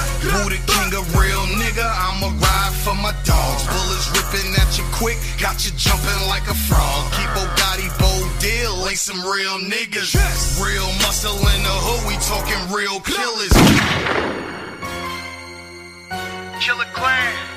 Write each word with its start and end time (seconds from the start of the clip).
Who 0.00 0.48
the 0.48 0.60
king 0.64 0.90
of 0.96 1.04
real 1.14 1.44
nigga? 1.60 1.84
I'ma 1.84 2.28
ride 2.40 2.74
for 2.84 2.94
my 2.94 3.12
dogs. 3.24 3.62
Bullets 3.68 4.08
ripping 4.16 4.48
at 4.56 4.78
you 4.78 4.84
quick, 4.92 5.18
got 5.40 5.64
you 5.64 5.72
jumping 5.76 6.22
like 6.28 6.46
a 6.48 6.56
frog. 6.68 7.12
Keep 7.12 7.30
Bugatti 7.36 7.88
bold 8.00 8.30
deal, 8.40 8.74
ain't 8.88 8.98
some 8.98 9.20
real 9.20 9.58
niggas. 9.58 10.16
Real 10.62 10.88
muscle 11.04 11.36
in 11.36 11.60
the 11.68 11.76
hood, 11.86 12.02
we 12.08 12.14
talking 12.24 12.60
real 12.72 13.00
killers. 13.00 13.54
Killer 16.60 16.88
clan. 16.94 17.56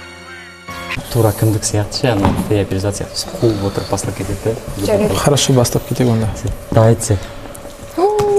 тура 1.13 1.31
кімдік 1.31 1.63
сияқты 1.65 2.01
ше 2.01 2.07
ана 2.11 2.29
фея 2.49 2.65
перизат 2.69 2.99
сияқты 2.99 3.31
қуып 3.39 3.63
отырып 3.65 3.89
бастап 3.89 4.17
кетеді 4.17 4.53
да 4.53 4.85
жарайды 4.85 5.15
хорошо 5.15 5.53
бастап 5.53 5.87
кетейік 5.87 6.11
онда 6.11 6.29
давайте 6.71 7.17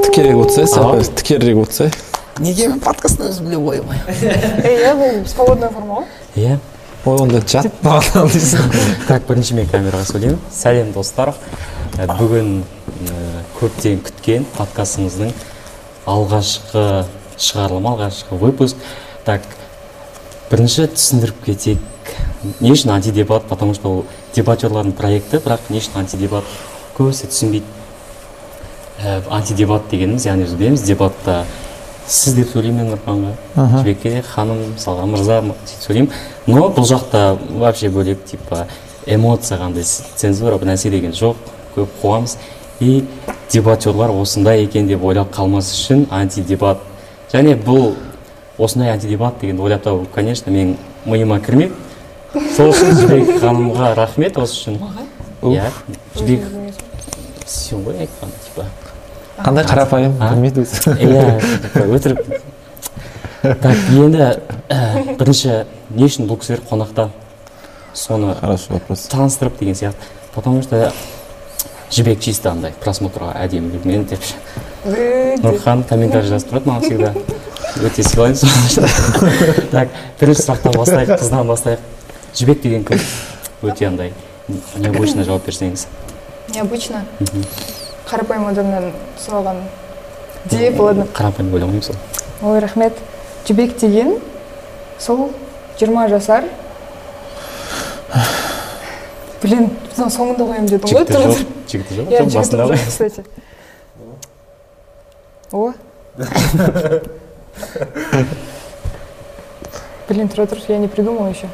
тікерек 0.05 0.37
отырсай 0.37 0.67
сапар 0.67 1.03
тікерірек 1.03 1.65
отырсай 1.65 1.91
неге 2.40 2.70
мен 2.70 2.80
подкасттың 2.84 3.30
өзін 3.32 3.50
біле 3.50 3.62
қоймай 3.62 4.02
иә 4.72 4.96
бұл 5.00 5.22
свободная 5.30 5.70
форма 5.70 6.02
ғой 6.02 6.44
иә 6.46 6.58
ой 7.05 7.22
онда 7.22 7.42
жат 7.48 7.72
так 9.08 9.28
бірінші 9.28 9.62
мен 9.62 9.70
камераға 9.72 10.09
сөйлеймін 10.12 10.42
сәлем 10.52 10.92
достар 10.94 11.36
Ә, 11.95 12.09
бүгін 12.12 12.58
ә, 13.08 13.18
көптен 13.56 14.02
күткен 14.04 14.45
подкастымыздың 14.58 15.30
алғашқы 16.12 17.06
шығарылымы 17.40 17.94
алғашқы 17.94 18.36
выпуск. 18.42 18.81
Так 19.23 19.45
бірінші 20.50 20.90
түсіндіріп 20.92 21.40
кетейік. 21.45 21.80
Не 22.59 22.73
үшін 22.73 22.92
антидебат 22.98 23.48
потому 23.48 23.73
что 23.73 23.94
ол 23.94 24.06
дебатерлардың 24.36 24.92
проекті 24.98 25.40
бірақ 25.40 25.70
не 25.70 25.80
үшін 25.80 26.02
антидебат 26.04 26.44
көбісі 26.98 27.31
түсінбейді. 27.31 27.66
Ә, 29.00 29.22
антидебат 29.31 29.88
дегеніміз 29.92 30.28
яғни 30.28 30.50
біз 30.50 30.59
білеміз 30.59 30.84
дебатта 30.84 31.45
сіз 32.08 32.36
деп 32.38 32.50
сөйлеймін 32.54 32.84
мен 32.84 32.91
нұрханға 32.94 33.80
жібекке 33.80 34.22
ханым 34.26 34.62
мысалға 34.76 35.05
мырза 35.09 35.40
сөйтіп 35.41 35.86
сөйлеймін. 35.86 36.12
Но 36.48 36.68
бұл 36.70 36.86
жақта 36.86 37.38
вообще 37.50 37.89
бөлек 37.89 38.23
типа 38.30 38.67
эмоция 39.06 39.58
қандай 39.58 39.84
цензура 39.84 40.59
бір 40.61 40.73
нәрсе 40.73 40.92
деген 40.94 41.16
жоқ 41.17 41.36
көп 41.76 41.98
қуамыз. 42.02 42.38
И 42.80 43.06
дебатерлар 43.52 44.11
осындай 44.11 44.64
екен 44.66 44.88
деп 44.88 45.03
ойлап 45.03 45.33
қалмас 45.33 45.72
үшін 45.73 46.06
антидебат. 46.11 46.80
Және 47.33 47.56
бұл 47.58 47.95
осындай 48.58 48.94
антидебат 48.94 49.39
дегенді 49.42 49.64
ойлап 49.64 49.83
табу 49.83 50.06
конечно 50.14 50.52
менің 50.52 50.76
миыма 51.06 51.39
кірмеді 51.39 51.73
сол 52.56 52.70
үшін 52.70 52.98
жібек 53.02 53.39
ханымға 53.42 53.95
рахмет 53.98 54.38
осы 54.38 54.61
үшін. 54.61 54.81
Иә 55.42 55.72
жібек. 56.16 56.45
Сен 57.45 57.83
ғой 57.86 58.06
айтқан 58.06 58.31
қандай 59.41 59.66
қарапайым 59.67 60.16
білмейді 60.19 60.64
өзі. 60.64 60.95
Иә 60.95 61.86
өтірік. 61.86 62.22
Так 63.42 63.77
енді 63.92 64.30
бірінші 65.19 65.66
не 65.95 66.08
үшін 66.08 66.30
бұл 66.30 66.39
кісілер 66.42 66.64
қонақта? 66.69 67.09
Соны 67.94 68.36
хороший 68.36 68.73
вопрос. 68.73 69.08
таныстырып 69.08 69.59
деген 69.59 69.75
сияқты. 69.75 70.03
Потому 70.33 70.61
что 70.61 70.92
жібек 71.92 72.19
чисто 72.19 72.52
андай 72.52 72.73
просмотрға 72.83 73.33
әдемілігімен 73.39 74.05
деп 74.05 74.23
ше. 74.23 74.36
нұрхан 74.86 75.83
комментарий 75.88 76.27
жазып 76.30 76.52
тұрады 76.52 76.70
маған 76.70 76.81
всегда. 76.81 77.14
Өте 77.83 78.03
сыйлаймын 78.03 78.36
соны. 78.36 78.89
Так 79.72 79.89
бірінші 80.20 80.42
сұрақтан 80.42 80.75
бастайық 80.75 81.20
қыздан 81.22 81.47
бастайық. 81.47 81.80
Жібек 82.36 82.61
деген 82.61 82.83
кім? 82.83 82.99
Өте 83.64 83.88
андай 83.88 84.14
необычно 84.75 85.23
жауап 85.23 85.45
берсеңіз. 85.47 85.88
Необычно? 86.53 87.05
Қарапайым 88.09 88.45
адамнан 88.52 88.86
сұраған 89.22 89.58
деп 90.52 90.80
ладно 90.80 91.06
қарапайым 91.14 91.53
ойламаймын 91.53 91.84
сол 91.84 91.95
ой 92.44 92.59
рахмет. 92.59 92.94
Жібек 93.48 93.78
деген 93.78 94.20
сол 95.00 95.31
жиырма 95.80 96.08
жасар. 96.09 96.44
Блин 99.42 99.70
мына 99.95 100.09
соңында 100.09 100.44
қоямын 100.50 100.67
дедің 100.70 100.88
ғой 100.89 101.05
жігіті 101.05 101.14
жоқ 101.21 101.38
жігіті 101.71 101.93
жоқ 101.99 102.05
иә 102.11 102.23
басында 102.33 102.66
ғой 102.71 102.80
кстати. 102.82 103.21
О. 105.52 105.72
Блин 110.10 110.27
тұра 110.30 110.45
тұр 110.49 110.60
я 110.67 110.77
не 110.77 110.87
придумала 110.87 111.30
еще. 111.30 111.48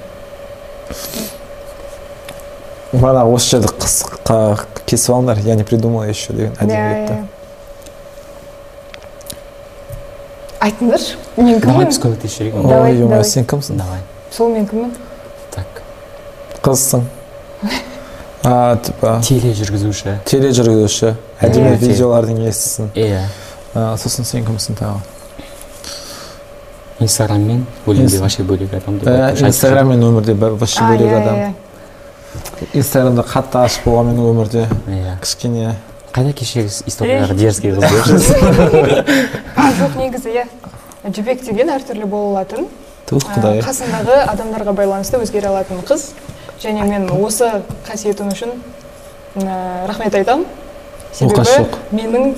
Мана 2.94 3.24
осы 3.26 3.50
жерді 3.56 3.68
қысқа 3.80 4.40
кесіп 4.86 5.14
алыңдар 5.16 5.40
я 5.46 5.56
не 5.56 5.64
придумал 5.64 6.04
еще 6.10 6.34
деген 6.34 6.54
әдемі 6.60 7.08
кетті 7.08 7.20
айтыңдаршы 10.62 11.16
мен 11.38 11.60
давай 11.60 11.62
кіммін 11.62 11.88
біз 11.90 12.00
көмектесіп 12.04 12.38
жіберейік 12.38 12.68
Давай, 12.68 12.92
ой 12.92 12.98
ой 13.04 13.08
давай. 13.08 13.24
сен 13.26 13.46
кімсің 13.50 13.78
давай 13.80 14.00
сол 14.32 14.52
мен 14.54 14.68
кіммін 14.68 14.92
так 15.56 15.82
қызсың 16.66 17.06
а 18.44 18.76
типа 18.86 19.16
тележүргізуші 19.26 20.18
тележүргізуші 20.30 21.14
әдемі 21.42 21.76
видеолардың 21.82 22.44
иесісің 22.46 22.92
иә 22.98 23.24
А, 23.74 23.96
сосын 23.96 24.26
сен 24.28 24.44
кімсің 24.44 24.76
тағы 24.76 24.98
инстаграммен 27.00 27.62
Инс- 27.88 28.18
вообще 28.20 28.44
бөлек 28.44 28.74
адам 28.76 28.98
деп 29.00 29.08
Ә, 29.08 29.14
айтып 29.30 29.38
жатыр. 29.40 29.48
инстаграм 29.48 29.88
мен 29.90 30.04
өмірде 30.04 30.34
вообще 30.36 30.84
бөлек 30.84 31.14
адам 31.22 31.36
иә 31.40 31.54
инстаграмда 32.74 33.24
қатты 33.28 33.60
ашық 33.66 33.86
болғанмен 33.86 34.20
өмірде 34.24 34.68
иә. 34.88 35.18
кішкене. 35.22 35.76
Қайда 36.14 36.34
кешегі 36.34 36.70
историялар 36.88 37.34
дерзкий 37.36 37.72
қыз 37.72 38.32
жоқ 39.80 39.96
негізі 39.98 40.30
иә. 40.36 40.46
Жібек 41.08 41.44
деген 41.46 41.72
әртүрлі 41.72 42.06
бола 42.06 42.42
алатын 42.42 42.68
тух 43.10 43.24
құдай. 43.24 43.62
қасындағы 43.64 44.18
адамдарға 44.28 44.74
байланысты 44.76 45.22
өзгере 45.24 45.48
алатын 45.50 45.82
қыз. 45.88 46.12
Және 46.62 46.84
мен 46.88 47.10
осы 47.10 47.64
қасиетім 47.88 48.32
үшін 48.36 48.52
рахмет 49.88 50.16
айтамын 50.16 50.46
себебі 51.14 51.42
жоқ. 51.48 51.78
менің 51.92 52.36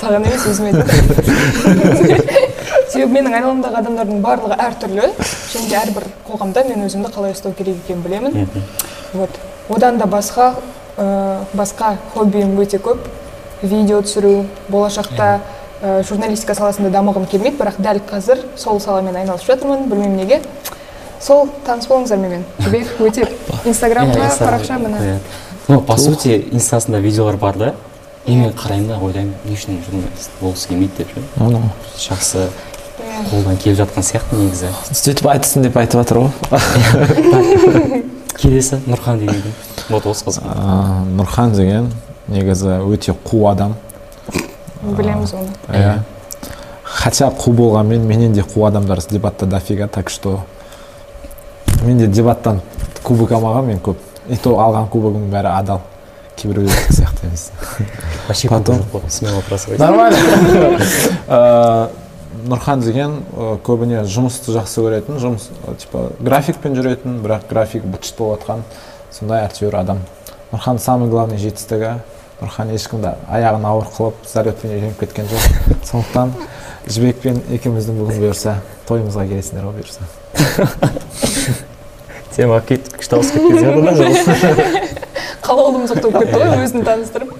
саған 0.00 0.26
емес 0.28 0.46
өзіме 0.50 0.72
айтамын 0.72 2.42
себебі 2.92 3.16
менің 3.16 3.36
айналамдағы 3.36 3.78
адамдардың 3.80 4.20
барлығы 4.22 4.58
әртүрлі. 4.60 5.08
Және 5.52 5.68
де 5.70 5.78
әрбір 5.80 6.06
қоғамда 6.26 6.64
мен 6.68 6.84
өзімді 6.86 7.12
қалай 7.14 7.34
ұстау 7.34 7.54
керек 7.56 7.78
екенін 7.84 8.02
білемін. 8.04 8.48
Вот. 9.14 9.38
Одан 9.72 9.98
да 9.98 10.06
басқа 10.10 10.52
ә, 10.98 11.38
басқа 11.54 11.96
хоббиім 12.14 12.58
өте 12.60 12.80
көп. 12.82 13.06
Видео 13.62 14.02
түсіру 14.02 14.44
болашақта 14.68 15.40
ә, 15.82 16.02
журналистика 16.08 16.54
саласында 16.58 16.90
дамығым 16.92 17.28
келмейді. 17.30 17.56
Бірақ 17.60 17.80
дәл 17.80 18.02
қазір 18.10 18.44
сол 18.56 18.80
саламен 18.80 19.16
айналысып 19.22 19.54
жатырмын. 19.54 19.86
Білмеймін 19.88 20.18
неге. 20.24 20.40
Сол 21.20 21.48
таныс 21.66 21.88
болыңыздар 21.88 22.20
менімен. 22.20 22.44
Жібек 22.60 22.92
өте 23.00 23.28
инстаграмға 23.70 24.28
парақша 24.42 24.78
міне. 24.82 25.20
Ну 25.68 25.80
по 25.80 25.96
сути 25.96 26.42
инстасында 26.50 26.98
видеолар 26.98 27.36
бар 27.36 27.56
да? 27.56 27.74
Мен 28.26 28.52
қараймын 28.52 28.88
да 28.88 28.98
ойлаймын 28.98 29.34
не 29.44 29.56
үшін 29.56 29.80
журналист 29.86 30.30
болғысы 30.40 30.68
келмейді 30.68 30.92
деп 31.02 31.08
ше 31.96 32.08
жақсы 32.08 32.48
қолдан 33.30 33.58
келіп 33.60 33.78
жатқан 33.82 34.06
сияқты 34.06 34.38
негізі. 34.38 34.70
Сөйтіп 34.92 35.28
айтсын 35.32 35.66
деп 35.66 35.76
айтып 35.76 36.02
жатыр 36.02 36.22
ғой. 36.22 36.30
Келесі 38.38 38.80
нұрхан 38.86 39.20
деген 39.22 39.42
кім? 39.42 39.52
Вот 39.90 40.06
осы 40.10 40.26
қыз. 40.26 40.40
А, 40.42 41.02
нұрхан 41.06 41.54
деген 41.56 41.90
негізі 42.28 42.78
өте 42.86 43.14
қу 43.24 43.44
адам. 43.50 43.76
Білеміз 44.82 45.34
оны. 45.34 45.52
иә. 45.68 46.00
Хотя 46.82 47.30
қу 47.30 47.52
болғанмен 47.52 48.06
менен 48.06 48.32
де 48.32 48.42
қу 48.42 48.66
адамдар 48.68 49.00
дебатта 49.10 49.46
дофига 49.46 49.88
так 49.88 50.10
что 50.10 50.40
менде 51.82 52.06
дебаттан 52.06 52.60
кубок 53.02 53.32
алмаған 53.32 53.66
мен 53.66 53.78
көп. 53.78 53.96
И 54.28 54.36
то 54.36 54.56
алған 54.60 54.88
кубогымның 54.88 55.30
бәрі 55.30 55.50
адал. 55.58 55.80
Кейбіреулер 56.36 56.74
сияқты 56.90 57.26
емес 57.26 57.50
вообще 58.28 58.48
Потом- 58.48 58.82
смело 59.08 59.40
спрашивай 59.40 59.78
нормально. 59.78 60.18
Нұрхан 62.42 62.80
деген 62.82 63.20
көбіне 63.62 64.00
жұмысты 64.08 64.54
жақсы 64.56 64.82
көретін 64.82 65.18
жұмыс 65.20 65.44
типа 65.78 66.08
графикпен 66.18 66.74
жүретін 66.74 67.20
бірақ 67.22 67.44
график 67.50 67.84
быт 67.84 68.08
болып 68.18 68.40
жатқан 68.40 68.64
сондай 69.12 69.44
әйтеуір 69.46 69.76
адам. 69.78 70.00
Нұрхан 70.50 70.80
самый 70.82 71.08
главный 71.12 71.38
жетістігі. 71.38 72.00
Нұрхан 72.40 72.72
ешкімді 72.74 73.12
аяғын 73.30 73.68
ауыр 73.68 73.86
қылып 73.94 74.24
зарядпен 74.26 74.72
үйреніп 74.74 74.98
кеткен 75.04 75.28
жоқ. 75.30 75.44
Сондықтан 75.92 76.32
жібекпен 76.88 77.38
екеуміздің 77.54 78.00
бүгін 78.00 78.18
бұйырса 78.24 78.56
тойымызға 78.88 79.28
келесіңдер 79.30 79.68
ғой 79.68 79.74
бұйырса. 79.78 80.02
Тема 82.34 82.58
күшті 82.66 83.20
ауысып 83.20 83.38
кеткен 83.38 83.56
сияқты 83.60 83.82
да 84.90 85.01
қалаулым 85.52 85.84
соқтап 85.90 86.16
кетті 86.16 86.38
ғой 86.40 86.64
өзін 86.64 86.84
таныстырып. 86.86 87.32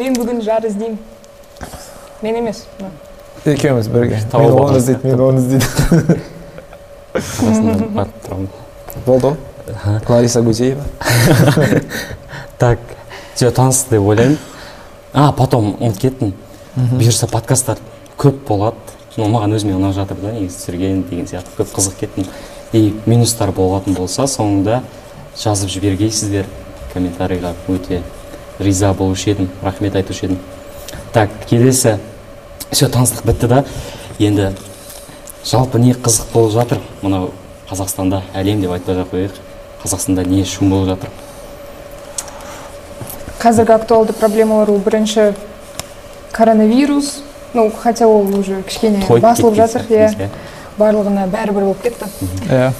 Мен 0.00 0.16
бүгін 0.18 0.42
жар 0.42 0.66
іздеймін. 0.66 0.98
Мен 2.22 2.36
емес 2.42 2.64
екеуміз 3.44 3.88
бірге. 3.88 4.18
Мен 4.32 4.52
оны 4.58 4.78
іздейді 4.80 5.06
мен 5.06 5.20
оны 5.20 5.38
іздейді. 5.38 6.18
Барып 7.94 8.16
тұрамын 8.26 8.48
болды 9.06 9.30
ғой. 9.30 9.36
Лариса 10.08 10.42
гузеева 10.42 10.82
так 12.58 12.78
жоқ 13.36 13.54
танысты 13.54 13.96
деп 13.96 14.08
ойлаймын. 14.10 14.38
А 15.12 15.32
потом 15.32 15.76
ұмытып 15.78 16.00
кеттім. 16.02 16.32
Бұйырса 16.76 17.30
подкасттар 17.30 17.78
көп 18.18 18.42
болады. 18.48 18.76
Ну 19.16 19.28
маған 19.30 19.54
өзіме 19.56 19.76
ұнап 19.78 19.94
жатыр 19.94 20.18
да 20.22 20.34
негізі 20.34 20.58
түсірген 20.58 21.04
деген 21.10 21.30
сияқты 21.30 21.54
көп 21.58 21.76
қызығып 21.76 22.00
кеттім. 22.02 22.26
И 22.72 22.94
минустар 23.06 23.52
болатын 23.54 23.94
болса 23.94 24.26
соңында 24.30 24.82
жазып 25.38 25.70
жібергейсіздер. 25.70 26.46
Комментарийға 26.92 27.54
өте 27.68 28.02
риза 28.58 28.92
болушы 28.94 29.30
едім 29.30 29.50
рахмет 29.62 29.96
айтушы 29.96 30.26
едім. 30.26 30.38
Так 31.12 31.30
келесі. 31.48 31.98
Все 32.70 32.86
таныстық 32.86 33.26
бітті 33.26 33.46
да? 33.46 33.64
Енді 34.18 34.50
жалпы 35.44 35.78
не 35.78 35.92
қызық 35.92 36.32
болып 36.32 36.52
жатыр? 36.52 36.80
Мынау 37.02 37.32
қазақстанда 37.70 38.22
әлем 38.34 38.60
деп 38.60 38.70
айтпай 38.76 39.00
ақ 39.00 39.10
қояйық. 39.14 39.40
Қазақстанда 39.82 40.26
не 40.28 40.44
шум 40.44 40.70
болып 40.70 40.88
жатыр? 40.92 41.08
Қазіргі 43.40 43.72
актуалды 43.72 44.12
проблемалар 44.12 44.70
ол 44.70 44.78
бірінші 44.78 45.32
коронавирус. 46.32 47.22
Ну 47.54 47.72
хотя 47.82 48.06
ол 48.06 48.28
уже 48.38 48.62
кішкене 48.62 49.02
басылып 49.08 49.56
жатыр 49.56 49.82
сияқтымыз, 49.88 50.20
иә. 50.20 50.28
барлығына 50.78 51.26
бәрібір 51.32 51.64
болып 51.64 51.82
кетті. 51.82 52.06
Иә 52.46 52.70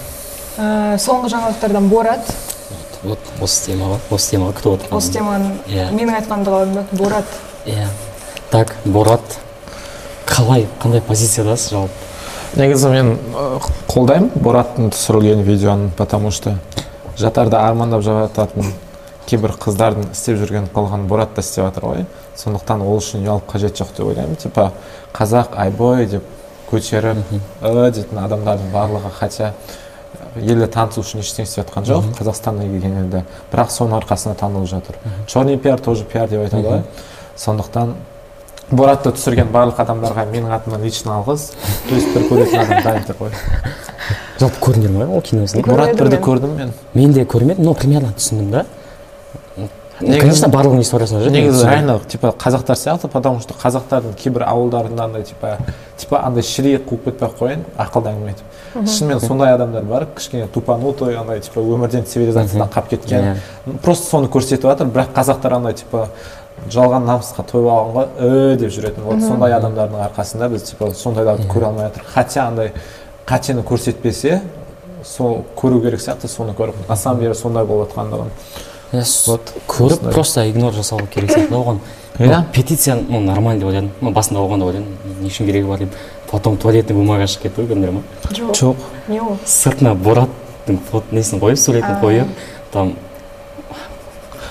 соңғы 1.01 1.33
жаңалықтардан 1.33 1.89
борат. 1.89 2.31
Вот 3.03 3.19
осы 3.41 3.71
темаға 3.71 3.99
осы 4.11 4.35
темаға 4.35 4.57
күтіп 4.59 4.75
отырғанмын 4.75 4.99
осы 4.99 5.13
теманы 5.13 5.53
Иә. 5.67 5.89
менің 5.93 6.19
айтқанымды 6.21 6.51
қаладым 6.51 6.75
да 6.75 6.85
борат 6.93 7.25
иә 7.67 7.89
так 8.51 8.77
борат 8.85 9.39
қалай 10.27 10.67
қандай 10.83 11.01
позициядасыз 11.01 11.71
жалпы 11.73 12.61
негізі 12.61 12.89
мен 12.91 13.15
ы, 13.15 13.61
қолдаймын 13.89 14.31
бораттың 14.35 14.91
түсірілген 14.91 15.43
видеоны 15.43 15.91
потому 15.97 16.31
что 16.31 16.57
жатарда 17.17 17.67
армандап 17.69 18.03
жататын 18.03 18.73
кейбір 19.31 19.55
қыздардың 19.63 20.11
істеп 20.11 20.41
жүрген 20.41 20.67
қылығын 20.75 21.07
борат 21.07 21.35
та 21.37 21.45
істеп 21.45 21.65
жатыр 21.69 21.85
ғой. 21.87 22.05
Сондықтан 22.37 22.83
ол 22.83 22.99
үшін 22.99 23.23
ұялып 23.23 23.47
қажет 23.53 23.79
жоқ 23.79 23.93
деп 23.97 24.09
ойлаймын. 24.11 24.37
Типа 24.41 24.73
қазақ 25.15 25.55
айбой! 25.55 26.07
деп 26.07 26.25
көтеріп 26.71 27.21
ы! 27.31 27.91
дейтін 27.95 28.19
адамдардың 28.25 28.73
барлығы 28.75 29.13
хотя 29.19 29.53
елді 30.37 30.67
таныту 30.71 31.03
үшін 31.03 31.25
ештеңе 31.25 31.49
істеп 31.49 31.67
жатқан 31.67 31.87
жоқ. 31.89 32.11
Қазақстанға 32.19 32.67
келген 32.69 32.97
елді 33.05 33.25
бірақ 33.53 33.73
соның 33.75 33.99
арқасында 34.01 34.37
танылып 34.41 34.69
жатыр. 34.71 34.99
Черный 35.27 35.59
пиар 35.59 35.81
тоже 35.81 36.05
пиар 36.05 36.29
деп 36.29 36.45
айтады 36.45 36.69
ғой. 36.69 36.83
Сондықтан 37.37 37.95
боратты 38.71 39.13
түсірген 39.17 39.51
барлық 39.51 39.81
адамдарға 39.83 40.27
менің 40.31 40.55
атымнан 40.55 40.85
лично 40.85 41.19
алғыс. 41.19 41.51
То 41.89 41.95
есть 41.95 42.13
бір 42.15 42.29
көретін 42.31 42.63
адам 42.63 42.83
дайын 42.85 43.09
тұр 43.09 43.19
ғой. 43.25 43.33
Жалпы 44.41 44.61
көрдіңдер 44.67 44.95
ма 44.95 45.09
ол 45.17 45.23
киносын 45.23 45.65
борат 45.67 45.97
бірді 45.99 46.21
көрдім 46.25 46.55
мен. 46.57 46.71
Мен 46.95 47.13
де 47.13 47.25
көрмедім 47.25 47.67
но 47.67 47.75
примерно 47.75 48.13
түсіндім 48.17 48.51
да. 48.55 48.67
Конечно 50.01 50.49
барлығының 50.49 50.85
историясын 50.85 51.31
негізі 51.33 51.67
реально 51.67 51.99
типа 52.09 52.35
қазақтар 52.39 52.77
сияқты 52.77 53.09
потому 53.09 53.41
что 53.41 53.55
қазақтардың 53.55 54.17
кейбір 54.17 54.47
ауылдарында 54.49 55.05
андай 55.05 55.23
типа 55.23 55.59
типа 55.97 56.23
андай 56.25 56.43
шірей 56.43 56.79
қуып 56.79 57.05
кетпей 57.05 57.29
ақ 57.29 57.37
қояйын 57.41 57.65
ақылды 57.77 58.13
әңгіме 58.15 58.35
айтып 58.35 58.51
шынымен 58.75 59.21
сондай 59.21 59.53
адамдар 59.55 59.83
бар 59.83 60.07
кішкене 60.17 60.47
тупанутой 60.49 61.17
андай 61.19 61.41
типа 61.41 61.61
өмірден 61.61 62.05
цивилизациядан 62.07 62.69
қалып 62.71 62.89
кеткен. 62.95 63.41
Просто 63.83 64.07
соны 64.11 64.31
көрсетіп 64.31 64.69
жатыр 64.71 64.87
бірақ 64.87 65.13
қазақтар 65.17 65.57
андай 65.57 65.75
типа 65.75 66.09
жалған 66.71 67.07
намысқа 67.09 67.45
тойып 67.51 67.67
алған 67.67 67.93
ғой 67.97 68.55
э 68.55 68.57
деп 68.57 68.71
жүретін. 68.71 69.05
Вот 69.05 69.23
сондай 69.27 69.53
адамдардың 69.59 70.05
арқасында 70.07 70.49
біз 70.55 70.71
типа 70.71 70.93
сондайларды 70.95 71.49
көре 71.51 71.67
алмай 71.67 71.89
жатырмық 71.89 72.15
хотя 72.15 72.47
андай 72.47 72.73
қатені 73.27 73.65
көрсетпесе 73.67 74.41
сол 75.05 75.45
көру 75.57 75.83
керек 75.83 76.01
сияқты 76.01 76.29
соны 76.29 76.55
көріп. 76.55 76.89
На 76.89 76.97
самом 76.97 77.21
деле 77.21 77.35
сондай 77.35 77.65
болып 77.65 77.91
жатқандығын 77.91 78.31
вот 78.93 79.53
көріп 79.69 80.13
просто 80.13 80.49
игнор 80.51 80.73
жасау 80.75 81.01
керек 81.13 81.31
сияқты 81.31 81.51
да 81.51 81.57
оған. 81.57 81.81
Иә. 82.21 82.27
Ну, 82.27 82.45
петиция 82.53 82.97
ну 82.97 83.21
нормально 83.21 83.61
деп 83.61 83.69
ойладым 83.69 83.91
ну 84.01 84.11
басында 84.11 84.41
оған 84.41 84.59
да 84.59 84.67
ойладым 84.67 84.89
не 85.21 85.29
үшін 85.31 85.47
керегі 85.47 85.69
бар 85.69 85.79
деп. 85.79 85.95
Потом 86.31 86.57
туалетный 86.57 86.97
бумага 86.97 87.27
шығып 87.27 87.49
кетті 87.49 87.63
ғой 87.63 87.71
көрдіңдер 87.71 87.93
ма 87.93 88.03
жоқ. 88.31 88.51
Жоқ. 88.59 88.89
Не 89.09 89.21
ол? 89.21 89.39
Сыртына 89.47 89.95
бораттың 89.95 90.81
несін 91.13 91.41
қойып 91.41 91.59
суретін 91.59 92.03
қойып 92.03 92.29
там 92.73 92.97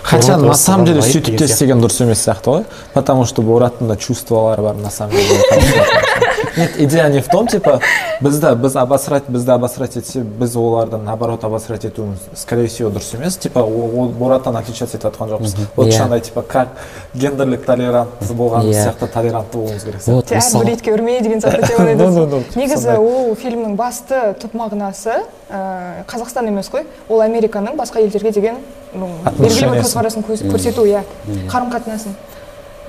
хотя 0.03 0.37
на 0.37 0.53
самом 0.53 0.85
деле 0.85 1.01
сөйтіп 1.01 1.25
деген 1.25 1.37
те 1.37 1.45
істеген 1.45 1.83
дұрыс 1.83 2.01
емес 2.03 2.25
сияқты 2.25 2.55
ғой. 2.55 2.65
Потому 2.93 3.25
что 3.25 3.41
бораттың 3.41 3.87
да 3.87 3.95
чувстволары 3.97 4.63
бар 4.63 4.75
на 4.75 4.89
самом 4.89 5.11
деле. 5.11 5.43
нет 6.59 6.71
идея 6.79 7.07
не 7.09 7.19
в 7.21 7.27
том 7.27 7.47
типа 7.47 7.79
бізді 8.21 8.47
біз 8.55 8.75
обосрать 8.75 9.23
бізді 9.27 9.51
обосрать 9.51 9.97
етсе 9.97 10.19
біз 10.19 10.55
оларды 10.55 10.97
наоборот 10.97 11.43
обосрать 11.43 11.85
етуіміз. 11.85 12.19
Скорее 12.35 12.67
всего 12.67 12.89
дұрыс 12.89 13.15
емес. 13.15 13.37
Типа 13.37 13.59
ол 13.61 14.07
бораттан 14.09 14.55
отличаться 14.55 14.97
етіп 14.97 15.07
жатқан 15.15 15.29
жоқпыз 15.29 15.55
вот 15.75 15.87
Иә. 15.87 16.01
андай 16.03 16.19
типа 16.21 16.41
как 16.41 16.67
гендерлік 17.13 17.65
толерантты 17.65 18.33
болғанымыз 18.33 18.75
Иә. 18.75 18.83
сияқты 18.83 19.07
толерантты 19.07 19.57
болуымыз 19.57 19.83
керек 19.83 20.01
сияқты 20.01 20.13
вот 20.15 20.25
әрбір 20.31 20.43
мысалы 20.45 20.73
итке 20.73 20.91
үрме 20.91 21.21
деген 21.21 21.39
сияқты 21.39 22.55
негізі 22.59 22.97
ол 22.97 23.35
фильмнің 23.35 23.75
басты 23.75 24.35
түп 24.41 24.53
мағынасы 24.53 25.23
ә, 25.49 26.03
қазақстан 26.07 26.47
емес 26.47 26.69
қой. 26.69 26.85
Ол 27.09 27.21
американың 27.21 27.75
басқа 27.77 27.99
елдерге 28.03 28.31
деген 28.31 28.55
ну, 28.93 29.07
белгілі 29.39 29.69
бір 29.71 29.83
көзқарасын 29.83 30.23
көз- 30.27 30.45
көрсету 30.51 30.85
иә. 30.85 31.01
Қарым 31.49 31.71
қатынасын 31.71 32.13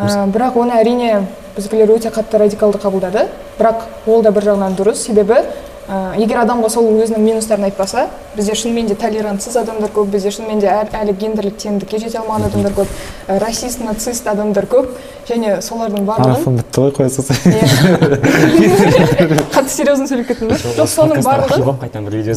Ә, 0.00 0.24
бірақ 0.32 0.56
оны 0.56 0.78
әрине 0.80 1.26
біздікілер 1.56 1.90
өте 1.92 2.08
қатты 2.14 2.38
радикалды 2.40 2.78
қабылдады. 2.80 3.26
Бірақ 3.58 3.82
ол 4.08 4.22
да 4.24 4.30
бір 4.32 4.46
жағынан 4.48 4.76
дұрыс. 4.78 5.02
Себебі 5.04 5.36
ә, 5.90 6.14
егер 6.16 6.38
адамға 6.44 6.70
сол 6.72 6.86
өзінің 6.94 7.20
минустарын 7.20 7.66
айтпаса 7.68 8.06
бізде 8.36 8.54
шынымен 8.56 8.86
де 8.88 8.94
толерантсыз 8.96 9.56
адамдар 9.60 9.90
көп 9.92 10.06
бізде 10.14 10.30
шынымен 10.32 10.60
де 10.62 10.70
әр- 10.70 10.92
әлі 11.02 11.12
гендерлік 11.20 11.56
теңдікке 11.60 11.98
жете 12.00 12.20
алмаған 12.22 12.46
адамдар 12.48 12.72
көп 12.78 12.88
ә, 13.28 13.38
расист 13.42 13.82
нацист 13.84 14.28
адамдар 14.30 14.64
көп. 14.70 14.94
Және 15.28 15.58
солардың 15.62 16.06
барлығын 16.08 16.32
марафон 16.32 16.56
бітті 16.62 16.80
ғой 16.80 16.90
қоя 16.96 17.10
салсай 17.10 17.36
қатты 19.52 19.68
серьезно 19.68 20.06
сөйлеп 20.10 20.30
кеттім 20.30 20.48
ба 20.50 20.56
жоқ 20.58 20.88
соның 20.90 21.20
барлығы 21.26 21.74
қайтадан 21.84 22.08
бір 22.08 22.16
видео 22.22 22.34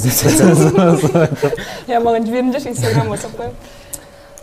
иә 1.88 2.02
маған 2.06 2.28
жіберіңдерші 2.28 2.74
инстаграмға 2.74 3.18
салып 3.24 3.40
қоямын 3.40 3.56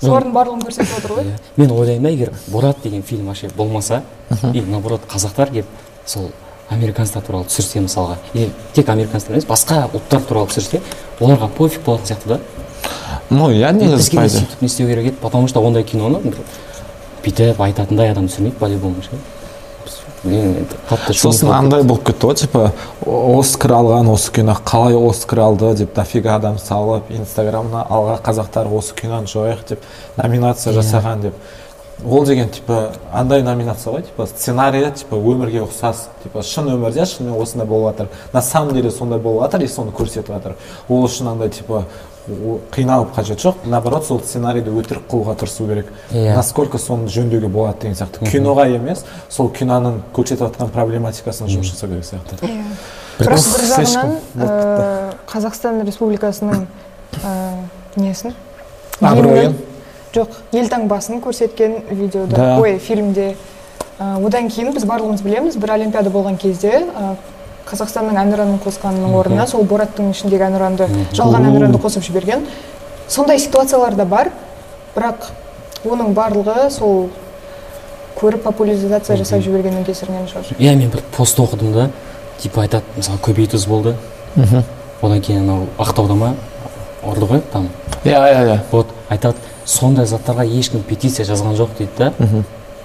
солардың 0.00 0.32
барлығын 0.34 0.62
көрсетіп 0.64 0.98
отыр 0.98 1.16
ғой. 1.16 1.32
Мен 1.56 1.72
ойлаймын 1.72 2.02
да 2.02 2.10
егер 2.10 2.32
борат 2.48 2.82
деген 2.82 3.02
фильм 3.02 3.26
вообще 3.26 3.48
болмаса 3.56 4.02
и 4.52 4.60
наоборот 4.60 5.02
қазақтар 5.08 5.50
келіп 5.52 5.66
сол 6.06 6.30
американецтер 6.70 7.22
туралы 7.22 7.44
түсірсе 7.50 7.82
мысалға 7.84 8.16
и 8.34 8.48
тек 8.72 8.88
американецтер 8.88 9.34
емес 9.34 9.46
басқа 9.48 9.88
ұлттар 9.92 10.22
туралы 10.28 10.48
түсірсе 10.52 10.80
оларға 11.20 11.50
пофиг 11.56 11.82
болатын 11.84 12.06
сияқты 12.06 12.28
да. 12.28 12.40
Ну 13.30 13.50
иә 13.50 13.72
негізі 13.72 13.96
бізге 13.96 14.28
сөйтіп 14.28 14.62
не 14.62 14.66
істеу 14.66 14.88
керек 14.88 15.12
еді 15.12 15.16
потому 15.20 15.48
что 15.48 15.62
ондай 15.62 15.84
киноны 15.84 16.32
бүйтіп 17.24 17.60
айтатындай 17.60 18.10
адам 18.10 18.28
түсірмейді 18.28 18.56
по 18.58 18.66
любому 18.66 19.02
ше. 19.02 19.10
Қатты 20.24 21.14
сосын 21.16 21.48
андай 21.54 21.82
болып 21.82 22.10
кетті 22.10 22.28
ғой 22.28 22.36
типа 22.36 22.64
оскар 23.06 23.72
алған 23.78 24.10
осы 24.12 24.32
кино 24.36 24.52
қалай 24.52 24.98
оскар 24.98 25.46
алды 25.46 25.72
деп 25.78 25.94
дофига 25.96 26.34
адам 26.34 26.58
салып 26.60 27.08
инстаграмына 27.08 27.86
алға 27.88 28.18
қазақтар 28.26 28.68
осы 28.68 28.94
киноны 28.94 29.30
жояйық 29.32 29.64
деп 29.68 29.86
номинация 30.20 30.74
жасаған 30.76 31.22
деп. 31.22 31.34
Ол 32.04 32.24
деген 32.24 32.48
типа 32.48 32.92
андай 33.12 33.42
номинация 33.42 33.94
ғой 33.94 34.02
типа 34.02 34.26
сценарийі 34.26 34.92
типа 34.96 35.16
өмірге 35.16 35.64
ұқсас 35.64 36.06
типа 36.22 36.42
шын 36.42 36.68
өмірде 36.74 37.04
шынымен 37.04 37.40
осындай 37.40 37.68
болып 37.68 37.96
жатыр. 37.96 38.08
На 38.32 38.42
самом 38.42 38.74
деле 38.74 38.90
сондай 38.90 39.18
болып 39.18 39.42
жатыр 39.44 39.64
и 39.64 39.68
соны 39.68 39.92
көрсетіп 39.92 40.32
жатыр. 40.32 40.56
Ол 40.88 41.04
үшін 41.04 41.32
андай 41.32 41.48
типа 41.48 41.84
қиналып 42.28 43.14
қажет 43.16 43.40
жоқ. 43.40 43.64
Наоборот 43.64 44.04
сол 44.04 44.20
сценарийді 44.20 44.70
өтірік 44.70 45.06
қылуға 45.10 45.36
тырысу 45.40 45.66
керек. 45.66 45.86
Иә. 46.12 46.34
насколько 46.34 46.78
соны 46.78 47.08
жөндеуге 47.08 47.48
болады 47.48 47.80
деген 47.80 47.96
сияқты. 47.96 48.28
Киноға 48.30 48.66
емес 48.68 49.04
сол 49.28 49.48
киноның 49.50 50.02
көрсетіп 50.12 50.44
жатқан 50.46 50.68
проблематикасына 50.68 51.48
жұмыс 51.48 51.72
жасау 51.72 51.90
керек 51.90 52.04
сияқты. 52.04 52.36
Иә. 52.44 52.64
Бірақ 53.18 53.46
бір 53.52 53.66
жағынан 53.72 54.14
ә, 54.36 55.14
қазақстан 55.26 55.82
республикасының 55.86 56.66
ә, 57.24 57.34
несін? 57.96 58.34
Абыройын 59.00 59.56
жоқ 60.14 60.28
елтаңбасын 60.52 61.20
көрсеткен 61.24 61.82
видеода. 61.90 62.36
Да. 62.36 62.60
ой 62.60 62.78
фильмде. 62.78 63.36
Ә, 63.98 64.16
одан 64.24 64.48
кейін 64.48 64.74
біз 64.74 64.84
барлығымыз 64.84 65.22
білеміз 65.24 65.56
бір 65.56 65.74
олимпиада 65.78 66.10
болған 66.10 66.36
кезде 66.38 66.84
қазақстанның 67.70 68.18
әнұранын 68.20 68.60
қосқанның 68.64 69.14
орнына 69.16 69.46
сол 69.46 69.64
бораттың 69.64 70.10
ішіндегі 70.10 70.48
әнұранды 70.48 70.88
жалған 71.14 71.46
әнұранды 71.50 71.80
қосып 71.80 72.04
жіберген. 72.08 72.44
Сондай 73.08 73.38
ситуациялар 73.38 73.94
да 73.94 74.04
бар. 74.04 74.32
Бірақ 74.94 75.30
оның 75.86 76.14
барлығы 76.14 76.70
сол 76.74 77.08
көріп 78.18 78.42
популяризация 78.42 79.16
жасап 79.16 79.40
жібергеннің 79.44 79.86
кесірінен 79.86 80.26
шығар. 80.28 80.50
Иә 80.58 80.74
мен 80.76 80.90
бір 80.90 81.04
пост 81.16 81.38
оқыдым 81.38 81.72
да. 81.72 81.90
Типа 82.40 82.64
айтады 82.64 82.84
мысалы 82.96 83.18
көбейтұз 83.22 83.68
болды. 83.68 83.94
Одан 85.00 85.20
кейін 85.22 85.44
анау 85.44 85.68
ақтауда 85.78 86.16
ма 86.18 86.34
ұрды 87.06 87.28
ғой 87.30 87.42
там. 87.52 87.68
Иә 88.04 88.18
иә 88.18 88.42
иә 88.48 88.58
вот 88.72 88.90
айтады 89.08 89.38
сондай 89.64 90.06
заттарға 90.06 90.44
ешкім 90.44 90.82
петиция 90.82 91.24
жазған 91.24 91.56
жоқ 91.56 91.76
дейді 91.78 91.92
да. 91.98 92.12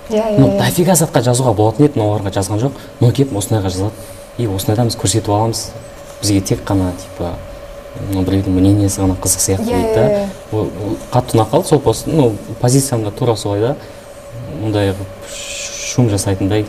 Иә 0.09 0.37
ну 0.37 0.47
иә 0.53 0.59
дофига 0.59 0.95
затқа 0.95 1.23
жазуға 1.25 1.53
болатын 1.53 1.87
еді 1.87 1.99
но 1.99 2.11
оларға 2.11 2.31
жазған 2.37 2.61
жоқ. 2.61 2.71
Но 3.01 3.11
келіп 3.11 3.35
осындайға 3.35 3.69
жазады. 3.73 3.91
И 4.37 4.47
осындайда 4.47 4.85
біз 4.89 4.97
көрсетіп 4.99 5.29
аламыз. 5.31 5.71
Бізге 6.21 6.41
тек 6.41 6.63
қана 6.67 6.91
типа 6.99 7.33
ну 8.11 8.23
біреудің 8.27 8.51
мнениесі 8.51 9.01
ғана 9.01 9.15
қызық 9.21 9.39
сияқты 9.45 9.69
Иә, 9.71 9.77
дейді 9.77 9.87
иә, 9.87 9.95
да. 9.95 10.05
иә. 10.11 10.29
ол 10.51 10.97
қатты 11.13 11.37
ұнап 11.37 11.51
қалды 11.53 11.67
сол 11.69 11.79
пост 11.79 12.07
ну 12.07 12.35
позициям 12.61 13.03
да 13.03 13.11
тура 13.11 13.35
солай 13.35 13.61
да. 13.61 13.75
Ондай 14.63 14.91
қылып 14.91 15.29
шум 15.31 16.09
жасайтындай 16.09 16.65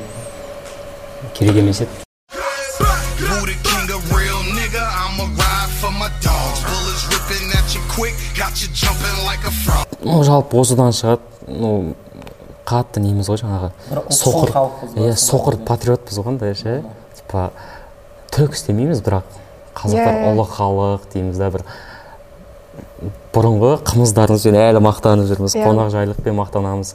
керек 1.34 1.56
емес 1.56 1.80
еді. 1.80 1.90
Ну 10.04 10.22
жалпы 10.22 10.56
осыдан 10.60 10.92
шығады 10.94 11.20
ну 11.48 11.94
қатты 12.66 13.00
неміз 13.00 13.28
ғой 13.30 13.40
жаңағы. 13.42 13.72
Соқыр. 14.10 14.52
иә 14.94 15.16
соқыр 15.18 15.56
ғой. 15.58 15.64
патриотпыз 15.66 16.18
ғой 16.18 16.28
андай 16.34 16.54
ше? 16.54 16.82
Типа 17.36 17.50
түк 18.32 18.54
істемейміз 18.56 19.02
бірақ 19.04 19.24
қазақтар 19.76 20.12
Иә, 20.12 20.22
иә. 20.24 20.32
ұлы 20.32 20.46
халық 20.48 21.04
дейміз 21.12 21.36
да 21.38 21.50
бір. 21.50 21.64
Бұрынғы 23.34 23.74
қымыздарымызбен 23.84 24.56
әлі 24.56 24.80
мақтанып 24.84 25.28
жүрміз 25.28 25.56
Иә. 25.56 25.66
қонақжайлықпен 25.68 26.36
мақтанамыз. 26.40 26.94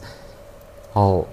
Ал 0.94 1.24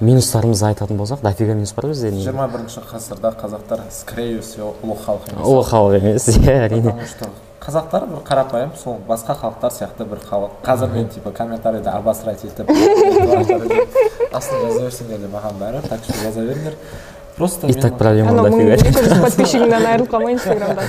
минустарымызды 0.00 0.66
айтатын 0.70 0.96
болсақ 0.98 1.22
дофига 1.22 1.54
минус 1.54 1.72
бар 1.74 1.86
бізде 1.90 2.10
жиырма 2.14 2.46
бірінші 2.48 2.80
ғасырда 2.92 3.34
қазақтар 3.34 3.82
скорее 3.90 4.40
всего 4.40 4.74
ұлы 4.82 4.96
халық 5.04 5.32
емес. 5.32 5.46
Ұлы 5.46 5.64
халық 5.66 5.98
емес 5.98 6.28
иә 6.38 6.54
әрине. 6.68 6.92
Потому 6.94 7.06
что 7.06 7.28
қазақтар 7.60 8.06
бір 8.06 8.22
қарапайым 8.24 8.70
сол 8.78 8.98
басқа 9.08 9.34
халықтар 9.34 9.70
сияқты 9.74 10.04
бір 10.06 10.22
халық. 10.30 10.50
Қазір 10.64 10.92
мен 10.94 11.08
типа 11.08 11.30
комментарийде 11.32 11.90
обосрать 11.90 12.44
етіп 12.44 12.70
астына 14.32 14.60
жаза 14.70 14.80
берсеңдер 14.86 15.18
де 15.18 15.28
маған 15.32 15.58
бәрі 15.58 15.82
так 15.88 16.00
что 16.04 16.14
жаза 16.22 16.40
беріңдер 16.46 16.76
просто 17.38 17.66
и 17.66 17.72
так 17.72 17.92
мен 17.92 17.98
проблема 17.98 18.30
анау 18.36 18.52
мың 18.52 18.74
екі 18.76 18.94
жүз 18.98 19.18
подписчигіңнен 19.26 19.90
айырылып 19.94 20.12
қалма 20.12 20.36
инстаграмда 20.36 20.82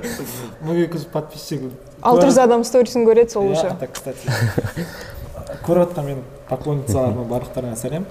мың 0.66 0.84
екі 0.86 0.96
жүз 0.96 1.08
подписчик 1.12 1.70
алты 2.02 2.28
жүз 2.28 2.38
адам 2.40 2.64
сторисін 2.64 3.04
көреді 3.08 3.34
сол 3.34 3.50
уже. 3.52 3.68
Это 3.68 3.86
кстати. 3.86 4.28
Көріп 5.66 5.90
жатқан 5.90 6.06
менің 6.06 6.22
поклонницаларыма 6.48 7.24
барлықтарына 7.28 7.76
сәлем 7.76 8.06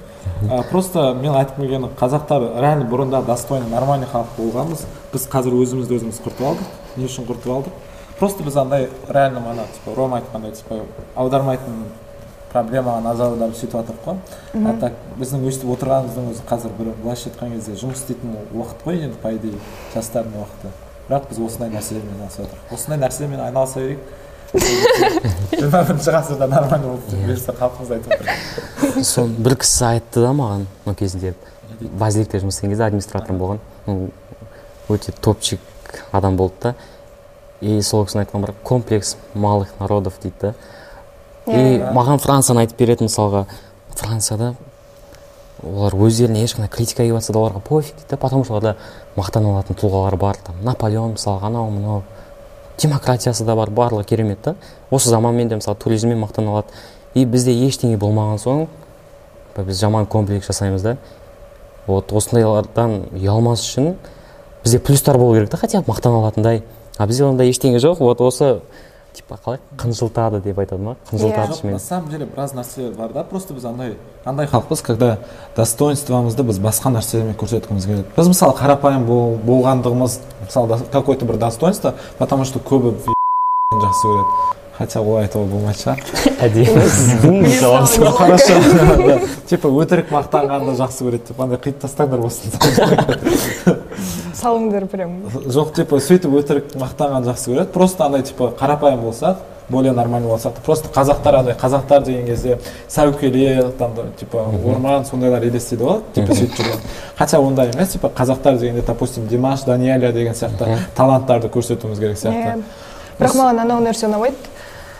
А, 0.49 0.61
просто 0.63 1.13
мен 1.13 1.33
айтқым 1.33 1.65
келгені 1.65 1.89
қазақтар 1.99 2.45
реально 2.61 2.85
бұрында 2.89 3.23
достойный 3.25 3.69
нормальный 3.69 4.07
халық 4.07 4.35
болғанбыз. 4.37 4.85
Біз 5.13 5.25
қазір 5.31 5.55
өзімізді 5.57 5.97
өзіміз 5.97 6.19
құртып 6.23 6.45
алдық 6.51 6.97
не 6.97 7.07
үшін 7.09 7.27
құртып 7.27 7.53
алдық. 7.55 7.73
Просто 8.19 8.43
біз 8.43 8.57
андай 8.61 8.89
реально 9.09 9.39
мана 9.39 9.65
типа 9.73 9.95
рома 9.97 10.21
айтқандай 10.21 10.53
типа 10.55 10.83
аудармайтын 11.15 11.83
проблемаға 12.51 13.01
назар 13.05 13.33
аударып 13.33 13.55
сөйтіп 13.59 13.75
жатырмық 13.77 14.03
қой. 14.05 14.17
А 14.65 14.73
так 14.81 14.93
біздің 15.19 15.45
өйстіп 15.49 15.73
отырғанымыздың 15.75 16.29
өзі 16.33 16.45
қазір 16.49 16.73
бір 16.79 16.93
былайша 17.03 17.29
айтқан 17.29 17.53
кезде 17.55 17.75
жұмыс 17.79 18.01
істейтін 18.01 18.37
уақыт 18.53 18.85
қой 18.85 19.03
енді 19.05 19.17
по 19.21 19.33
идее 19.33 19.59
жастардың 19.93 20.39
уақыты. 20.41 20.71
Бірақ 21.09 21.29
біз 21.29 21.39
осындай 21.45 21.69
нәрселермен 21.73 22.15
айналысып 22.17 22.45
жатырмық 22.45 22.73
осындай 22.73 22.99
нәрселермен 23.03 23.41
айналыса 23.45 23.79
берейік. 23.79 24.01
Жиырма 24.49 25.83
бірінші 25.85 26.09
ғасырда 26.15 26.47
нормально 26.49 26.87
болып 26.87 27.27
берсе 27.27 27.53
халқымыз 27.53 27.91
айтып 27.93 28.13
отыр. 28.15 29.03
Сол 29.05 29.27
бір 29.29 29.55
кісі 29.61 29.83
айтты 29.91 30.23
да 30.25 30.31
маған 30.33 30.65
ол 30.85 30.95
кезінде 30.97 31.35
базиликте 31.79 32.41
жұмыс 32.41 32.57
істеген 32.57 32.73
кезде 32.73 32.87
администраторым 32.87 33.37
болған. 33.37 33.59
Ну, 33.85 34.09
өте 34.89 35.13
топчик 35.21 35.61
адам 36.11 36.37
болды 36.37 36.55
да. 36.63 36.75
И 37.61 37.81
сол 37.81 38.05
кісінің 38.07 38.25
айтқан 38.25 38.45
бір 38.45 38.55
комплекс 38.63 39.17
малых 39.33 39.73
народов 39.79 40.17
дейді 40.23 40.35
да. 40.41 40.53
И 41.47 41.79
маған 41.95 42.19
францияны 42.19 42.65
айтып 42.65 42.77
береді 42.79 43.07
мысалға. 43.07 43.45
Францияда 43.95 44.55
олар 45.63 45.95
өздеріне 45.95 46.43
ешқандай 46.45 46.69
критика 46.71 47.03
келіп 47.03 47.19
жатса 47.19 47.33
да 47.33 47.39
оларға 47.39 47.61
пофиг 47.61 47.95
дейді 47.95 48.09
да 48.11 48.17
потому 48.17 48.43
что 48.43 48.53
оларда 48.53 48.75
мақтана 49.17 49.51
алатын 49.53 49.75
тұлғалар 49.75 50.15
бар 50.17 50.37
там 50.43 50.55
наполеон 50.63 51.15
мысалға 51.17 51.47
анау 51.47 51.69
мынау. 51.69 52.03
Демократиясы 52.79 53.43
да 53.43 53.55
бар 53.55 53.69
барлығы 53.69 54.05
керемет 54.05 54.41
та. 54.41 54.55
Осы 54.89 55.09
заманмен 55.09 55.49
де 55.49 55.55
мысалы 55.55 55.77
туризммен 55.77 56.19
мақтана 56.23 56.53
алады. 56.53 56.67
И 57.13 57.25
бізде 57.25 57.51
ештеңе 57.51 57.97
болмаған 57.97 58.39
соң 58.39 58.67
біз 59.57 59.79
жаман 59.79 60.05
комплекс 60.05 60.47
жасаймыз 60.47 60.81
да. 60.81 60.97
Вот 61.87 62.13
осындайлардан 62.13 63.09
ұялмас 63.17 63.65
үшін 63.65 63.95
бізде 64.63 64.79
плюстар 64.79 65.17
болу 65.17 65.35
керек 65.35 65.49
та 65.49 65.57
хотя 65.57 65.81
бы 65.81 65.91
мақтана 65.91 66.21
алатындай. 66.21 66.63
А 66.97 67.07
бізде 67.07 67.25
ондай 67.25 67.49
ештеңе 67.49 67.79
жоқ. 67.79 67.99
Вот 67.99 68.21
осы 68.21 68.61
типа 69.19 69.37
қалай? 69.43 69.59
Қынжылтады 69.77 70.41
деп 70.43 70.59
айтады 70.59 70.81
ма? 70.83 70.95
Қынжылтады 71.11 71.57
шынымен. 71.59 71.73
на 71.73 71.79
самом 71.79 72.09
деле 72.09 72.25
біраз 72.25 72.53
нәрселер 72.53 72.95
бар 72.95 73.13
да. 73.13 73.23
Просто 73.23 73.53
біз 73.53 73.65
андай 73.65 73.97
андай 74.25 74.47
халықпыз 74.47 74.81
когда 74.81 75.17
достоинствомызды 75.55 76.43
біз 76.43 76.59
басқа 76.59 76.93
нәрселермен 76.95 77.35
көрсеткіміз 77.35 77.85
келеді. 77.85 78.05
Біз 78.15 78.27
мысалы 78.31 78.55
қарапайым 78.57 79.05
бол, 79.05 79.35
болғандығымыз 79.45 80.19
мысалы 80.45 80.79
какой 80.91 81.17
то 81.17 81.25
бір 81.25 81.37
достоинство 81.37 81.95
потому 82.17 82.45
что 82.45 82.59
көбі 82.59 82.95
жақсы 83.75 84.07
көреді. 84.07 84.55
Хотя 84.79 85.01
олай 85.01 85.25
айтуға 85.27 85.45
болмайтын 85.51 85.81
шығар 85.81 85.99
әдемі. 86.45 86.83
Сіздің 86.87 88.11
хорошо. 88.15 88.55
Типа 89.49 89.67
өтірік 89.67 90.13
мақтанғанды 90.15 90.77
жақсы 90.79 91.03
көреді 91.03 91.33
деп 91.33 91.41
андай 91.43 91.59
қиып 91.59 91.81
тастаңдар 91.83 92.23
осыны 92.23 92.55
салыңдар 94.41 94.87
прям. 94.87 95.15
Жоқ 95.45 95.73
типа 95.75 95.99
сөйтіп 95.99 96.33
өтірік 96.39 96.75
мақтанғанды 96.79 97.29
жақсы 97.31 97.51
көреді. 97.51 97.71
Просто 97.73 98.05
андай 98.05 98.23
типа 98.23 98.51
қарапайым 98.59 99.01
болсақ 99.03 99.37
более 99.69 99.91
нормальный 99.93 100.27
болсақ 100.27 100.53
просто 100.65 100.89
қазақтар 100.89 101.35
андай 101.39 101.53
қазақтар 101.53 102.03
деген 102.03 102.25
кезде 102.25 102.57
сәукеле 102.89 103.71
там 103.77 103.93
да, 103.95 104.03
типа 104.17 104.45
орман 104.65 105.05
сондайлар 105.05 105.43
елестейді 105.43 105.83
ғой 105.83 105.99
типа 106.15 106.33
сөйтіп 106.33 106.57
жүрген. 106.57 106.79
Хотя 107.17 107.39
ондай 107.39 107.69
емес 107.73 107.89
типа 107.89 108.07
қазақтар 108.15 108.57
дегенде 108.57 108.81
допустим 108.81 109.27
димаш 109.27 109.63
даниэля 109.63 110.11
деген 110.11 110.33
сияқты 110.33 110.77
таланттарды 110.95 111.47
көрсетуіміз 111.53 111.99
керек 111.99 112.17
Иә. 112.17 112.21
сияқты. 112.23 112.63
бірақ 113.19 113.35
маған 113.35 113.61
анау 113.61 113.83
нәрсе 113.83 114.07
ұнамайды. 114.07 114.35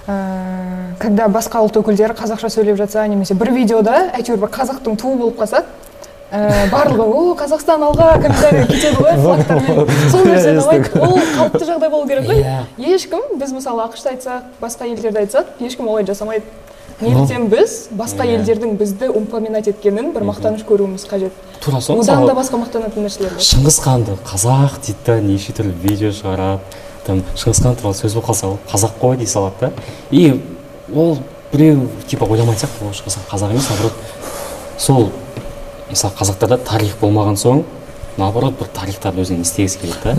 Ыыы 0.07 0.79
когда 0.99 1.27
басқа 1.31 1.61
ұлт 1.63 1.77
өкілдері 1.79 2.13
қазақша 2.17 2.49
сөйлеп 2.51 2.77
жатса 2.77 3.05
немесе 3.07 3.33
бір 3.33 3.53
видеода 3.55 4.09
әйтеуір 4.17 4.41
бір 4.41 4.49
қазақтың 4.51 4.97
туы 4.99 5.17
болып 5.17 5.37
қалса 5.39 5.63
ыыы 6.29 6.69
барлығы 6.69 7.05
о 7.09 7.21
қазақстан 7.39 7.83
алға 7.87 8.09
комментарий 8.21 8.65
кетеді 8.69 9.01
ғой 9.01 9.15
флагтармен. 9.17 9.93
Сол 10.13 10.25
нәрсе 10.27 10.51
ұнамайды 10.53 10.99
ол 11.01 11.15
қалыпты 11.17 11.65
жағдай 11.65 11.89
болу 11.89 12.07
керек 12.07 12.27
қой. 12.29 12.43
Иә. 12.43 12.65
ешкім 12.77 13.23
біз 13.39 13.53
мысалы 13.55 13.85
ақшты 13.87 14.11
айтсақ 14.13 14.43
басқа 14.61 14.89
елдерді 14.91 15.23
айтсақ 15.23 15.55
ешкім 15.65 15.87
олай 15.89 16.05
жасамайды. 16.05 16.45
Неліктен 17.01 17.47
біз 17.49 17.87
басқа 17.95 18.27
Иә. 18.27 18.37
елдердің 18.37 18.75
бізді 18.77 19.09
упоминать 19.09 19.71
еткенін 19.71 20.11
бір 20.13 20.27
мақтаныш 20.29 20.65
көруіміз 20.67 21.07
қажет. 21.09 21.31
Тура 21.63 21.81
сол 21.81 22.01
одан 22.03 22.27
да 22.27 22.35
басқа 22.37 22.59
мақтанатын 22.61 23.07
нәрселер 23.07 23.33
бар. 23.33 23.41
Шыңғысханды 23.41 24.17
қазақ 24.27 24.77
дейді 24.85 24.99
да 25.07 25.17
неше 25.21 25.55
түрлі 25.55 25.73
видео 25.81 26.11
шығарады. 26.11 26.59
Там 27.07 27.23
шыңғысхан 27.33 27.79
туралы 27.79 27.95
сөз 27.95 28.13
болып 28.19 28.27
қалса 28.29 28.51
ол 28.51 28.59
қазақ 28.69 28.99
қой 29.01 29.17
дей 29.17 29.27
салады 29.27 29.55
да. 29.61 29.71
И 30.11 30.43
ол 30.93 31.17
біреу 31.53 31.87
типа 32.07 32.25
ойламайтын 32.25 32.67
сияқты 32.67 32.85
ол 32.85 32.91
шыңғысхан 32.91 33.25
қазақ 33.31 33.55
емес 33.55 33.69
наоборот. 33.69 33.93
Сол 34.77 35.09
мысалы 35.89 36.13
қазақтарда 36.19 36.59
тарих 36.65 36.97
болмаған 37.01 37.37
соң 37.39 37.63
наоборот 38.19 38.57
бір 38.59 38.69
тарихтарды 38.75 39.23
өзіне 39.23 39.45
естігісі 39.45 39.79
келеді 39.81 39.99
да. 40.03 40.15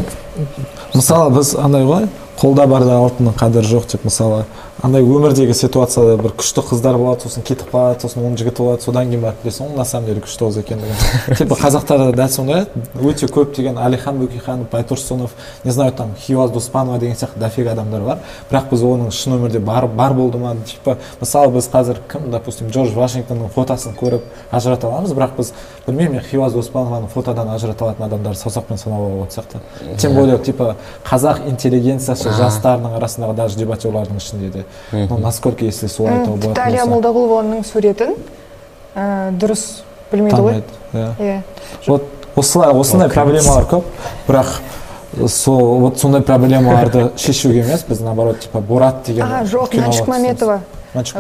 Мысалы 0.95 1.35
біз 1.37 1.55
андай 1.59 1.85
ғой 1.87 2.09
қолда 2.41 2.65
барда 2.71 2.97
алтынның 3.03 3.37
қадірі 3.37 3.69
жоқ 3.69 3.87
деп 3.93 4.05
мысалы 4.09 4.45
андай 4.81 5.05
өмірдегі 5.05 5.53
ситуацияда 5.53 6.15
бір 6.23 6.33
күшті 6.41 6.63
қыздар 6.65 6.97
болады 6.97 7.27
сосын 7.27 7.45
кетіп 7.45 7.69
қалады 7.69 8.01
сосын 8.01 8.23
оның 8.23 8.39
жігіті 8.41 8.63
болады 8.65 8.85
содан 8.85 9.11
кейін 9.11 9.25
барып 9.27 9.43
білесің 9.45 9.69
ғой 9.69 9.77
на 9.77 9.85
самом 9.85 10.07
деле 10.09 10.23
күшті 10.25 10.47
қыз 10.47 10.59
екендігін. 10.63 11.03
Типа 11.41 11.59
қазақтарда 11.61 12.15
дәл 12.17 12.31
сондай 12.33 12.65
өте 12.97 13.29
көптеген 13.29 13.77
әлихан 13.85 14.17
бөкейханов 14.23 14.71
байтұрсынов 14.73 15.35
не 15.65 15.75
знаю 15.77 15.93
там 15.93 16.15
хиуаз 16.17 16.51
доспанова 16.55 16.99
деген 16.99 17.17
сияқты 17.17 17.39
дофига 17.39 17.75
адамдар 17.75 18.07
бар. 18.07 18.23
Бірақ 18.51 18.71
біз 18.71 18.85
оның 18.89 19.13
шын 19.13 19.37
өмірде 19.37 19.61
бар, 19.61 19.87
бар 19.87 20.15
болды 20.17 20.41
ма? 20.41 20.55
Типа 20.65 20.97
мысалы 21.21 21.53
біз 21.59 21.69
қазір 21.69 22.01
кім 22.09 22.31
допустим 22.33 22.71
джордж 22.73 22.97
вашингтонның 22.97 23.53
фотосын 23.53 23.99
көріп 24.01 24.25
ажырата 24.51 24.89
аламыз 24.89 25.13
бірақ 25.13 25.37
біз 25.37 25.53
білмеймін 25.87 26.21
мен 26.21 26.25
хиуаз 26.25 26.57
доспанованың 26.57 27.13
фотодан 27.13 27.53
ажырата 27.53 27.85
алатын 27.85 28.07
адамдарды 28.09 28.41
саусақпен 28.41 28.81
санауға 28.81 29.13
болады 29.19 29.37
сияқты. 29.37 29.61
Тем 29.99 30.15
более 30.15 30.39
типа 30.39 30.77
қазақ 31.05 31.49
интеллигенциясы 31.51 32.30
жастарының 32.39 32.97
арасындағы 32.99 33.35
даже 33.35 33.59
дебатерлардың 33.59 34.17
ішінде 34.21 34.51
де. 34.51 34.65
Ну 34.93 35.19
насколько 35.19 35.65
если 35.65 35.89
солай 35.89 36.21
айтуға 36.21 36.37
тіпті 36.37 36.47
болатын 36.47 36.65
әлия 36.67 36.85
болса 36.85 36.95
молдағұлованың 36.95 37.65
суретін 37.67 38.17
ыыы 38.95 39.33
дұрыс 39.41 39.65
білмейді 40.13 40.43
ғой. 40.43 40.63
Иә 40.93 41.09
иә 41.19 41.39
вот 41.87 42.09
осылай 42.37 42.75
осындай 42.75 43.11
проблемалар 43.11 43.69
көп. 43.71 43.85
Бірақ 44.29 44.61
сол 45.29 45.81
вот 45.81 45.99
сондай 45.99 46.23
проблемаларды 46.23 47.11
шешуге 47.17 47.61
емес 47.61 47.85
біз 47.89 48.01
наоборот 48.01 48.41
типа 48.41 48.61
борат 48.61 49.03
деген 49.07 49.25
а 49.27 49.43
жоқ 49.45 49.75
мәншүк 49.75 50.07
мәметова 50.07 50.61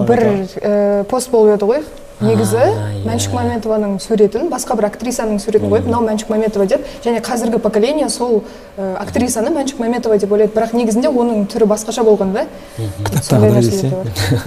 бір 0.06 0.22
ә, 0.62 1.04
пост 1.04 1.30
болып 1.30 1.56
еді 1.56 1.66
ғой. 1.66 1.82
Негізі 2.20 2.60
иә. 2.60 3.04
мәншүк 3.06 3.32
мәметованың 3.36 3.98
суретін 4.02 4.48
басқа 4.52 4.76
бір 4.78 4.88
актрисаның 4.90 5.40
суретін 5.40 5.70
қойып 5.72 5.86
мынау 5.88 6.04
мәншүк 6.06 6.30
мәметова 6.32 6.66
деп 6.68 6.84
және 7.04 7.20
қазіргі 7.24 7.58
поколение 7.58 8.08
сол 8.08 8.42
ә, 8.76 8.96
актрисаны 9.00 9.50
мәншүк 9.54 9.80
мәметова 9.80 10.18
деп 10.18 10.32
ойлайды. 10.32 10.52
Бірақ 10.54 10.74
негізінде 10.76 11.08
оның 11.08 11.46
түрі 11.50 11.68
басқаша 11.70 12.04
болған 12.04 12.34
да. 12.34 12.46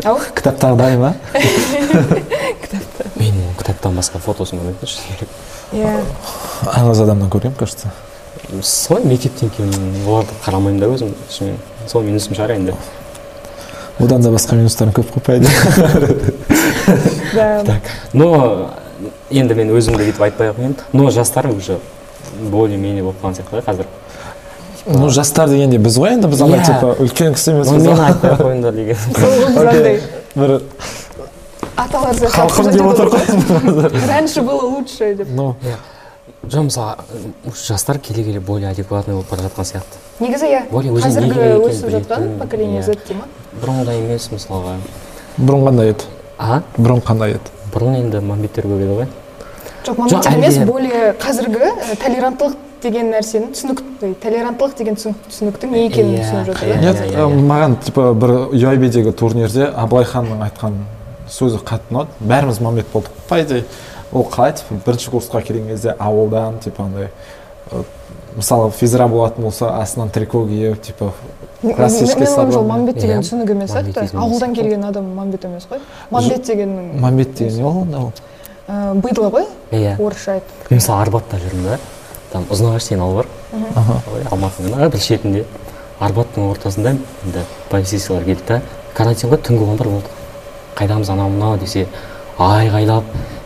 Ау? 0.03 0.20
Кітаптағыдай 0.38 0.98
ма 0.98 1.13
мен 3.20 3.36
кітаптан 3.60 3.98
басқа 3.98 4.20
фотосын 4.22 4.60
көрмеппін 4.62 4.89
шыны 4.89 5.27
иә. 5.74 5.94
Аңыз 6.74 7.03
адамнан 7.03 7.30
көремін 7.34 7.58
кажется. 7.58 7.92
Солай 8.62 9.06
мектептен 9.08 9.51
кейін 9.56 10.03
оларды 10.06 10.36
қарамаймын 10.46 10.82
да 10.82 10.89
өзім. 10.94 11.13
Шынымен 11.32 11.58
сол 11.88 12.03
минусым 12.06 12.36
шығар 12.38 12.56
енді. 12.58 12.75
Одан 14.00 14.21
да 14.21 14.29
басқа 14.33 14.55
минустарым 14.55 14.93
көп 14.93 15.12
қой 15.13 15.21
по 15.21 15.38
идее 15.38 15.50
да. 17.33 17.63
Так. 17.65 17.81
Но 18.13 18.69
енді 19.31 19.55
мен 19.55 19.69
өзімді 19.75 20.03
бүйтіп 20.07 20.21
айтпай 20.27 20.50
ақ 20.51 20.57
қояйын. 20.59 20.75
Но 20.93 21.09
жастар 21.12 21.47
уже 21.47 21.77
более 22.39 22.77
менее 22.77 23.03
болып 23.03 23.21
қалған 23.23 23.38
сияқты 23.38 23.55
ғой 23.57 23.63
қазір. 23.67 23.85
Ну 24.85 25.09
жастар 25.09 25.50
дегенде 25.50 25.77
біз 25.79 25.97
ғой 25.97 26.13
енді 26.17 26.27
біз 26.27 26.41
андай 26.41 26.59
Иә. 26.59 26.65
типа 26.65 26.95
үлкен 27.00 27.33
кісі 27.38 27.51
емеспіз 27.53 27.71
мені 27.77 27.93
ғой. 27.93 28.05
айтпай 28.09 28.31
ақ 28.31 28.41
қойыңдар 28.43 28.71
деген. 28.79 28.97
Бір 30.35 30.62
аталар 31.77 32.15
халқым 32.15 32.71
деп 32.71 32.85
отыр 32.85 33.07
ғой. 33.13 34.07
раньше 34.07 34.41
было 34.41 34.62
лучше 34.67 35.15
деп. 35.15 35.27
Ну. 35.31 35.55
Жоқ 36.43 36.63
мысалы 36.67 36.95
жастар 37.67 38.00
келе 38.00 38.23
келе 38.23 38.39
более 38.39 38.69
адекватный 38.71 39.15
болып 39.15 39.29
бара 39.29 39.41
жатқан 39.47 39.63
сияқты. 39.63 40.00
Негізі 40.19 40.45
иә 40.51 40.62
қазіргі 40.69 41.45
өсіп 41.69 41.89
жатқан 41.93 42.38
поколение 42.39 42.81
иә. 42.81 42.83
z 42.83 42.97
дей 43.07 43.17
ма 43.17 43.27
бұрынғыдай 43.62 44.01
емес 44.03 44.29
мысалға. 44.31 44.75
Бұрын 45.38 45.63
қандай 45.69 45.93
еді? 45.93 46.03
А? 46.38 46.62
Бұрын 46.77 47.01
қандай 47.01 47.38
еді? 47.38 47.53
Бұрын 47.73 47.95
енді 48.01 48.19
мамбеттер 48.21 48.67
көп 48.67 48.83
еді 48.83 48.97
ғой. 49.00 49.07
Жоқ 49.85 49.97
мамбеттер 49.97 50.38
емес 50.38 50.57
более 50.67 51.13
қазіргі 51.19 51.63
э, 51.63 51.95
толеранттылық 52.03 52.55
деген 52.83 53.13
нәрсенің 53.13 53.53
түсінік 53.55 53.81
толеранттылық 54.21 54.75
деген 54.77 54.95
түсінік- 55.00 55.29
түсініктің 55.31 55.71
не 55.71 55.85
екенін 55.88 56.17
Иә, 56.17 56.23
түсініп 56.23 56.45
жатыр 56.51 56.67
иә, 56.67 56.75
да 56.75 56.81
нет 56.81 57.01
иә. 57.07 57.27
маған 57.47 57.77
типа 57.85 58.13
бір 58.13 58.33
юайбидегі 58.51 59.12
турнирде 59.13 59.69
абылай 59.71 60.03
ханның 60.05 60.43
айтқан 60.50 60.75
сөзі 61.29 61.62
қатты 61.63 61.88
ұнады. 61.95 62.07
Бәріміз 62.19 62.59
мамбет 62.62 62.85
болдық. 62.93 63.12
По 63.29 63.39
идее 63.41 63.63
ол 64.13 64.27
қалай 64.29 64.53
типа 64.53 64.75
бірінші 64.86 65.12
курсқа 65.12 65.41
келген 65.41 65.67
кезде 65.67 65.96
ауылдан 66.00 66.60
типа 66.60 66.84
андай 66.84 67.10
мысалы 68.36 68.72
физра 68.72 69.08
болатын 69.08 69.43
болса 69.43 69.70
астынан 69.82 70.10
трико 70.10 70.46
киіп 70.48 70.82
типа 70.82 71.12
классический 71.62 72.25
мен 72.25 72.39
ойымша 72.39 72.62
мамбет 72.62 72.96
деген 72.96 73.20
Иә, 73.20 73.24
түсінік 73.24 73.51
емес 73.51 73.72
сияқты 73.72 74.17
ауылдан 74.17 74.53
келген 74.55 74.84
адам 74.86 75.13
мамбет 75.15 75.46
емес 75.46 75.67
қой. 75.70 75.79
Мамбет 76.12 76.46
дегеннің 76.46 77.00
мамбет 77.00 77.36
деген 77.36 77.55
не 77.55 77.63
ол 77.63 77.82
онда 77.82 78.00
ол? 78.00 78.12
Э, 78.67 78.93
быдло 78.96 79.29
ғой 79.29 79.48
иә. 79.72 79.96
орысша 80.01 80.34
айт 80.34 80.43
мысалы 80.70 81.01
арбатта 81.01 81.38
жүрмін 81.38 81.63
да. 81.63 81.79
Там 82.32 82.46
ұзынағаш 82.50 82.89
деген 82.89 83.03
ауыл 83.03 83.15
бар. 83.15 83.27
Алматының 84.32 84.89
бір 84.89 85.00
шетінде. 85.00 85.46
Арбаттың 86.00 86.50
ортасында 86.50 86.96
енді 87.24 87.46
полицейскийлар 87.70 88.24
келді 88.25 88.43
да. 88.48 88.62
Карантин 88.93 89.29
ғой 89.29 89.38
түнгі 89.38 89.70
он 89.70 89.77
бір 89.77 89.89
болды. 89.93 90.10
Қайдамыз 90.75 91.12
анау 91.13 91.29
мынау 91.29 91.58
десе 91.62 91.88
айғайлап 92.39 93.03
бүйтіп 93.03 93.42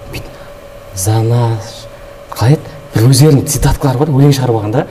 за 0.98 1.22
наш 1.22 1.86
қалай 2.34 2.58
еді? 2.58 2.74
Бір 2.96 3.12
өздерінің 3.12 3.46
цитаткалары 3.46 4.01
бар 4.01 4.10
өлең 4.10 4.34
шығарып 4.34 4.58
алған 4.58 4.74
да. 4.74 4.88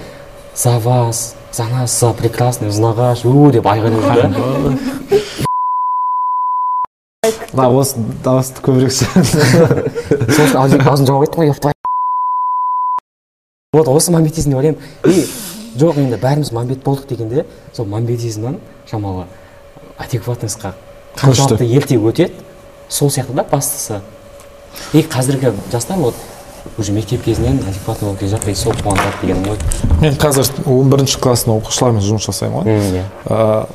За 0.55 0.79
вас 0.79 1.35
за 1.53 1.67
нас 1.67 1.99
за 1.99 2.13
прекрасный 2.15 2.71
ұзынағаш 2.71 3.25
у 3.27 3.51
деп 3.51 3.67
айғайлап 3.67 4.05
жүр 4.07 4.31
да. 4.31 4.41
дауыс 7.57 7.95
дауысты 8.23 8.63
көбірек 8.63 8.93
шығарды 8.95 9.41
сол 10.37 10.45
үшін 10.47 10.87
аузын 10.87 11.09
жауып 11.09 11.27
кеттім 11.27 11.43
ғой 11.43 11.75
вот 13.77 13.89
осы 13.89 14.13
мамбетизм 14.13 14.51
деп 14.51 14.59
ойлаймын. 14.59 14.81
И 15.05 15.27
жоқ 15.77 15.99
енді 16.01 16.17
бәріміз 16.23 16.53
мамбет 16.55 16.85
болдық 16.85 17.09
дегенде 17.11 17.47
сол 17.75 17.87
мамбетизмнан 17.91 18.61
шамалы 18.89 19.27
адекватностьқа 19.99 20.75
қаншалықты 21.17 21.67
ерте 21.67 21.99
өтеді 21.99 22.33
сол 22.89 23.11
сияқты 23.11 23.35
да 23.35 23.45
бастысы. 23.51 24.01
И 24.93 25.03
қазіргі 25.03 25.53
жастар 25.73 25.99
вот 25.99 26.15
уже 26.79 26.93
мектеп 26.93 27.25
кезінен 27.25 27.61
адекватный 27.63 28.09
болып 28.09 28.21
келе 28.21 28.31
жатыр 28.31 28.51
и 28.51 28.55
сол 28.55 28.73
қуантады 28.73 29.23
дегенім 29.23 29.45
ғой 29.45 30.01
мен 30.03 30.15
қазір 30.21 30.51
он 30.67 30.91
бірінші 30.91 31.19
класстың 31.23 31.57
оқушыларымен 31.61 32.03
жұмыс 32.05 32.27
жасаймын 32.27 32.65
ғой. 32.67 32.81
Иә. 32.99 33.05
Ә, 33.31 33.67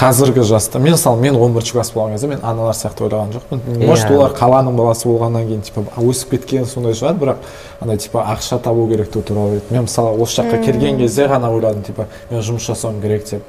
қазіргі 0.00 0.44
жаста 0.48 0.78
мен 0.78 0.94
мысалы 0.94 1.20
мен 1.20 1.36
он 1.36 1.52
бірінші 1.52 1.74
класс 1.74 1.90
болған 1.92 2.14
кезде 2.14 2.30
мен 2.30 2.38
аналар 2.42 2.72
сияқты 2.74 3.04
ойлаған 3.04 3.34
жоқпын. 3.34 3.60
Может 3.86 4.06
Иә. 4.08 4.16
олар 4.16 4.32
қаланың 4.32 4.78
баласы 4.78 5.08
болғаннан 5.08 5.44
кейін 5.48 5.60
типа 5.66 5.82
өсіп 6.00 6.30
кеткен 6.30 6.64
сондай 6.64 6.94
шығар 6.96 7.18
бірақ 7.20 7.36
андай 7.80 7.98
типа 7.98 8.24
ақша 8.32 8.60
табу 8.62 8.86
керектігі 8.88 9.26
туралы 9.28 9.58
ойлайды 9.58 9.74
мен 9.74 9.84
мысалы 9.84 10.16
осы 10.16 10.40
жаққа 10.40 10.62
келген 10.64 10.96
кезде 11.02 11.26
ғана 11.28 11.50
ойладым 11.52 11.82
типа 11.82 12.06
мен 12.30 12.40
жұмыс 12.40 12.70
жасауым 12.70 13.02
керек 13.02 13.28
деп. 13.28 13.42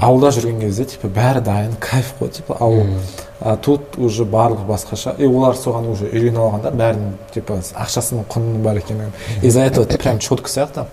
Ауылда 0.00 0.30
жүрген 0.36 0.60
кезде 0.60 0.84
типа 0.84 1.08
бәрі 1.08 1.42
дайын 1.42 1.74
кайф 1.80 2.14
қой 2.20 2.30
типа 2.38 2.56
ауыл. 2.60 2.86
А 3.40 3.56
тут 3.56 3.96
уже 3.96 4.24
барлығы 4.24 4.66
басқаша. 4.68 5.14
И 5.18 5.26
олар 5.26 5.56
соған 5.56 5.88
уже 5.90 6.06
үйреніп 6.10 6.38
алған 6.38 6.62
да 6.62 6.70
бәрінің 6.70 7.12
типа 7.34 7.60
ақшасының 7.74 8.26
құнының 8.28 8.62
бар 8.62 8.76
екенін 8.82 9.12
из 9.42 9.54
за 9.54 9.60
этого 9.60 9.86
прям 9.86 10.18
четко 10.18 10.48
сияқты. 10.48 10.84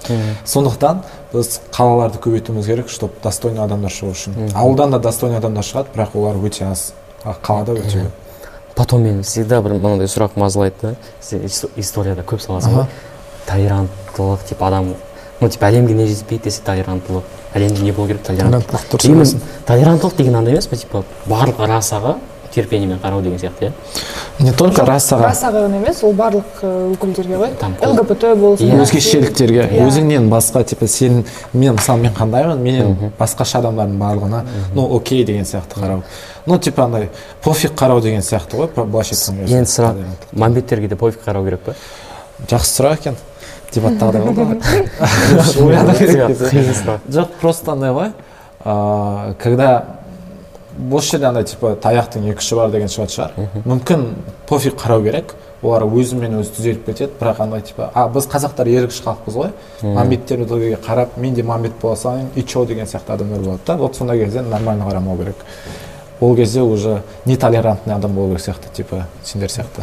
Сондықтан 0.45 1.03
біз 1.33 1.59
қалаларды 1.71 2.19
көбейтуіміз 2.23 2.65
керек 2.65 2.89
чтобы 2.89 3.13
достойный 3.23 3.63
адамдар 3.63 3.91
шығу 3.91 4.11
үшін. 4.11 4.37
Ауылдан 4.55 4.91
да 4.91 4.99
достойный 4.99 5.37
адамдар 5.37 5.63
шығады 5.63 5.91
бірақ 5.95 6.15
олар 6.15 6.35
өте 6.39 6.65
аз. 6.71 6.93
А 7.23 7.35
қалада 7.35 7.75
өте 7.75 8.07
көп. 8.07 8.11
Потом 8.75 9.01
мен 9.03 9.23
всегда 9.23 9.61
бір 9.61 9.79
мынандай 9.81 10.07
сұрақ 10.07 10.35
мазалайды 10.35 10.75
да. 10.81 10.95
Историяда 11.75 12.23
көп 12.23 12.39
саласың 12.39 12.75
ғой 12.77 12.85
толеранттылық 13.47 14.43
типа 14.47 14.67
адам 14.67 14.93
ну 15.39 15.49
типа 15.49 15.69
әлемге 15.71 15.95
не 15.95 16.07
жетіспейді 16.07 16.43
десе 16.49 16.61
толеранттылық 16.65 17.23
әлемде 17.55 17.83
не 17.83 17.91
болу 17.91 18.07
керек? 18.07 18.23
Толеранттылық 18.27 19.35
толеранттылық 19.67 20.17
деген 20.17 20.35
андай 20.35 20.53
емес 20.53 20.67
па 20.67 20.75
типа 20.75 21.03
барлық 21.25 21.63
расаға 21.67 22.17
терпениемен 22.53 22.99
қарау 23.03 23.21
деген 23.21 23.39
сияқты 23.39 23.67
иә? 23.67 23.71
Не 24.39 24.51
только 24.53 24.83
расаға. 24.85 25.29
Расаға 25.31 25.63
ғана 25.65 25.77
емес 25.79 26.03
ол 26.03 26.13
барлық 26.13 26.61
өкілдерге 26.93 27.37
ғой. 27.37 27.53
Там 27.59 27.75
лгбт 27.81 28.25
болсын 28.37 28.81
өзгешеліктерге 28.81 29.63
Иә. 29.67 29.87
өзіңнен 29.87 30.29
басқа 30.29 30.63
типа 30.63 30.87
сен 30.87 31.23
мен 31.53 31.75
мысалы 31.75 32.01
мен 32.01 32.13
қандаймын 32.13 32.57
менен 32.61 33.11
басқаша 33.19 33.59
адамдардың 33.61 33.97
барлығына 33.97 34.43
ну 34.75 34.85
окей 34.95 35.23
деген 35.25 35.45
сияқты 35.45 35.79
қарау. 35.81 36.03
Ну 36.45 36.57
типа 36.59 36.83
андай 36.85 37.09
пофиг 37.43 37.73
қарау 37.73 38.01
деген 38.01 38.21
сияқты 38.21 38.57
ғой 38.57 38.69
былайша 38.75 39.15
айтқан 39.15 39.41
кезде 39.41 39.57
енді 39.57 39.71
сұрақ 39.71 39.95
мамбеттерге 40.33 40.87
де 40.87 40.95
пофиг 40.95 41.23
қарау 41.25 41.45
керек 41.45 41.61
па? 41.65 41.73
Жақсы 42.47 42.81
сұрақ 42.81 42.99
екен 43.01 43.15
дебаттағыдай 43.73 44.21
болды 44.21 44.41
ғой 44.41 45.65
ойлану 45.67 45.93
керек 45.97 46.37
жоқ 47.09 47.27
просто 47.41 47.71
андай 47.71 47.91
ғой 47.91 48.11
когда 49.39 49.96
осы 50.91 51.11
жерде 51.11 51.27
андай 51.27 51.43
типа 51.43 51.75
таяқтың 51.81 52.29
екі 52.31 52.41
ұшы 52.43 52.55
бар 52.55 52.71
деген 52.71 52.91
шығатын 52.91 53.13
шығар. 53.15 53.31
Мүмкін 53.65 54.05
пофиг 54.47 54.77
қарау 54.79 55.03
керек. 55.03 55.35
Олар 55.63 55.87
өзімен 55.89 56.37
өзі 56.37 56.53
түзеліп 56.53 56.85
кетеді. 56.85 57.11
Бірақ 57.19 57.41
андай 57.41 57.61
типа 57.65 57.89
а 57.93 58.07
біз 58.13 58.27
қазақтар 58.29 58.69
ергіш 58.69 59.01
халықпыз 59.01 59.39
ғой. 59.39 59.51
Мамбеттерге 59.81 60.77
қарап 60.85 61.17
мен 61.17 61.33
де 61.33 61.43
мамбет 61.43 61.73
бола 61.81 61.95
салайын 61.95 62.29
и 62.35 62.43
че 62.43 62.65
деген 62.65 62.85
сияқты 62.85 63.13
адамдар 63.13 63.39
болады 63.39 63.59
да. 63.65 63.77
Вот 63.77 63.95
сондай 63.95 64.23
кезде 64.23 64.41
нормально 64.41 64.85
қарамау 64.85 65.17
керек. 65.17 65.35
Ол 66.19 66.35
кезде 66.35 66.61
уже 66.61 67.01
нетолерантный 67.25 67.95
адам 67.95 68.13
болу 68.13 68.35
керек 68.35 68.45
сияқты 68.45 68.73
типа 68.73 69.05
сендер 69.23 69.49
сияқты. 69.49 69.81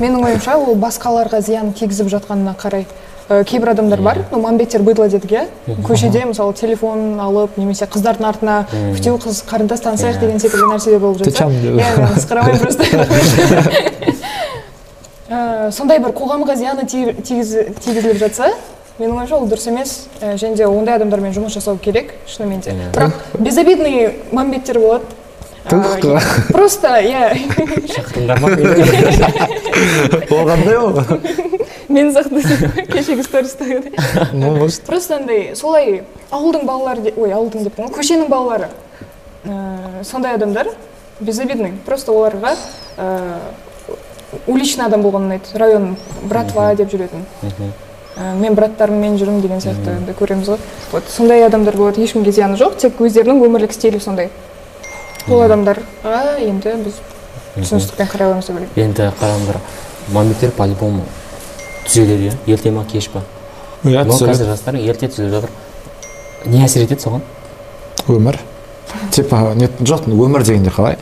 Менің 0.00 0.24
ойымша 0.24 0.56
ол 0.56 0.74
басқаларға 0.76 1.40
зиян 1.42 1.72
тигізіп 1.72 2.08
жатқанына 2.08 2.56
қарай 2.56 2.86
Э, 3.28 3.42
кейбір 3.44 3.70
адамдар 3.70 4.00
бар. 4.04 4.18
Ну 4.30 4.38
мамбеттер 4.42 4.82
быдло 4.84 5.06
дедік 5.08 5.30
иә 5.32 5.46
көшеде 5.86 6.26
мысалы 6.28 6.52
телефон 6.52 7.18
алып 7.20 7.56
немесе 7.56 7.86
қыздардың 7.88 8.26
артына 8.28 8.56
күйеу 8.70 9.16
қыз 9.16 9.38
қарындас 9.48 9.80
танысайық 9.80 10.18
деген 10.20 10.38
секілді 10.42 10.66
нәрселер 10.68 10.98
болып 11.00 11.24
жатса 11.24 11.46
иә 11.48 12.58
просто. 12.60 12.84
Э, 15.30 15.70
сондай 15.72 15.98
бір 16.04 16.12
қоғамға 16.12 16.56
зияны 16.60 16.84
ти- 16.86 17.14
тигіз- 17.24 17.72
тигізіліп 17.80 18.18
жатса 18.20 18.50
менің 19.00 19.16
ойымша 19.16 19.36
ол 19.40 19.48
дұрыс 19.48 19.68
емес. 19.72 19.94
Э, 20.20 20.34
және 20.36 20.54
де 20.56 20.66
ондай 20.68 20.96
адамдармен 21.00 21.32
жұмыс 21.32 21.56
жасау 21.56 21.78
керек 21.78 22.12
шынымен 22.28 22.60
де. 22.60 22.74
Бірақ 22.92 23.12
безобидный 23.38 24.18
мамбеттер 24.32 24.78
болады. 24.78 25.04
Просто 26.52 26.88
иә. 27.00 27.32
Шақырыңдар 27.88 28.40
ма? 28.40 28.48
Мені? 28.52 30.28
ол 30.30 30.44
қандай 30.44 30.76
ол 30.76 30.92
мен 31.94 32.10
сияқты 32.14 32.84
кешегі 32.92 33.22
стористағы 33.22 33.92
ну 34.32 34.50
может. 34.56 34.82
Просто 34.86 35.16
андай 35.20 35.54
солай 35.56 36.02
ауылдың 36.30 36.66
балалары 36.66 37.14
ой 37.16 37.32
ауылдың 37.32 37.68
деп 37.68 37.78
көшенің 37.94 38.28
балалары 38.28 38.68
ә, 39.44 40.02
сондай 40.04 40.34
адамдар 40.34 40.68
безобидный. 41.20 41.72
Просто 41.86 42.12
оларға 42.12 42.54
ә, 42.98 43.38
уличный 44.46 44.86
адам 44.86 45.02
болған 45.06 45.28
ұнайды 45.28 45.58
район 45.58 45.96
братва 46.22 46.72
деп 46.74 46.92
жүретін. 46.92 47.26
Ә, 48.14 48.34
мен 48.38 48.54
браттарыммен 48.54 49.18
жүрмін 49.18 49.42
деген 49.42 49.62
сияқты 49.62 50.14
көреміз 50.18 50.54
ғой. 50.54 50.62
Вот 50.92 51.10
сондай 51.10 51.46
адамдар 51.46 51.76
болады 51.76 52.02
ешкімге 52.02 52.32
зияны 52.32 52.58
жоқ 52.58 52.78
тек 52.82 53.00
өздерінің 53.00 53.42
өмірлік 53.46 53.74
стилі 53.74 54.00
сондай. 54.02 54.30
Ол 55.30 55.42
адамдарға 55.46 56.38
енді 56.42 56.78
біз 56.84 57.02
түсіністікпен 57.56 58.10
қарай 58.10 58.30
аламыз 58.30 58.50
деп 58.50 58.58
ойлаймын. 58.58 58.80
Енді 58.84 59.10
қараңдар 59.20 59.60
мамбеттер 60.14 60.50
по 60.54 60.66
любому 60.68 61.06
түзеледі 61.86 62.30
иә? 62.30 62.36
Ерте 62.46 62.70
ма 62.70 62.84
кеш 62.90 63.08
па? 63.12 63.22
Иә 63.84 64.04
түзеледі. 64.08 64.32
қазір 64.32 64.50
жастар 64.52 64.78
ерте 64.80 65.08
түзеліп 65.08 65.32
жатыр. 65.34 65.50
Не 66.46 66.64
әсер 66.64 66.84
етеді 66.84 67.04
соған? 67.04 67.22
Өмір. 68.08 68.38
Типа 69.12 69.54
не 69.54 69.68
жоқ 69.80 70.08
өмір 70.08 70.44
дегенде 70.44 70.70
қалай? 70.70 70.98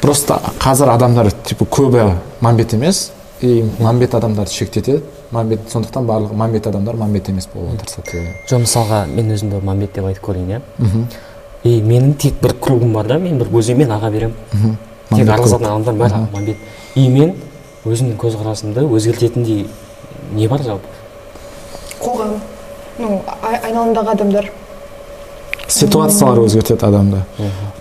Просто 0.00 0.40
қазір 0.60 0.92
адамдар 0.94 1.30
типа 1.30 1.64
көбі 1.64 2.14
мамбет 2.40 2.74
емес 2.74 3.10
и 3.40 3.64
мамбет 3.78 4.14
адамдарды 4.14 4.52
шектетеді. 4.52 5.02
Мамбет 5.32 5.70
сондықтан 5.72 6.06
барлығы 6.06 6.36
мамбет 6.36 6.66
адамдар 6.66 6.96
мамбет 6.96 7.28
емес 7.32 7.48
болуға 7.54 7.78
тырысады 7.80 8.34
жоқ 8.50 8.66
мысалға 8.66 9.06
мен 9.08 9.30
өзімді 9.32 9.62
мамбет 9.64 9.94
деп 9.94 10.04
айтып 10.04 10.26
көрейін 10.26 10.58
иә? 10.58 10.60
И 11.64 11.80
менің 11.80 12.16
тек 12.18 12.34
бір 12.42 12.52
кругым 12.60 12.92
бар 12.92 13.06
да 13.06 13.18
мен 13.18 13.38
бір 13.38 13.48
өзімен 13.48 13.94
аға 13.94 14.10
беремін. 14.10 14.76
Тек 15.08 15.28
араласатын 15.28 15.70
адамдар 15.70 15.94
бәрі 15.94 16.26
мамбет 16.32 16.56
и 16.94 17.08
мен 17.08 17.34
өзімнің 17.86 18.16
көзқарасымды 18.20 18.84
өзгертетіндей 18.86 19.66
не 20.32 20.48
бар 20.48 20.62
жалпы? 20.62 20.86
Қоғам. 22.02 22.36
Ну 22.98 23.20
ай- 23.42 23.60
айналамдағы 23.70 24.12
адамдар. 24.14 24.50
Ситуациялар 25.68 26.38
өзгертеді 26.44 26.86
адамды. 26.86 27.22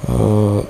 Э, 0.08 0.64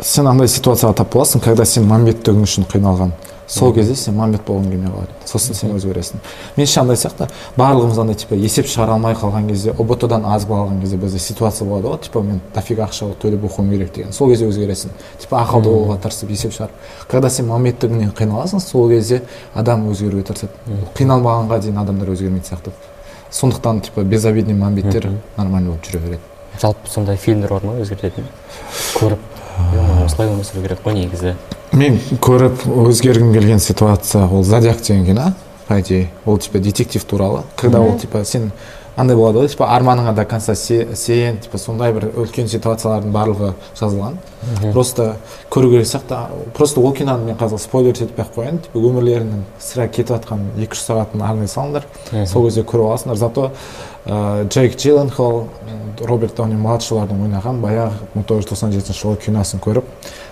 сен 0.00 0.26
андай 0.30 0.46
ситуацияға 0.48 0.94
тап 0.94 1.12
боласың 1.14 1.40
когда 1.44 1.64
сен 1.64 1.88
мәмбеттігің 1.90 2.42
үшін 2.46 2.66
қиналған. 2.70 3.12
Сол 3.48 3.72
кезде 3.72 3.94
сен 3.96 4.14
мәмбет 4.14 4.44
болғың 4.46 4.70
келмей 4.70 4.90
қалады. 4.92 5.14
Сосын 5.24 5.54
сен 5.56 5.70
өзгересің 5.72 6.20
меніңше 6.56 6.80
андай 6.82 6.96
сияқты 7.00 7.28
барлығымыз 7.56 8.00
андай 8.02 8.16
типа 8.20 8.36
есеп 8.36 8.68
шығара 8.68 8.96
алмай 8.96 9.14
қалған 9.16 9.48
кезде 9.48 9.72
ұбт 9.72 10.06
дан 10.08 10.26
аз 10.28 10.44
қалған 10.44 10.80
кезде 10.82 10.96
бізде 11.00 11.18
ситуация 11.18 11.68
болады 11.68 11.88
ғой 11.88 11.98
типа 12.04 12.22
мен 12.22 12.40
дофига 12.54 12.84
ақша 12.84 13.08
төлеп 13.22 13.44
оқуым 13.48 13.70
керек 13.70 13.92
деген. 13.94 14.12
Сол 14.12 14.28
кезде 14.28 14.48
өзгересің 14.48 14.92
типа 15.18 15.40
ақылды 15.42 15.72
болуға 15.72 15.98
тырысып 16.04 16.30
есеп 16.30 16.52
шығарып. 16.52 16.76
Когда 17.08 17.30
сен 17.30 17.48
мәмбеттігіңнен 17.48 18.12
қиналасың 18.12 18.60
сол 18.60 18.88
кезде 18.90 19.22
адам 19.54 19.88
өзгеруге 19.88 20.28
тырысады. 20.28 20.52
Қиналмағанға 20.98 21.60
дейін 21.64 21.80
адамдар 21.80 22.12
өзгермейтін 22.12 22.52
сияқты. 22.52 22.72
Сондықтан 23.30 23.80
типа 23.80 24.04
безобидный 24.04 24.54
мәмбеттер 24.54 25.10
нормально 25.36 25.70
болып 25.70 25.84
жүре 25.84 26.00
береді. 26.00 26.20
Жалпы 26.60 26.88
сондай 26.90 27.16
фильмдер 27.16 27.52
бар 27.52 27.64
ма 27.64 27.74
өзгертетін? 27.82 28.24
Көріп 28.96 29.18
«Е, 29.58 29.82
мынау 29.82 30.06
осылай 30.06 30.30
өмір 30.30 30.46
сүру 30.46 30.62
керек 30.62 30.80
қой 30.84 30.94
негізі. 30.94 31.34
Мен 31.72 31.98
көріп 32.24 32.64
өзгергім 32.88 33.32
келген 33.34 33.60
ситуация 33.60 34.26
ол 34.26 34.42
зодиак 34.44 34.80
деген 34.82 35.04
кино 35.06 35.32
по 35.68 35.80
идее 35.80 36.08
ол 36.26 36.38
типа 36.38 36.58
детектив 36.58 37.04
туралы. 37.04 37.42
Когда 37.56 37.80
ол 37.80 37.98
типа 37.98 38.24
сен 38.24 38.50
андай 38.96 39.16
болады 39.16 39.38
ғой 39.38 39.48
типа 39.48 39.68
арманыңа 39.76 40.14
до 40.14 40.24
конца 40.24 40.54
се- 40.54 40.88
сен 40.96 41.36
типа 41.38 41.58
сондай 41.58 41.92
бір 41.92 42.08
үлкен 42.16 42.48
ситуациялардың 42.48 43.12
барлығы 43.12 43.52
жазылған. 43.78 44.16
Просто 44.72 45.16
көру 45.50 45.70
керек 45.70 45.86
сияқты. 45.86 46.16
Просто 46.54 46.80
ол 46.80 46.92
киноны 46.94 47.24
мен 47.26 47.36
қазір 47.36 47.58
спойлер 47.58 47.92
етпей 47.92 48.24
ақ 48.24 48.34
қояйын. 48.34 48.58
Типа 48.58 48.78
өмірлерінің 48.78 49.44
сірә 49.60 49.88
кетіп 49.90 50.16
жатқан 50.16 50.40
екі 50.56 50.72
үш 50.72 50.82
сағатын 50.88 51.22
арнай 51.22 51.46
салыңдар. 51.46 51.84
Сол 52.26 52.46
кезде 52.48 52.62
көріп 52.62 52.88
аласыңдар. 52.88 53.16
Зато 53.16 53.50
ә, 54.06 54.48
джейк 54.48 54.76
джилленхол 54.76 55.44
роберт 56.00 56.34
дауни 56.36 56.54
младшылардың 56.56 57.22
ойнаған 57.26 57.60
баяғы 57.60 57.92
мың 58.16 58.24
тоғыз 58.24 58.46
жүз 58.46 58.50
тоқсан 58.52 58.72
жетінші 58.72 59.02
жылғы 59.04 59.24
киносын 59.26 59.60
көріп 59.60 59.84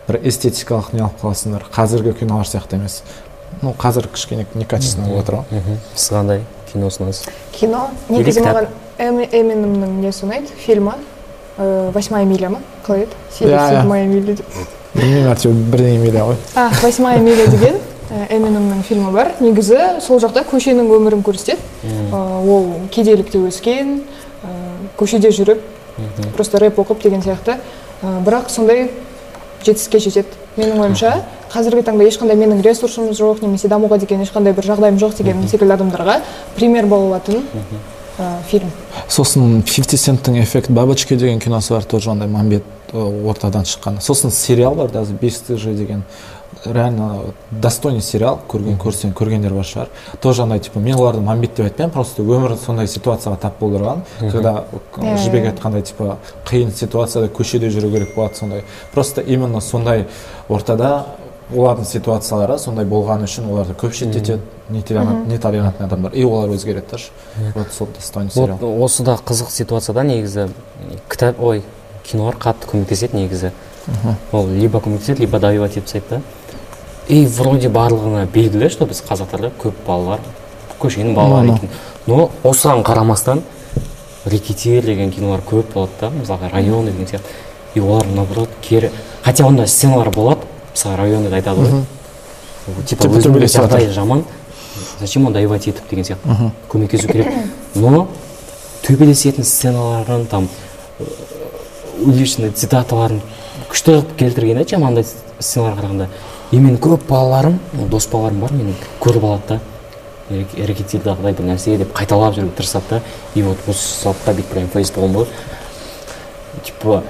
бір 0.07 0.21
эстетикалық 0.23 0.93
не 0.95 1.03
алып 1.03 1.21
қаласыңдар? 1.23 1.67
Қазіргі 1.75 2.15
кинолар 2.21 2.47
сияқты 2.47 2.79
емес. 2.79 3.03
Ну 3.63 3.75
қазір 3.79 4.09
кішкене 4.13 4.47
некачественно 4.55 5.09
болып 5.09 5.27
жатыр 5.27 5.39
ғой 5.41 5.61
мхм 5.61 5.79
сіз 5.95 6.11
қандай 6.13 6.41
кино 6.73 6.91
ұсынасыз? 6.91 7.29
Кино? 7.53 7.89
Негізі 8.09 8.43
маған 8.45 8.69
Эми- 8.99 9.29
эминемнің 9.29 9.99
несі 10.01 10.25
ұнайды 10.27 10.55
фильмі. 10.57 10.93
Э, 11.59 11.91
восьмая 11.93 12.25
миля 12.25 12.51
ма? 12.51 12.61
Қалай 12.87 13.03
еді? 13.03 13.13
Иә, 13.41 13.49
иә. 13.49 13.81
седьмая 13.81 14.07
миля 14.07 14.35
деп. 14.37 14.47
Білмеймін 14.95 15.31
әйтеуір 15.33 15.71
бірдеңе 15.73 15.99
миля 15.99 16.25
ғой. 16.25 16.37
А 16.55 16.71
восьмая 16.83 17.19
миля 17.21 17.47
деген 17.47 17.77
э, 18.11 18.27
эминемнің 18.37 18.83
фильмі 18.89 19.13
бар. 19.13 19.33
Негізі 19.41 20.01
сол 20.01 20.21
жақта 20.21 20.45
көшенің 20.51 20.89
өмірін 20.97 21.25
көрсетеді. 21.25 21.59
Э, 21.85 22.17
ол 22.17 22.89
кедейлікте 22.93 23.39
өскен 23.39 24.03
көшеде 24.97 25.29
жүріп 25.33 25.61
просто 26.37 26.59
рэп 26.59 26.79
оқып 26.79 27.03
деген 27.03 27.23
сияқты. 27.23 27.59
Бірақ 28.03 28.49
сондай 28.49 28.91
жетістікке 29.67 30.01
жетеді. 30.07 30.41
Менің 30.57 30.81
ойымша 30.85 31.13
қазіргі 31.53 31.85
таңда 31.87 32.07
ешқандай 32.09 32.39
менің 32.39 32.63
ресурсым 32.65 33.11
жоқ 33.17 33.43
немесе 33.45 33.69
дамуға 33.69 33.99
деген 34.03 34.23
ешқандай 34.25 34.55
бір 34.57 34.71
жағдайым 34.71 34.99
жоқ 35.03 35.19
деген 35.19 35.45
секілді 35.51 35.77
адамдарға 35.77 36.21
пример 36.57 36.87
бола 36.87 37.17
алатын 37.17 37.45
фильм. 38.49 38.71
Сосын 39.09 39.63
50 39.63 40.01
центтің 40.01 40.41
эффект 40.43 40.71
бабочки 40.71 41.17
деген 41.17 41.41
киносы 41.41 41.75
бар 41.75 41.85
тоже 41.85 42.11
андай 42.11 42.29
мәмбет 42.29 42.65
э, 42.93 43.29
ортадан 43.29 43.65
шыққан. 43.69 44.01
Сосын 44.01 44.31
сериал 44.31 44.75
бар 44.75 44.89
даже 44.91 45.13
бесстыжие 45.13 45.75
деген. 45.75 46.03
Реально 46.73 47.21
достойный 47.51 48.01
сериал 48.01 48.41
көрген 48.49 48.79
көрсең 48.79 49.13
көргендер 49.15 49.53
бар 49.55 49.65
шығар. 49.65 49.89
Тоже 50.21 50.43
андай 50.43 50.61
типа 50.61 50.81
мен 50.81 50.97
оларды 50.97 51.21
мәмбет 51.21 51.57
деп 51.57 51.67
айтпаймын 51.67 51.93
просто 51.93 52.23
өмір 52.23 52.57
сондай 52.57 52.87
ситуацияға 52.87 53.39
тап 53.41 53.61
болдырған. 53.61 54.03
Когда 54.21 54.65
жібек 55.17 55.53
айтқандай 55.53 55.83
типа 55.83 56.17
қиын 56.45 56.73
ситуацияда 56.75 57.29
көшеде 57.29 57.71
жүру 57.71 57.91
керек 57.93 58.15
болады 58.15 58.35
сондай. 58.35 58.65
Просто 58.93 59.21
именно 59.21 59.61
сондай 59.61 60.07
ортада 60.49 61.07
олардың 61.55 61.85
ситуациялары 61.87 62.59
сондай 62.59 62.85
болғаны 62.85 63.25
үшін 63.29 63.51
оларды 63.51 63.75
көп 63.79 63.93
шеттетеді 63.95 64.41
нетолерант- 64.69 65.29
нетолерантный 65.29 65.87
адамдар. 65.87 66.13
И 66.13 66.25
олар 66.25 66.51
өзгереді 66.51 66.91
даже 66.91 67.05
вот 67.55 67.69
сол 67.73 67.89
достойный 67.95 68.31
сериал. 68.31 68.59
вот 68.61 68.85
осы 68.85 69.05
да 69.05 69.15
қызық 69.15 69.51
ситуацияда 69.51 70.03
негізі 70.03 70.49
кітап 71.09 71.41
ой 71.41 71.63
кинолар 72.05 72.35
қатты 72.35 72.67
көмектеседі 72.67 73.15
негізі. 73.15 73.53
Ол 74.33 74.49
либо 74.49 74.81
көмектеседі 74.81 75.21
либо 75.21 75.39
добивать 75.39 75.77
етіп 75.77 75.85
тастайды 75.85 76.05
да? 76.11 76.21
И 77.09 77.27
вроде 77.27 77.69
барлығына 77.69 78.27
белгілі 78.35 78.71
что 78.71 78.87
біз 78.87 79.03
қазақтарда 79.07 79.53
көп 79.61 79.75
балалар 79.87 80.21
көшенің 80.81 81.15
балалары 81.15 81.55
екен. 81.55 81.71
Но 82.07 82.31
осыған 82.45 82.83
қарамастан 82.87 83.43
рэкетир 84.25 84.85
деген 84.85 85.13
кинолар 85.13 85.41
көп 85.47 85.73
болады 85.75 85.93
да 86.01 86.11
мысалға 86.11 86.51
район 86.53 86.87
деген 86.87 87.07
сияқты. 87.07 87.31
И 87.75 87.81
олар 87.81 88.07
наоборот 88.07 88.49
кері 88.63 88.91
хотя 89.23 89.47
ондай 89.47 89.69
сценалар 89.69 90.11
болады 90.11 90.41
мысалы 90.73 90.97
районда 90.97 91.35
айтады 91.37 91.61
ғой. 91.61 91.85
Типа 92.87 93.07
өзінің 93.07 93.47
жағдайы 93.47 93.93
жаман 93.93 94.25
зачем 95.01 95.27
онда 95.27 95.39
добивать 95.39 95.69
етіп 95.69 95.89
деген 95.91 96.05
сияқты 96.05 96.51
көмектесу 96.69 97.07
керек. 97.07 97.33
Но 97.75 98.09
төбелесетін 98.83 99.45
сценаларын 99.45 100.27
там 100.27 100.49
э, 100.99 101.05
уличный 102.05 102.51
цитаталарын 102.51 103.21
күшті 103.71 103.97
қылып 103.97 104.17
келтірген 104.19 104.59
да 104.61 104.65
жамандай 104.69 105.07
сценаларға 105.39 105.81
қарағанда. 105.81 106.09
И 106.53 106.59
менің 106.59 106.79
көп 106.83 107.09
балаларым 107.09 107.59
дос 107.91 108.07
балаларым 108.13 108.41
бар 108.41 108.53
менің 108.53 108.75
көріп 109.03 109.25
алады 109.25 109.43
да. 109.49 109.61
Рекетирдағыдай 110.31 111.37
бір 111.39 111.51
нәрсе 111.53 111.77
деп 111.79 111.93
қайталап 111.95 112.35
жүруге 112.35 112.57
тырысады 112.59 112.85
да. 112.91 113.03
И 113.35 113.43
вот 113.43 113.59
осы 113.69 114.03
сабақта 114.03 114.35
бүйтіп 114.35 114.53
прям 114.53 114.69
фейс 114.73 114.91
болған 114.95 115.21
ғой 115.21 115.27
типа 116.65 117.03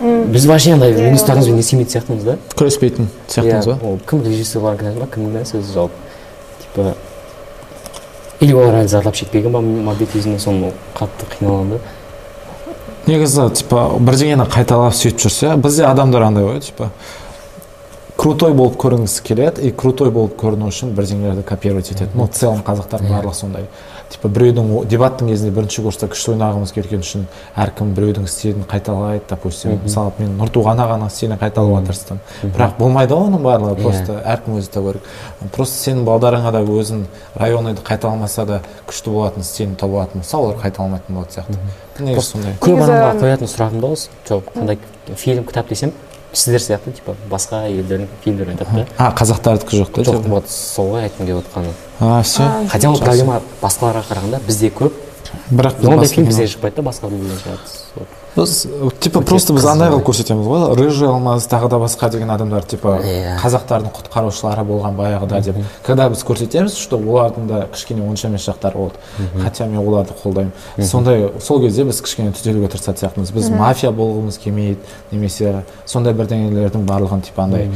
біз 0.00 0.46
вообще 0.46 0.72
андай 0.72 0.92
Иә, 0.92 1.08
минустарымызбен 1.08 1.56
не 1.56 1.60
істемейтін 1.60 1.92
сияқтымыз 1.92 2.24
да. 2.24 2.36
Күреспейтін 2.54 3.08
сияқтымыз 3.28 3.66
Иә, 3.66 3.74
ба? 3.74 3.88
ол 3.88 4.00
кім 4.06 4.22
режиссерлар 4.22 4.76
кінәсі 4.78 5.00
ма 5.00 5.08
кімнің 5.10 5.32
кінәсі 5.32 5.58
өзі 5.58 5.72
жалпы. 5.74 5.94
Типа 6.62 6.94
или 8.40 8.52
олар 8.52 8.82
әлі 8.82 8.88
зардап 8.88 9.16
шекпеген 9.18 9.52
ба 9.52 9.94
кезінде 10.12 10.38
соны 10.38 10.72
қатты 10.94 11.26
қиналған 11.32 11.72
да. 11.72 11.80
Негізі 13.08 13.48
типа 13.58 13.88
бірдеңені 13.98 14.46
қайталап 14.52 14.94
сөйтіп 14.94 15.24
жүрсе 15.24 15.56
бізде 15.56 15.88
адамдар 15.88 16.28
андай 16.28 16.44
ғой 16.44 16.60
типа. 16.62 16.92
Крутой 18.18 18.52
болып 18.52 18.74
көрінгісі 18.82 19.22
келеді. 19.22 19.62
И 19.68 19.70
крутой 19.70 20.10
болып 20.10 20.34
көріну 20.40 20.72
үшін 20.72 20.90
бірдеңелерді 20.98 21.44
копировать 21.46 21.92
етеді. 21.92 22.10
Ну 22.14 22.26
в 22.26 22.34
целом 22.34 22.64
қазақтар 22.66 23.04
барлығы 23.06 23.34
сондай. 23.34 23.68
Типа 24.08 24.30
біреудің 24.32 24.86
дебаттың 24.88 25.28
кезінде 25.28 25.52
бірінші 25.52 25.82
курста 25.84 26.08
күшті 26.08 26.32
ойнағымыз 26.32 26.72
келген 26.72 27.02
үшін 27.04 27.26
әркім 27.60 27.92
біреудің 27.94 28.26
стилін 28.26 28.64
қайталайды. 28.66 29.22
Допустим 29.28 29.76
мысалы 29.84 30.14
мен 30.18 30.32
нұртуған 30.40 30.80
ағаның 30.80 31.12
стилін 31.12 31.38
қайталауға 31.38 31.82
тырыстым 31.86 32.22
бірақ 32.42 32.78
болмайды 32.80 33.14
ғой 33.14 33.28
оның 33.28 33.44
барлығы. 33.44 33.76
Иә. 33.76 33.82
просто 33.82 34.16
әркім 34.24 34.58
өзі 34.58 34.72
табу 34.72 34.94
керек 34.94 35.52
просто 35.52 35.90
сенің 35.90 36.08
балдарыңа 36.08 36.52
да 36.56 36.64
өзің 36.64 37.04
районныйды 37.36 37.84
қайталамаса 37.84 38.46
да 38.46 38.62
күшті 38.88 39.12
болатын 39.12 39.44
стилін 39.44 39.76
таба 39.76 40.00
алатын 40.02 40.24
болса 40.24 40.38
олар 40.38 40.56
қайталамайтын 40.64 41.14
болатын 41.14 41.42
сияқты. 41.42 41.58
Негізі 42.00 42.26
сондай. 42.32 42.56
көп 42.64 42.80
адамға 42.80 43.14
қоятын 43.20 43.52
сұрағым 43.52 43.80
да 43.80 43.92
осы. 43.92 44.08
Жоқ 44.26 44.54
қандай 44.56 44.78
фильм 45.16 45.44
кітап 45.44 45.68
десем? 45.68 45.92
Сіздер 46.38 46.62
сияқты 46.62 46.92
типа 46.94 47.14
басқа 47.30 47.64
елдердің 47.68 48.08
фильмдерін 48.24 48.54
айтады 48.54 48.84
да. 48.84 48.86
А 48.96 49.10
қазақтардікі 49.18 49.82
жоқ 49.82 49.92
та 49.96 50.04
жоқ 50.06 50.28
вот 50.30 50.50
сол 50.50 50.92
ғой 50.94 51.08
айтқым 51.08 51.26
келіп 51.26 51.42
отқаны. 51.42 51.74
А 52.00 52.22
все? 52.22 52.46
Хотя 52.70 52.90
ол 52.90 52.98
проблема 53.02 53.40
басқаларға 53.62 54.04
қарағанда 54.08 54.40
бізде 54.46 54.70
көп. 54.70 54.92
Бірақ 55.50 55.84
ондай 55.84 56.08
фильм 56.08 56.28
бізде 56.30 56.46
шықпайды 56.46 56.76
да 56.76 56.82
басқа. 56.90 57.10
Біз 58.38 58.66
типа 59.00 59.20
просто 59.20 59.52
біз 59.52 59.64
андай 59.66 59.90
қылып 59.90 60.06
көрсетеміз 60.06 60.46
ғой 60.46 60.74
рыжий 60.78 61.08
алмаз 61.08 61.46
тағы 61.50 61.68
да 61.72 61.78
басқа 61.82 62.10
деген 62.10 62.30
адамдар 62.30 62.62
типа 62.62 62.98
Иә. 63.02 63.34
қазақтардың 63.42 63.90
құтқарушылары 63.96 64.64
болған 64.66 64.94
баяғыда 64.98 65.40
деп. 65.42 65.56
Когда 65.86 66.08
біз 66.08 66.22
көрсетеміз 66.22 66.76
что 66.78 66.98
олардың 66.98 67.46
да 67.48 67.66
кішкене 67.72 68.06
онша 68.08 68.28
емес 68.28 68.46
жақтары 68.48 68.76
болды 68.76 68.94
хотя 69.42 69.66
мен 69.66 69.78
оларды 69.82 70.14
қолдаймын. 70.22 70.52
Сондай 70.84 71.32
сол 71.40 71.60
кезде 71.60 71.84
біз 71.84 72.00
кішкене 72.00 72.30
түзелуге 72.32 72.68
тырысатын 72.68 73.08
сияқтымыз. 73.08 73.32
Біз 73.34 73.50
мафия 73.50 73.90
болғымыз 73.90 74.38
келмейді 74.38 74.78
немесе 75.10 75.64
сондай 75.86 76.14
бірдеңелердің 76.14 76.86
барлығын 76.86 77.24
типа 77.26 77.42
андай 77.48 77.70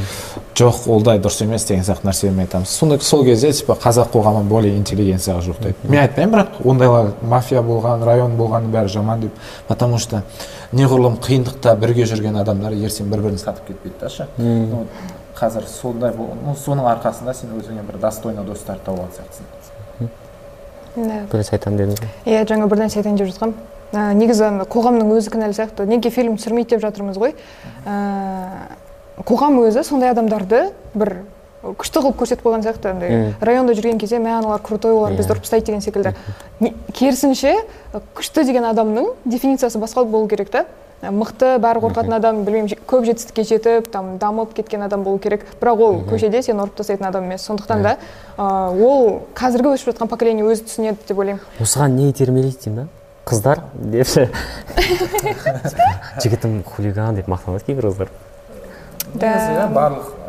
жоқ 0.55 0.87
олдай 0.87 1.19
дұрыс 1.19 1.43
емес 1.43 1.65
деген 1.65 1.83
сияқты 1.83 2.07
нәрселермен 2.07 2.47
айтамыз. 2.47 2.69
Сондай 2.69 2.99
сол 3.01 3.23
кезде 3.25 3.51
типа 3.51 3.73
қазақ 3.83 4.13
қоғамы 4.13 4.43
более 4.47 4.77
интеллигенцияға 4.77 5.41
жуықтайды 5.41 5.89
мен 5.89 6.01
айтпаймын 6.03 6.33
бірақ 6.35 6.63
ондайлар 6.63 7.13
мафия 7.21 7.61
болған 7.61 8.05
район 8.05 8.37
болғанның 8.37 8.71
бәрі 8.71 8.87
жаман 8.87 9.21
деп. 9.21 9.31
Потому 9.67 9.97
что 9.97 10.23
неғұрлым 10.73 11.17
қиындықта 11.23 11.75
бірге 11.79 12.05
жүрген 12.09 12.39
адамдар 12.41 12.73
ертең 12.73 13.09
бір 13.11 13.21
бірін 13.27 13.37
сатып 13.41 13.67
кетпейді 13.67 13.99
да 13.99 14.09
ше. 14.09 14.27
Ну, 14.37 14.85
қазір 15.37 15.67
сондай 15.67 16.11
бол- 16.11 16.33
ну, 16.45 16.55
соның 16.55 16.87
арқасында 16.93 17.33
сен 17.33 17.49
өзіңе 17.59 17.83
бір 17.87 17.99
достойный 18.01 18.43
достар 18.45 18.77
тауып 18.85 18.99
алған 18.99 19.11
сияқтысың 19.17 19.45
да. 20.03 20.09
Бір 20.95 21.39
нәрсе 21.39 21.55
айтамын 21.57 21.77
дедіңіз 21.79 22.01
ғой. 22.03 22.09
Иә 22.25 22.45
жаңа 22.45 22.67
бір 22.69 22.77
нәрсе 22.83 22.99
айтайын 23.01 23.17
деп 23.17 23.27
жатқанмын 23.31 23.55
ә, 23.93 24.13
негізі 24.13 24.43
ана 24.45 24.65
қоғамның 24.65 25.09
өзі 25.17 25.31
кінәлі 25.33 25.53
сияқты. 25.57 25.85
Неге 25.89 26.09
фильм 26.09 26.37
түсірмейді 26.37 26.75
деп 26.75 26.83
жатырмыз 26.85 27.17
ғой? 27.17 27.33
Ә, 27.85 28.77
қоғам 29.25 29.57
өзі 29.63 29.83
сондай 29.83 30.11
адамдарды 30.13 30.71
бір 30.93 31.23
күшті 31.63 32.01
қылып 32.03 32.17
көрсетіп 32.19 32.43
қойған 32.43 32.63
сияқты. 32.65 32.91
Андай 32.91 33.33
районда 33.39 33.73
жүрген 33.77 33.97
кезде 34.01 34.17
мә 34.19 34.35
аналар 34.39 34.59
крутой 34.61 34.91
олар 34.91 35.13
бізді 35.15 35.31
ұрып 35.33 35.43
тастайды 35.45 35.65
деген 35.71 35.81
секілді. 35.81 36.11
Керісінше 36.93 37.55
күшті 38.15 38.43
деген 38.43 38.65
адамның 38.67 39.13
дефинициясы 39.23 39.79
басқа 39.79 40.03
болу 40.03 40.27
керек 40.27 40.49
та. 40.51 40.65
Мықты 41.03 41.59
бәрі 41.59 41.79
қорқатын 41.83 42.13
адам 42.15 42.43
білмеймін 42.43 42.77
көп 42.87 43.03
жетістікке 43.07 43.43
жетіп 43.47 43.91
там 43.91 44.17
дамып 44.19 44.53
кеткен 44.55 44.81
адам 44.85 45.03
болу 45.03 45.19
керек. 45.19 45.41
Бірақ 45.59 45.79
ол 45.83 46.03
көшеде 46.07 46.41
сені 46.43 46.61
ұрып 46.63 46.75
тастайтын 46.79 47.07
адам 47.09 47.23
емес. 47.27 47.41
Сондықтан 47.47 47.83
да 47.83 47.97
ол 48.37 49.21
қазіргі 49.35 49.67
өсіп 49.75 49.87
жатқан 49.91 50.07
поколение 50.11 50.45
өзі 50.47 50.63
түсінеді 50.67 50.97
деп 51.07 51.17
ойлаймын. 51.19 51.43
Осыған 51.59 51.89
не 51.99 52.09
итермелейді 52.11 52.57
деймін 52.63 52.77
да? 52.83 52.87
Қыздар 53.27 53.57
деп. 53.75 54.07
Жігітім 56.23 56.63
хулиган 56.63 57.15
деп 57.19 57.27
мақтанады 57.27 57.63
кейбір 57.67 57.85
қыздар. 57.91 58.07
Да. 59.13 59.69
барлық 59.75 60.22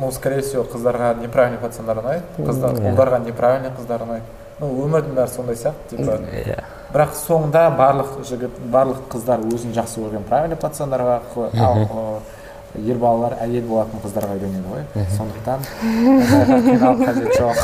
ну 0.00 0.10
скорее 0.12 0.42
всего 0.42 0.64
қыздарға 0.64 1.14
неправильный 1.20 1.58
пацандар 1.58 2.00
ұнайды 2.02 2.22
қыздар 2.38 2.78
ұлдарға 2.90 3.18
неправильный 3.24 3.72
қыздар 3.76 4.04
ұнайды 4.06 4.24
ну 4.60 4.70
өмірдің 4.84 5.14
бәрі 5.18 5.30
сондай 5.32 5.56
сияқты 5.58 5.96
типа 5.96 6.18
иә 6.32 6.58
бірақ 6.94 7.16
соңында 7.18 7.64
барлық 7.78 8.10
жігіт 8.28 8.54
барлық 8.72 9.00
қыздар 9.12 9.42
өзін 9.50 9.74
жақсы 9.74 10.00
көрген 10.04 10.24
правильный 10.28 10.56
пацандарға 10.56 11.20
ал 11.36 12.20
ер 12.74 12.98
балалар 12.98 13.36
әйел 13.44 13.66
болатын 13.68 13.98
қыздарға 14.04 14.38
үйленеді 14.38 14.68
ғой 14.70 14.82
сондықтан 15.16 15.58
қиналып 16.68 17.00
қажет 17.08 17.30
жоқ 17.38 17.58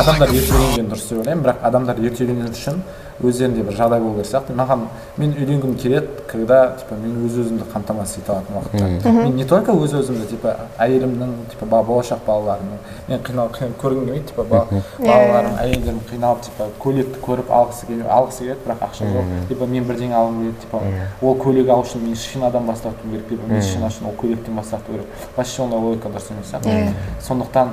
адамдар 0.00 0.32
ерте 0.34 0.52
үйленген 0.58 0.90
дұрыс 0.90 1.08
деп 1.08 1.18
ойлаймын 1.22 1.44
бірақ 1.46 1.62
адамдар 1.68 2.00
ерте 2.02 2.24
үйлену 2.24 2.50
үшін 2.50 2.82
өздерінде 3.22 3.62
бір 3.62 3.76
жағдай 3.76 4.00
болу 4.02 4.14
керек 4.16 4.26
сияқты. 4.26 4.54
Маған 4.56 4.80
мен 5.20 5.34
үйленгім 5.36 5.76
келеді 5.78 6.08
когда 6.26 6.74
типа 6.80 6.96
мен 6.98 7.20
өз 7.28 7.36
өзімді 7.44 7.66
қамтамасыз 7.70 8.18
ете 8.18 8.32
алатын 8.32 8.56
уақытта. 8.56 9.12
Мен 9.12 9.36
не 9.36 9.44
только 9.44 9.72
өз 9.76 9.92
өзімді 10.00 10.26
типа 10.30 10.56
әйелімнің 10.78 11.34
типа 11.52 11.66
ба- 11.66 11.82
болашақ 11.86 12.24
балаларымның 12.26 12.80
мен 13.08 13.20
қинал 13.22 13.52
қин- 13.54 13.76
көргім 13.78 14.06
келмейді 14.06 14.26
типа 14.32 14.42
ба- 14.44 14.66
балаларым 14.98 15.54
әйелдерім 15.62 16.00
қиналып 16.10 16.40
типа 16.48 16.66
көйлекті 16.82 17.20
көріп 17.22 17.52
алғысы 17.52 17.86
келмей 17.86 18.08
алғысы 18.10 18.38
келеді 18.42 18.66
бірақ 18.66 18.82
ақша 18.88 19.04
жоқ. 19.12 19.30
Типа 19.48 19.66
мен 19.66 19.84
бірдеңе 19.84 20.14
алғым 20.18 20.42
келеді 20.42 20.60
типа 20.66 20.82
ол 21.22 21.36
көйлек 21.38 21.68
алу 21.70 21.82
үшін 21.86 22.02
мен 22.02 22.16
шинадан 22.16 22.66
бас 22.66 22.80
тартуым 22.80 23.12
керек 23.12 23.30
либо 23.30 23.46
мен 23.46 23.62
шина 23.62 23.86
үшін 23.86 24.08
ол 24.08 24.14
көйлектен 24.18 24.56
бас 24.56 24.66
тарту 24.66 24.92
керек 24.92 25.06
вообще 25.36 25.62
ондай 25.62 25.78
логика 25.78 26.08
дұрыс 26.08 26.32
емес 26.32 26.50
сияқты. 26.50 26.92
Сондықтан 27.20 27.68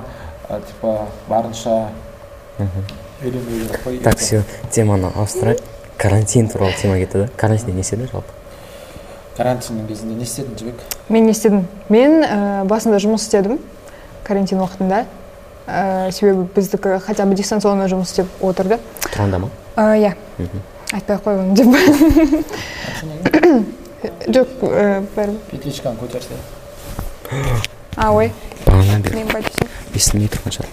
типа 0.50 1.08
барынша 1.28 1.90
үйлену 2.58 3.46
керек 3.46 3.82
қой 3.86 4.00
так 4.04 4.18
все 4.18 4.44
теманы 4.72 5.12
ауыстырайық 5.16 5.62
карантин 5.98 6.50
туралы 6.50 6.74
тема 6.82 6.98
кетті 6.98 7.26
да? 7.26 7.30
Карантинде 7.38 7.74
не 7.74 7.82
істедің 7.82 8.12
жалпы 8.12 8.34
карантиннің 9.38 9.88
кезінде 9.88 10.16
не 10.16 10.26
істедің 10.26 10.58
жібек 10.60 10.82
мен 11.10 11.26
не 11.26 11.32
істедім 11.32 11.68
мен 11.90 12.24
ә, 12.24 12.66
басында 12.68 13.00
жұмыс 13.02 13.24
істедім. 13.26 13.60
Карантин 14.28 14.60
уақытында. 14.62 15.06
Ә, 15.66 16.12
себебі 16.12 16.48
біздікі 16.56 17.00
хотя 17.06 17.26
бы 17.26 17.36
дистанционно 17.38 17.88
жұмыс 17.90 18.12
істеп 18.12 18.44
отырды. 18.46 18.78
Тұрғанда 19.08 19.40
ма? 19.42 19.50
Ә, 19.76 19.96
иә. 19.98 20.14
Айтпай 20.94 21.16
ақ 21.16 21.24
қой 21.24 21.40
оны 21.40 21.54
деп 21.56 21.68
жоқ 24.30 24.48
бәрібір. 25.16 25.36
Петличканы 25.52 25.98
көтерсе 26.02 26.38
а 27.96 28.14
ой. 28.14 28.32
Бағана 28.70 29.02
бері 29.04 29.26
мен 29.26 29.50
естілмей 29.96 30.30
тұрған 30.32 30.60
шығар 30.60 30.72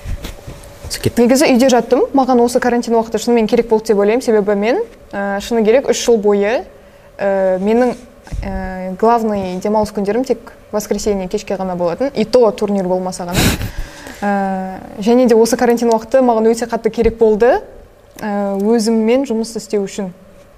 негізі 1.17 1.49
үйде 1.51 1.69
жаттым. 1.71 2.07
Маған 2.17 2.41
осы 2.45 2.61
карантин 2.61 2.95
уақыты 2.97 3.19
шынымен 3.23 3.49
керек 3.51 3.69
болды 3.69 3.93
деп 3.93 4.01
ойлаймын. 4.03 4.23
Себебі 4.25 4.55
мен 4.59 4.83
ә, 5.13 5.41
шыны 5.41 5.65
керек 5.65 5.89
үш 5.91 6.03
жыл 6.05 6.19
бойы 6.21 6.65
ә, 7.19 7.59
менің 7.63 7.95
ә, 8.43 8.97
главный 9.01 9.57
демалыс 9.63 9.93
күндерім 9.97 10.27
тек 10.27 10.53
воскресенье 10.73 11.29
кешке 11.29 11.57
ғана 11.57 11.77
болатын. 11.77 12.11
И 12.15 12.25
то 12.25 12.51
турнир 12.51 12.87
болмаса 12.89 13.25
ғана. 13.25 13.39
Ә, 14.21 14.79
және 15.01 15.27
де 15.27 15.35
осы 15.35 15.57
карантин 15.57 15.91
уақыты 15.91 16.23
маған 16.23 16.51
өте 16.53 16.69
қатты 16.69 16.91
керек 16.91 17.19
болды. 17.19 17.61
Ә, 18.21 18.57
өзіммен 18.61 19.27
жұмыс 19.29 19.57
істеу 19.57 19.85
үшін. 19.87 20.13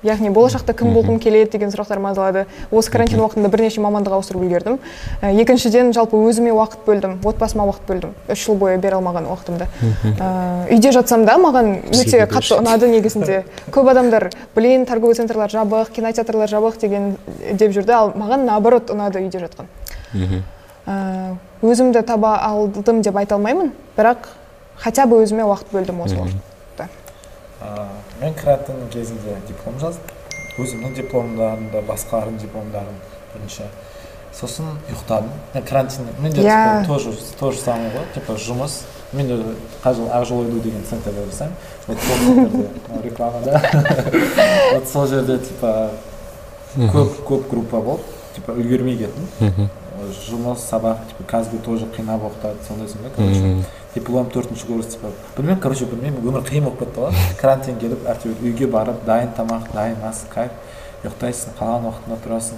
Яғни 0.07 0.31
болашақта 0.31 0.75
кім 0.79 0.93
болғым 0.95 1.19
келеді 1.23 1.51
деген 1.57 1.73
сұрақтар 1.73 1.99
мазалады 2.03 2.45
осы 2.71 2.91
карантин 2.93 3.21
уақытында 3.25 3.51
бірнеше 3.51 3.83
мамандық 3.83 4.15
ауыстырып 4.19 4.45
үлгердім. 4.45 4.79
Екіншіден 5.23 5.91
жалпы 5.97 6.21
өзіме 6.23 6.53
уақыт 6.55 6.85
бөлдім. 6.87 7.17
Отбасыма 7.27 7.67
уақыт 7.67 7.89
бөлдім. 7.89 8.13
Үш 8.31 8.45
жыл 8.47 8.59
бойы 8.61 8.79
бере 8.79 8.99
алмаған 8.99 9.27
уақытымды. 9.33 9.67
Ә, 10.19 10.29
үйде 10.71 10.93
жатсам 10.95 11.25
да 11.27 11.35
маған 11.43 11.73
өте 11.91 12.27
қатты 12.31 12.61
ұнады 12.61 12.91
негізінде. 12.93 13.43
Көп 13.75 13.91
адамдар 13.91 14.31
блин 14.55 14.87
торговый 14.87 15.19
центрлар 15.19 15.51
жабық 15.51 15.91
кинотеатрлар 15.97 16.51
жабық 16.51 16.79
деген 16.81 17.17
деп 17.53 17.75
жүрді. 17.75 17.97
Ал 17.99 18.13
маған 18.15 18.47
наоборот 18.47 18.93
ұнады 18.95 19.25
үйде 19.25 19.43
жатқан. 19.43 19.67
Ә, 20.87 21.35
өзімді 21.63 22.05
таба 22.07 22.37
алдым 22.47 23.03
деп 23.03 23.19
айта 23.19 23.35
алмаймын. 23.35 23.75
Бірақ 23.99 24.31
хотя 24.79 25.07
бы 25.07 25.25
өзіме 25.25 25.43
уақыт 25.43 25.75
бөлдім 25.75 26.07
осы 26.07 26.23
мен 28.21 28.35
карантиннің 28.35 28.88
кезінде 28.92 29.37
диплом 29.49 29.79
жаздым. 29.81 30.03
Өзімнің 30.59 30.94
дипломдарым 30.97 31.68
да 31.73 31.83
басқалардың 31.87 32.38
дипломдарын 32.42 32.97
бірінші. 33.35 33.66
Сосын 34.38 34.68
ұйықтадым. 34.88 35.31
Мен 35.55 35.64
карантин 35.66 36.07
менде 36.18 36.42
Иә. 36.42 36.83
типа, 36.83 36.94
тоже 36.94 37.16
то 37.38 37.51
же 37.53 37.59
самое 37.59 37.90
ғой. 37.90 38.05
Типа 38.14 38.33
жұмыс. 38.38 38.83
Мен 39.12 39.31
қазір 39.83 40.11
ақжол 40.12 40.44
иду 40.49 40.61
деген 40.61 40.85
центрде 40.85 41.25
жасаймын. 41.31 41.57
Вот 41.87 41.99
сол 41.99 42.16
центрде 42.35 42.68
рекламада 43.03 43.62
вот 44.75 44.88
сол 44.88 45.07
жерде 45.07 45.38
типа 45.38 45.90
көп 46.77 47.25
көп 47.27 47.49
группа 47.51 47.81
болды. 47.81 48.03
Типа 48.35 48.53
үлгермей 48.53 48.97
кеттім. 48.99 49.71
Жұмыс 50.29 50.62
сабақ 50.71 51.01
типа 51.09 51.25
қазір 51.33 51.59
тоже 51.64 51.87
қинап 51.97 52.23
оқытады 52.29 52.62
сондайсың 52.68 53.03
да 53.03 53.11
короче 53.16 53.64
диплом 53.94 54.27
төртінші 54.31 54.66
курс 54.66 54.87
типа 54.94 55.09
білмеймін 55.37 55.61
короче 55.62 55.85
білмеймін 55.87 56.20
өмір 56.29 56.42
қиын 56.48 56.64
болып 56.68 56.81
кетті 56.85 57.01
ғой 57.01 57.37
карантин 57.40 57.79
келіп 57.81 58.05
әйтеуір 58.12 58.42
үйге 58.44 58.66
барып 58.70 59.05
дайын 59.07 59.31
тамақ 59.37 59.72
дайын 59.74 60.03
ас 60.09 60.24
кайф. 60.35 60.51
Ұйықтайсың 60.98 61.53
қалған 61.55 61.85
уақытында 61.87 62.16
тұрасың. 62.24 62.57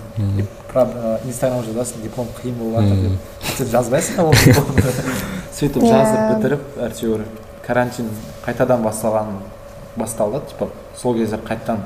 Инстаграм 1.28 1.60
жазасың 1.66 2.00
диплом 2.02 2.28
қиын 2.40 2.54
болып 2.56 2.80
жатыр 2.80 3.02
деп 3.02 3.12
хотя 3.44 3.64
жазбайсың 3.74 4.16
да 4.16 4.24
ол 4.24 4.32
дипломды. 4.32 4.92
Сөйтіп 5.58 5.84
жазып 5.84 6.16
Иә. 6.16 6.36
бітіріп 6.38 6.78
әйтеуір 6.86 7.24
карантин 7.66 8.08
қайтадан 8.46 8.80
басталған 8.86 9.34
басталды 9.96 10.40
типа 10.48 10.70
сол 10.96 11.18
кезде 11.18 11.36
қайтадан 11.36 11.82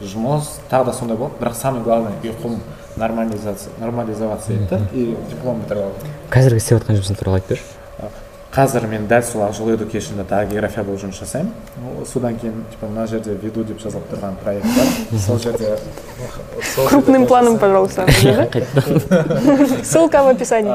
жұмыс 0.00 0.54
тағы 0.70 0.86
да 0.88 0.92
сондай 0.96 1.18
болды. 1.20 1.36
Бірақ 1.42 1.54
самое 1.54 1.84
главное 1.84 2.12
ұйқым 2.24 2.56
нормализация 2.96 3.72
нормализоваться 3.78 4.52
етті 4.54 4.80
и 4.94 5.16
диплом 5.28 5.60
бітіріп 5.60 5.84
алдым. 5.84 6.16
Қазіргі 6.32 6.56
істеп 6.64 6.80
жатқан 6.80 6.96
жұмысың 6.96 7.20
туралы 7.20 7.42
айтып 7.42 7.50
берші. 7.58 7.64
Қазір 8.50 8.86
мен 8.90 9.06
дәл 9.06 9.22
сол 9.22 9.44
ақжол 9.46 9.70
educationда 9.76 10.24
тағы 10.26 10.50
география 10.54 10.82
болып 10.82 11.00
жұмыс 11.04 11.20
жасаймын 11.22 12.06
содан 12.10 12.38
кейін 12.40 12.64
типа 12.72 12.88
мына 12.90 13.06
жерде 13.06 13.36
веду 13.42 13.62
деп 13.64 13.78
жазылып 13.82 14.08
тұрған 14.10 14.38
проект 14.42 14.66
бар. 14.66 15.20
Сол 15.26 15.38
жерде 15.38 15.76
крупным 16.88 17.26
планом 17.26 17.58
пожалуйста 17.58 18.06
ссылка 19.84 20.22
в 20.24 20.28
описании. 20.28 20.74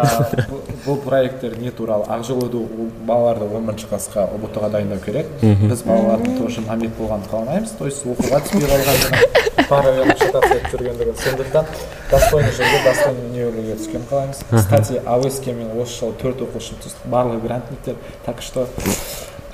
Бұл- 0.85 1.01
проекттер 1.01 1.57
не 1.57 1.71
туралы. 1.71 2.05
Ақжол 2.07 2.43
ол 2.45 2.67
балаларды 3.07 3.45
он 3.45 3.65
бірінші 3.65 3.87
классқа 3.89 4.27
ұбт 4.35 4.57
ға 4.61 4.69
дайындау 4.69 4.99
керек. 5.03 5.27
Біз 5.41 5.81
балалардың 5.85 6.37
тоже 6.39 6.61
намет 6.61 6.93
болғанын 6.99 7.25
қаламаймыз. 7.31 7.73
То 7.79 7.85
есть 7.89 8.05
оқуға 8.05 8.41
түспей 8.45 8.67
қалғандығын 8.69 9.67
параллельно 9.69 10.13
етіп 10.13 10.69
жүргендігін 10.71 11.17
сондықтан 11.23 11.65
достойный 12.11 12.51
жерге 12.51 12.83
достойный 12.85 13.25
универге 13.31 13.77
түскенін 13.79 14.05
қалаймыз. 14.11 14.43
Кстати 14.51 15.01
авеске 15.05 15.53
мен 15.53 15.73
осы 15.81 15.99
жылы 15.99 16.13
төрт 16.21 16.45
оқушым 16.45 16.81
түсті 16.83 17.09
барлығы 17.09 17.41
грантниктер 17.65 17.95
так 18.25 18.41
что 18.41 18.67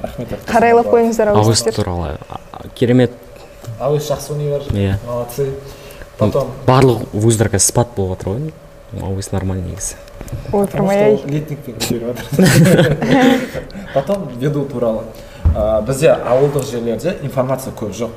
рахмет 0.01 0.29
қарайлап 0.47 0.87
қойыңыздар 0.91 1.31
ауыз 1.33 1.47
ауыздар 1.47 1.73
туралы 1.73 2.17
а, 2.29 2.67
керемет 2.75 3.11
авес 3.79 4.09
жақсы 4.09 4.33
универ 4.33 4.61
Иә. 4.71 4.97
молодцы. 5.05 5.53
Потом 6.17 6.51
барлық 6.67 7.07
вуздар 7.13 7.49
қазір 7.49 7.59
спад 7.65 7.87
болып 7.95 8.19
жатыр 8.19 8.33
ғой 8.33 8.51
ауыз 9.01 9.31
нормально 9.31 9.67
негізі 9.69 9.95
ой 10.51 10.65
Потому 10.67 10.87
прям 10.87 10.89
ай 10.89 11.21
летникпен 11.25 11.75
көтеріп 11.75 12.17
жатыр 12.31 12.97
потом 13.93 14.27
веду 14.39 14.65
туралы 14.65 15.03
бізде 15.87 16.11
ауылдық 16.13 16.63
жерлерде 16.69 17.17
информация 17.23 17.73
көп 17.73 17.91
жоқ. 17.93 18.09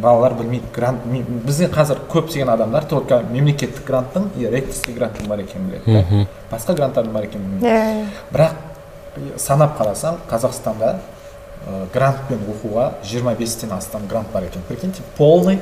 Балалар 0.00 0.34
білмейді 0.38 0.66
грант 0.74 1.00
бізде 1.44 1.66
қазір 1.66 1.98
көптеген 2.12 2.48
адамдар 2.52 2.84
только 2.84 3.20
мемлекеттік 3.30 3.84
гранттың 3.86 4.28
и 4.38 4.46
ректорский 4.46 4.94
гранттың 4.94 5.26
бар 5.26 5.40
екенін 5.42 5.66
біледі 5.66 5.84
да. 5.92 6.26
басқа 6.52 6.76
гранттардың 6.78 7.12
бар 7.12 7.24
екенін 7.26 7.46
білмейді. 7.58 7.66
Иә 7.66 8.04
бірақ 8.30 8.52
санап 9.36 9.76
қарасаң 9.80 10.20
қазақстанда 10.30 10.94
ә, 11.66 11.82
грантпен 11.94 12.40
оқуға 12.54 12.92
25-тен 13.04 13.72
астам 13.76 14.06
грант 14.08 14.30
бар 14.32 14.44
екен. 14.48 14.62
Прикиньте 14.68 15.02
полный 15.16 15.58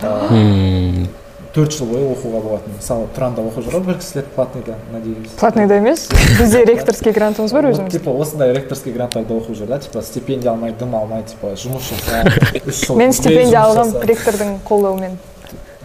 ә, 0.00 0.28
Ммм, 0.30 1.08
төрт 1.54 1.72
жыл 1.72 1.86
бойы 1.90 2.04
оқуға 2.12 2.42
болатын. 2.44 2.74
Мысалы 2.76 3.06
тұранда 3.16 3.42
оқып 3.48 3.64
жүр 3.66 3.78
ғой 3.78 3.84
бір 3.88 3.98
кісілер 4.02 4.26
платныйда 4.34 4.76
надеюсь 4.92 5.32
платныйда 5.40 5.78
емес. 5.80 6.08
Бізде 6.38 6.64
ректорский 6.68 7.12
грантымыз 7.16 7.52
бар 7.56 7.70
өзіміз 7.70 7.92
типа 7.96 8.12
осындай 8.12 8.52
ректорский 8.54 8.92
гранттарда 8.92 9.38
оқып 9.38 9.56
жүр 9.58 9.70
да 9.72 9.78
типа 9.82 10.02
стипендия 10.02 10.52
алмай 10.52 10.72
дым 10.78 10.94
алмай 10.98 11.22
типа 11.22 11.54
жұмыс 11.56 11.88
жаса 11.88 12.24
үш 12.66 12.84
жыл 12.86 12.96
мен 13.00 13.12
стипендия 13.16 13.64
жаса. 13.74 14.04
ректордың 14.06 14.58
қолдауымен. 14.68 15.16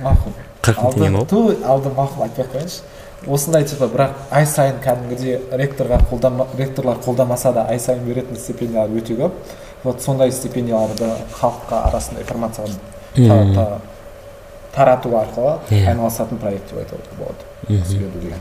Мақұл. 0.04 0.36
Қырық 0.64 0.84
мың 0.84 0.94
теңге 0.98 1.10
ма 1.12 1.20
ол? 1.24 1.26
ту 1.28 1.42
алды 1.66 1.90
мақұл 1.96 2.28
айтпай 2.28 2.46
ақ 2.46 2.52
қояйыншы. 2.58 2.82
Осындай 3.28 3.64
типа 3.66 3.88
бірақ 3.88 4.12
ай 4.32 4.46
сайын 4.46 4.80
кәдімгідей 4.84 5.40
ректорға 5.52 6.00
қолдама 6.10 6.48
ректорлар 6.58 6.98
қолдамаса 7.06 7.54
да 7.54 7.66
ай 7.70 7.80
сайын 7.80 8.04
беретін 8.06 8.36
стипендиялар 8.36 8.90
өте 8.90 9.16
көп. 9.20 9.32
Вот 9.84 10.02
сондай 10.02 10.32
стипендияларды 10.32 11.10
халыққа 11.40 11.82
арасында 11.90 12.22
информацияны 12.22 12.76
та- 13.16 13.54
та- 13.56 13.82
тарату 14.76 15.10
арқылы 15.10 15.60
Иә. 15.70 15.88
айналысатын 15.92 16.38
проект 16.38 16.70
деп 16.72 16.80
айтуға 16.80 17.18
болады 17.18 17.84
деген 17.90 18.40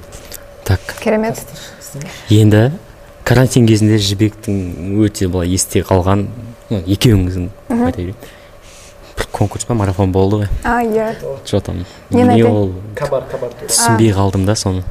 так. 0.64 0.80
Керемет. 1.00 1.38
Енді 2.30 2.72
карантин 3.24 3.66
кезінде 3.66 3.98
жібектің 3.98 4.96
өте 5.04 5.28
былай 5.28 5.48
есте 5.48 5.80
қалған 5.82 6.26
ну, 6.70 6.78
екеуіңіздің 6.78 7.48
айта 7.68 7.96
берейін. 7.98 8.16
Конкурс 9.32 9.64
па 9.64 9.74
марафон 9.74 10.12
болды 10.12 10.36
ғой. 10.42 10.48
А 10.64 10.82
иә. 10.82 11.16
Че 11.44 11.60
там 11.60 11.84
не 12.10 12.22
айтайын? 12.22 12.46
ол 12.46 12.72
кабар 12.94 13.24
кабар. 13.30 13.50
түсінбей 13.66 14.12
қалдым 14.12 14.44
да 14.44 14.54
соны. 14.54 14.84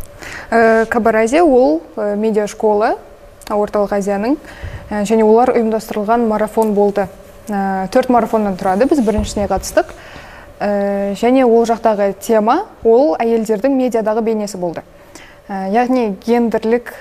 Э, 0.49 0.85
кабар 0.85 1.15
азия 1.15 1.43
ол 1.43 1.81
э, 1.95 2.15
медиа 2.15 2.47
школа 2.47 2.97
орталық 3.49 3.93
азияның. 3.97 4.37
Э, 4.91 5.03
және 5.07 5.23
олар 5.23 5.53
ұйымдастырылған 5.55 6.27
марафон 6.27 6.73
болды. 6.73 7.07
Э, 7.47 7.87
төрт 7.91 8.09
марафоннан 8.09 8.57
тұрады 8.59 8.87
біз 8.89 8.99
біріншісіне 9.05 9.47
қатыстық. 9.47 9.93
Э, 10.59 11.13
және 11.15 11.45
ол 11.45 11.65
жақтағы 11.65 12.13
тема 12.19 12.65
ол 12.83 13.15
әйелдердің 13.15 13.77
медиадағы 13.77 14.21
бейнесі 14.21 14.57
болды. 14.57 14.83
Яғни 15.49 16.15
гендерлік 16.25 16.93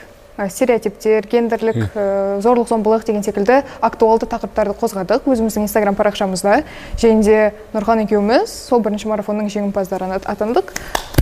стереотиптер 0.48 1.26
гендерлік 1.31 1.76
э, 1.94 2.40
зорлық 2.40 2.68
зомбылық 2.70 3.05
деген 3.05 3.22
секілді 3.26 3.61
актуалды 3.81 4.26
тақырыптарды 4.31 4.74
қозғадық. 4.81 5.26
Өзіміздің 5.29 5.66
инстаграм 5.66 5.94
парақшамызда 5.98 6.62
және 6.96 7.22
де 7.26 7.38
нұрхан 7.74 8.05
екеуміз 8.07 8.48
сол 8.48 8.81
бірінші 8.81 9.11
марафонның 9.12 9.50
жеңімпаздары 9.53 10.09
атандық. 10.24 10.72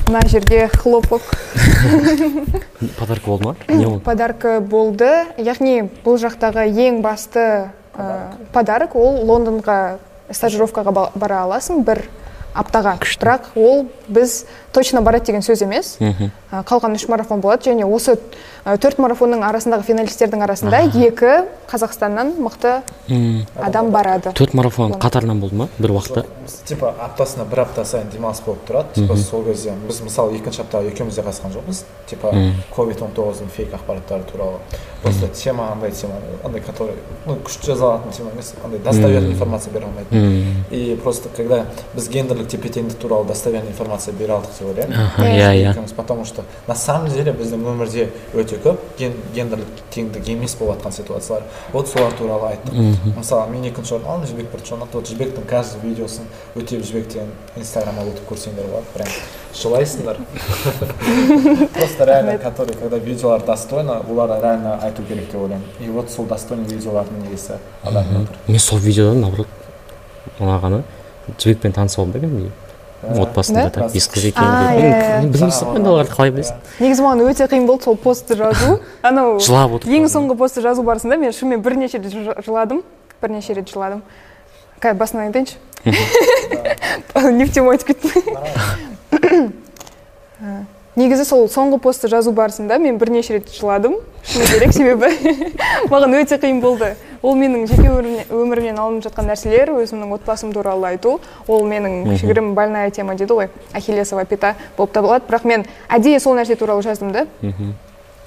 Мына 0.09 0.22
жерге 0.28 0.68
хлопок. 0.72 1.22
Подарка 2.98 3.26
болды 3.26 3.44
ма? 3.44 3.57
Не 3.68 3.87
ол 3.87 4.00
подарка 4.00 4.61
болды. 4.61 5.09
Яғни 5.37 5.83
бұл 6.04 6.16
жақтағы 6.22 6.64
ең 6.70 7.02
басты 7.04 7.42
ә, 7.92 8.07
подарок 8.54 8.96
ол 8.96 9.20
лондонға 9.28 9.98
стажировкаға 10.31 10.92
ба- 10.92 11.11
бара 11.14 11.42
аласың. 11.44 11.85
Бір 11.85 12.07
аптаға 12.59 12.97
бірақ 12.99 13.53
ол 13.57 13.87
біз 14.09 14.44
точно 14.73 15.03
барады 15.03 15.27
деген 15.31 15.42
сөз 15.42 15.62
емес. 15.64 15.97
Ә, 16.01 16.62
қалған 16.64 16.94
үш 16.97 17.09
марафон 17.09 17.40
болады. 17.40 17.68
Және 17.71 17.85
осы 17.85 18.16
төрт 18.64 18.99
марафонның 19.01 19.42
арасындағы 19.49 19.85
финалистердің 19.88 20.42
арасында 20.44 20.81
екі 21.07 21.33
қазақстаннан 21.71 22.35
мықты 22.40 22.79
адам 23.57 23.90
барады. 23.92 24.33
Төрт 24.37 24.55
марафон 24.55 24.94
қатарынан 25.01 25.40
болды 25.40 25.57
ма 25.57 25.68
бір 25.79 25.92
уақытта? 25.97 26.25
Типа 26.68 26.94
аптасына 27.05 27.44
бір 27.49 27.64
апта 27.66 27.85
сайын 27.85 28.09
демалыс 28.12 28.40
болып 28.44 28.64
тұрады. 28.68 28.94
Типа 28.97 29.16
сол 29.16 29.44
кезде 29.44 29.75
біз 29.87 30.01
мысалы 30.05 30.37
екінші 30.38 30.62
аптаға 30.64 30.88
екеуміз 30.92 31.18
де 31.18 31.25
қатысқан 31.27 31.55
жоқпыз. 31.57 31.83
Типа 32.09 32.33
ковид 32.75 33.03
он 33.03 33.12
тоғыздың 33.16 33.53
фейк 33.53 33.75
ақпараттары 33.77 34.25
туралы. 34.31 34.61
Просто 35.03 35.29
тема 35.29 35.71
андай 35.73 35.92
тема 35.92 36.14
андай 36.44 36.61
который 36.61 36.97
ну 37.27 37.37
күшті 37.44 37.73
жаза 37.73 37.92
алатын 37.92 38.12
тема 38.12 38.31
емес. 38.33 38.55
Андай 38.64 38.81
достоверный 38.81 39.33
информация 39.33 39.73
бере 39.73 39.87
алмайтын. 39.87 40.16
М, 40.16 40.64
и 40.71 40.97
просто 41.03 41.29
когда 41.37 41.66
біз 41.94 42.09
гендерлік 42.09 42.47
тепе 42.48 42.68
теңдік 42.68 42.98
туралы 42.98 43.26
достоверный 43.28 43.70
информация 43.70 44.14
бере 44.14 44.32
алдық 44.34 44.58
деп 44.58 44.68
ойлаймын 44.68 44.96
иә 45.22 45.50
иә 45.74 45.94
потому 45.96 46.24
что 46.24 46.44
на 46.66 46.74
самом 46.74 47.08
деле 47.08 47.32
біздің 47.32 47.64
өмірде 47.72 48.08
өте 48.34 48.56
көп 48.56 48.78
ген, 48.98 49.14
гендерлік 49.34 49.82
теңдік 49.94 50.28
емес 50.28 50.56
болып 50.58 50.78
жатқан 50.78 50.92
ситуациялар 50.92 51.42
вот 51.72 51.88
солар 51.88 52.12
туралы 52.12 52.52
айттық 52.52 53.14
мысалы 53.16 53.50
мен 53.52 53.64
екінші 53.70 53.94
орын 53.98 54.06
алдым 54.06 54.30
жібек 54.30 54.50
бірінші 54.52 54.74
орын 54.74 54.87
алды 54.87 54.98
вот 54.98 55.08
жібектің 55.12 55.46
каждый 55.48 55.88
видеосын 55.88 56.28
өтеп 56.56 56.84
жібектен 56.84 57.32
инстаграмға 57.56 58.08
өтіп 58.12 58.32
көрсеңдер 58.32 58.68
болады 58.70 58.87
прям 58.94 59.08
жылайсыңдар 59.54 60.16
просто 61.74 62.04
реально 62.04 62.38
который 62.38 62.74
когда 62.74 62.98
видеолар 62.98 63.44
достойно 63.44 64.02
олар 64.08 64.40
реально 64.42 64.78
айту 64.82 65.02
керек 65.02 65.30
деп 65.30 65.42
ойлаймын 65.42 65.66
и 65.80 65.88
вот 65.88 66.11
сол 66.11 66.26
достойный 66.26 66.64
видеолардың 66.64 67.24
негесі 67.24 67.58
адам 67.82 68.28
мен 68.46 68.58
сол 68.58 68.78
видеодан 68.78 69.20
наоборот 69.20 69.48
ұнағаны 70.38 70.82
жібекпен 71.38 71.73
танысып 71.77 71.99
алдым 72.01 72.12
да 72.12 72.19
кәдімгідей 72.25 72.53
отбасында 73.23 73.71
Да? 73.75 73.88
бес 73.95 74.09
қыз 74.11 74.25
екен 74.27 74.43
А, 74.43 74.73
деп. 74.75 74.83
Мен 75.23 75.31
білмейсің 75.33 75.69
ғой 75.71 75.77
енді 75.79 75.88
оларды 75.93 76.12
қалай 76.17 76.33
білесің 76.35 76.55
негізі 76.81 77.03
маған 77.05 77.23
өте 77.31 77.47
қиын 77.53 77.67
болды 77.69 77.85
сол 77.85 77.97
постты 77.97 78.35
жазу. 78.37 78.81
Анау 79.03 79.38
жылап 79.38 79.77
отырып 79.79 79.95
ең 79.95 80.09
соңғы 80.11 80.37
постты 80.41 80.61
жазу 80.67 80.83
барысында 80.83 81.17
мен 81.17 81.31
шынымен 81.33 81.62
бірнеше 81.62 81.99
рет 82.03 82.12
жы- 82.12 82.43
жыладым. 82.45 82.83
Бірнеше 83.23 83.55
рет 83.55 83.71
жыладым. 83.71 84.03
Қазір 84.81 84.95
басынан 84.99 85.27
айтайыншы 85.31 85.57
не 87.33 87.45
в 87.45 87.53
тему 87.55 87.71
айтып 87.71 87.87
кеттім 87.95 89.53
негізі 90.98 91.24
сол 91.24 91.46
соңғы 91.50 91.78
постты 91.82 92.08
жазу 92.11 92.32
барысында 92.34 92.78
мен 92.82 92.98
бірнеше 92.98 93.38
рет 93.38 93.52
жыладым. 93.54 93.96
Шыны 94.26 94.46
керек 94.50 94.74
себебі. 94.74 95.08
Маған 95.92 96.16
өте 96.18 96.38
қиын 96.42 96.61
болды. 96.61 96.94
Ол 97.22 97.34
менің 97.38 97.66
жеке 97.66 97.88
өмірімнен, 97.90 98.78
алынып 98.78 99.06
жатқан 99.08 99.26
нәрселер 99.30 99.72
өзімнің 99.74 100.12
отбасым 100.18 100.52
туралы 100.54 100.92
айту. 100.92 101.16
Ол 101.46 101.66
менің 101.66 102.12
кішігірім 102.12 102.52
больная 102.54 102.90
тема 102.94 103.16
дейді 103.18 103.34
ғой. 103.34 103.50
Ахиллесова 103.72 104.24
пята 104.24 104.54
болып 104.76 104.92
табылады. 104.94 105.26
Бірақ 105.30 105.46
мен 105.48 105.66
әдейі 105.88 106.20
сол 106.22 106.38
нәрсе 106.38 106.58
туралы 106.58 106.84
жаздым 106.87 107.12
да. 107.14 107.26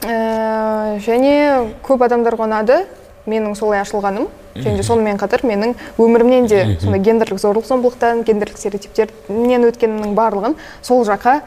Ә, 0.01 0.97
және 1.05 1.71
көп 1.85 2.03
адамдарға 2.07 2.49
ұнады 2.49 2.83
менің 3.29 3.55
солай 3.55 3.83
ашылғаным. 3.85 4.27
Және 4.55 4.81
де 4.81 4.83
сонымен 4.83 5.19
қатар 5.21 5.45
менің 5.47 5.77
өмірімнен 6.01 6.47
де 6.51 6.63
сондай 6.81 6.99
гендерлік 6.99 7.39
зорлық 7.39 7.67
зомбылықтан 7.69 8.25
гендерлік 8.27 8.57
стереотиптерден 8.59 9.69
өткенімнің 9.69 10.15
барлығын 10.17 10.57
сол 10.83 11.05
жаққа 11.07 11.37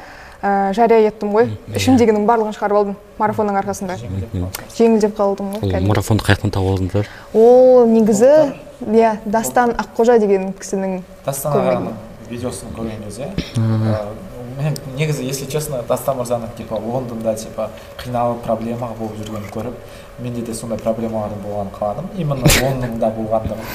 жария 0.77 1.09
еттім 1.09 1.33
ғой. 1.35 1.49
Ішімдегінің 1.75 2.27
барлығын 2.29 2.57
шығарып 2.57 2.81
алдым 2.81 2.97
марафонның 3.19 3.59
арқасында. 3.63 3.97
Жеңілдеп 4.77 5.17
қалдым 5.17 5.55
ғой 5.55 5.63
ол 5.63 5.71
кәдімгі. 5.71 5.89
марафонды 5.89 6.25
қай 6.27 6.37
жақтан 6.37 6.53
тауып 6.55 6.75
алдыңдар 6.75 7.09
ол 7.33 7.87
негізі 7.89 8.31
иә 8.85 9.17
дастан 9.25 9.75
аққожа 9.79 10.19
деген 10.19 10.53
кісінің 10.59 11.03
дастан 11.25 11.55
ағаның 11.61 11.95
видеосын 12.31 12.75
көрген 12.77 13.05
кезде 13.07 13.31
ә, 13.57 14.01
мен 14.59 14.77
негізі 14.99 15.27
если 15.29 15.47
честно 15.51 15.83
дастан 15.89 16.19
мырзаны 16.19 16.49
типа 16.57 16.75
лондонда 16.75 17.35
типа 17.35 17.71
қиналып 18.03 18.43
проблема 18.45 18.91
болып 18.99 19.17
жүргенін 19.21 19.51
көріп 19.55 19.75
менде 20.19 20.43
де 20.47 20.55
сондай 20.55 20.79
проблемалардың 20.79 21.41
болғанын 21.43 21.73
қаладым 21.75 22.07
именно 22.19 22.47
лондонда 22.63 23.09
болғандығын 23.17 23.67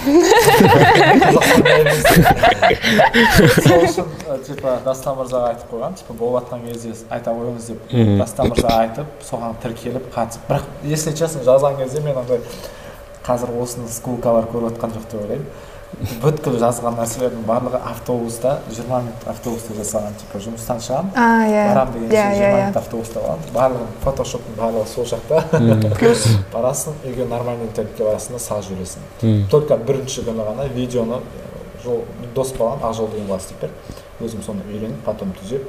Қазақстанда 1.24 1.72
емес. 1.80 2.00
сол 3.68 3.84
үшін 3.84 4.06
типа 4.48 4.78
дастан 4.86 5.18
мырзаға 5.20 5.52
айтып 5.54 5.68
қойған 5.74 5.98
типа 6.00 6.14
болып 6.20 6.44
жатқан 6.44 6.60
кезде 6.70 6.94
айта 7.10 7.30
қойыңыз 7.36 7.66
деп 7.74 7.80
дастан 8.22 8.52
мырза 8.54 8.72
айтып 8.86 9.08
соған 9.30 9.54
тіркеліп 9.64 10.06
қатысып. 10.16 10.42
Бірақ 10.50 10.64
если 10.84 11.12
честно 11.16 11.44
жазған 11.44 11.78
кезде 11.82 12.00
мен 12.02 12.18
андай 12.18 12.40
қазір 13.26 13.52
осыны 13.62 13.90
скулкалар 13.92 14.48
көріп 14.52 14.74
жатқан 14.74 14.96
жоқ 14.96 15.12
деп 15.12 15.22
ойлаймын. 15.24 15.68
Бүткіл 16.22 16.60
жазған 16.62 17.00
нәрселердің 17.00 17.46
барлығы 17.48 17.80
автобуста 17.90 18.60
жиырма 18.70 19.00
минут 19.02 19.24
автобуста 19.28 19.74
жасаған 19.74 20.14
типа 20.22 20.40
жұмыстан 20.44 20.84
шығамын 20.86 21.18
а 21.18 21.48
иә. 21.50 21.64
барамын 21.72 21.96
деген 21.96 22.12
иә 22.14 22.22
соң 22.22 22.30
иә 22.30 22.36
жиырма 22.38 22.60
иә. 22.60 22.62
минут 22.62 22.78
автобуста 22.78 23.24
боламын 23.24 23.56
барлығын 23.56 23.96
фотошоптың 24.04 24.60
барлығы 24.60 24.88
сол 24.94 25.08
жақта. 25.10 25.42
Плюс. 26.00 26.28
Барасың 26.54 27.02
үйге 27.04 27.26
нормальный 27.26 27.66
интернетке 27.66 28.06
барасың 28.06 28.38
да 28.38 28.44
салып 28.46 28.70
жібересің. 28.70 29.50
Только 29.50 29.78
бірінші 29.82 30.28
күні 30.30 30.46
ғана 30.46 30.70
видеоны 30.78 31.20
э, 31.20 31.84
жол 31.84 32.06
дос 32.36 32.54
балам 32.54 32.86
ақжол 32.86 33.10
деген 33.12 33.28
бала 33.28 33.42
істеп 33.42 33.66
берді. 33.66 34.00
Өзім 34.22 34.46
соны 34.46 34.64
үйреніп 34.70 35.02
потом 35.10 35.34
түзеп 35.42 35.66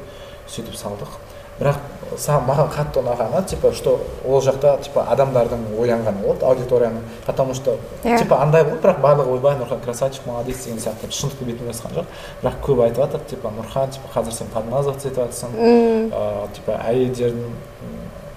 сөйтіп 0.47 0.77
салдық. 0.77 1.17
Бірақ 1.61 1.77
саған 2.19 2.47
маған 2.49 2.71
қатты 2.75 2.99
ұнағаны 3.03 3.43
типа 3.47 3.71
что 3.73 3.99
ол 4.27 4.41
жақта 4.43 4.81
типа 4.83 5.05
адамдардың 5.13 5.61
ойланғаны 5.79 6.23
болды 6.25 6.45
аудиторияның 6.45 7.03
потому 7.27 7.55
что 7.55 7.77
Иә. 8.05 8.19
типа 8.19 8.41
андай 8.43 8.65
болды 8.65 8.81
бірақ 8.89 9.01
барлығы 9.01 9.35
ойбай 9.37 9.55
нұрхан 9.61 9.81
красавчик 9.85 10.27
молодец 10.27 10.65
деген 10.65 10.79
сияқты 10.81 11.11
шындықты 11.11 11.45
бетіме 11.45 11.71
жазған 11.73 11.95
жоқ. 12.01 12.07
Бірақ 12.43 12.59
көп 12.67 12.83
айтып 12.83 13.05
жатыр 13.05 13.21
типа 13.31 13.53
нұрхан 13.61 13.91
типа 13.95 14.09
қазір 14.15 14.33
сен 14.33 14.47
подмазываться 14.55 15.09
етіп 15.09 15.21
жатрсың 15.23 15.55
М, 15.55 16.11
ыыы 16.11 16.49
типа 16.57 16.81
әйелдердің 16.89 17.55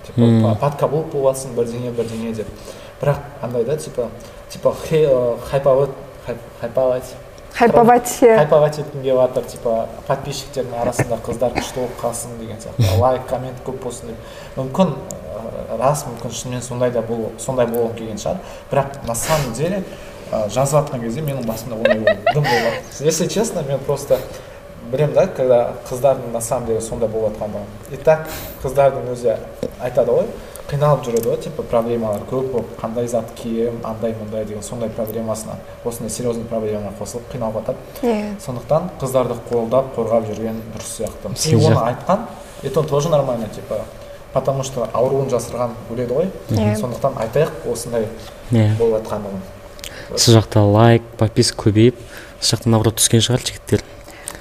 типа 0.05 0.29
па- 0.43 0.55
подкаблук 0.69 1.11
болып 1.13 1.33
жатрсың 1.35 1.55
бірдеңе 1.57 1.91
бірдеңе 1.97 2.33
деп. 2.35 2.47
Бірақ 3.01 3.17
андай 3.41 3.63
да 3.65 3.77
типа 3.77 4.09
типа 4.49 4.69
ы, 4.91 5.37
хайповать 5.49 5.89
хайп- 6.27 6.49
хайповать. 6.61 7.15
Хайповать 7.57 8.09
иә 8.21 8.37
хайповать 8.37 8.79
еткім 8.79 9.03
келіп 9.03 9.19
жатыр 9.19 9.43
типа 9.51 9.73
подписчиктердің 10.07 10.79
арасында 10.81 11.19
қыздар 11.25 11.53
күшті 11.57 11.81
болып 11.81 11.99
қалсын 12.01 12.37
деген 12.39 12.57
сияқты. 12.61 12.99
Лайк 12.99 13.27
коммент 13.29 13.59
көп 13.65 13.83
болсын 13.83 14.09
деп. 14.11 14.31
Мүмкін 14.57 14.95
ы, 14.95 15.77
рас 15.79 16.05
мүмкін 16.07 16.33
шынымен 16.33 16.63
сондай 16.65 16.91
да 16.91 17.01
бол 17.01 17.29
сондай 17.37 17.67
болғым 17.67 17.93
келген 17.97 18.17
шығар. 18.17 18.41
Бірақ 18.71 19.03
на 19.07 19.15
самом 19.15 19.53
деле 19.53 19.83
ы, 20.31 20.49
жазып 20.49 20.79
жатқан 20.79 21.03
кезде 21.05 21.21
менің 21.21 21.45
басымда 21.47 21.75
ондай 21.75 22.17
дым 22.33 22.43
болған 22.43 23.05
если 23.05 23.27
честно 23.27 23.61
мен 23.67 23.79
просто 23.79 24.17
білемін 24.91 25.13
да 25.13 25.27
когда 25.27 25.73
қыздардың 25.89 26.33
на 26.33 26.41
самом 26.41 26.67
деле 26.67 26.81
сондай 26.81 27.09
болып 27.09 27.37
жатқандығын 27.37 27.93
и 27.93 27.97
так 27.97 28.27
қыздардың 28.63 29.11
өзі 29.13 29.37
айтады 29.79 30.11
ғой 30.11 30.27
қиналып 30.69 31.03
жүреді 31.05 31.27
ғой 31.29 31.37
типа 31.43 31.63
проблемалар 31.69 32.21
көп 32.29 32.51
болып 32.53 32.69
қандай 32.81 33.07
зат 33.07 33.31
киемін 33.35 33.81
андай 33.83 34.13
мындай 34.19 34.45
деген 34.45 34.63
сондай 34.63 34.89
проблемасына 34.89 35.57
осындай 35.85 36.09
серьезный 36.09 36.45
проблемаға 36.49 36.93
қосылып 36.99 37.27
қиналып 37.33 37.59
жатады 37.59 37.77
иә 38.07 38.39
сондықтан 38.45 38.89
қыздарды 39.01 39.37
қолдап 39.49 39.91
қорғап 39.97 40.29
жүрген 40.29 40.61
дұрыс 40.75 40.93
сияқты 40.97 41.33
и 41.51 41.55
оны 41.55 41.81
айтқан 41.89 42.25
это 42.63 42.83
тоже 42.83 43.09
нормально 43.09 43.49
типа 43.49 43.81
потому 44.33 44.63
что 44.63 44.87
ауруын 44.93 45.29
жасырған 45.29 45.75
өледі 45.91 46.13
ғой 46.13 46.29
Иә. 46.49 46.75
сондықтан 46.79 47.19
айтайық 47.21 47.67
осындай 47.71 48.07
иә 48.51 48.77
болып 48.79 49.03
жатқандығын 49.03 50.17
сіз 50.17 50.35
жақта 50.37 50.63
лайк 50.71 51.03
подписка 51.19 51.67
көбейіп 51.67 51.99
сіз 52.39 52.53
жақта 52.55 52.69
наоборот 52.69 52.97
түскен 52.97 53.21
шығар 53.21 53.43
жігіттер 53.45 53.83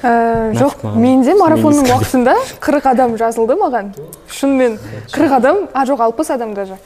Ә, 0.03 0.51
жоқ 0.59 0.81
менде 0.99 1.35
марафонның 1.39 1.87
уақытында 1.87 2.35
қырық 2.63 2.89
адам 2.91 3.15
жазылды 3.21 3.55
маған. 3.61 3.93
Шынымен 4.27 4.79
қырық 5.13 5.37
адам 5.37 5.61
а 5.73 5.85
жоқ 5.87 6.03
алпыс 6.09 6.33
адам 6.35 6.55
даже. 6.55 6.79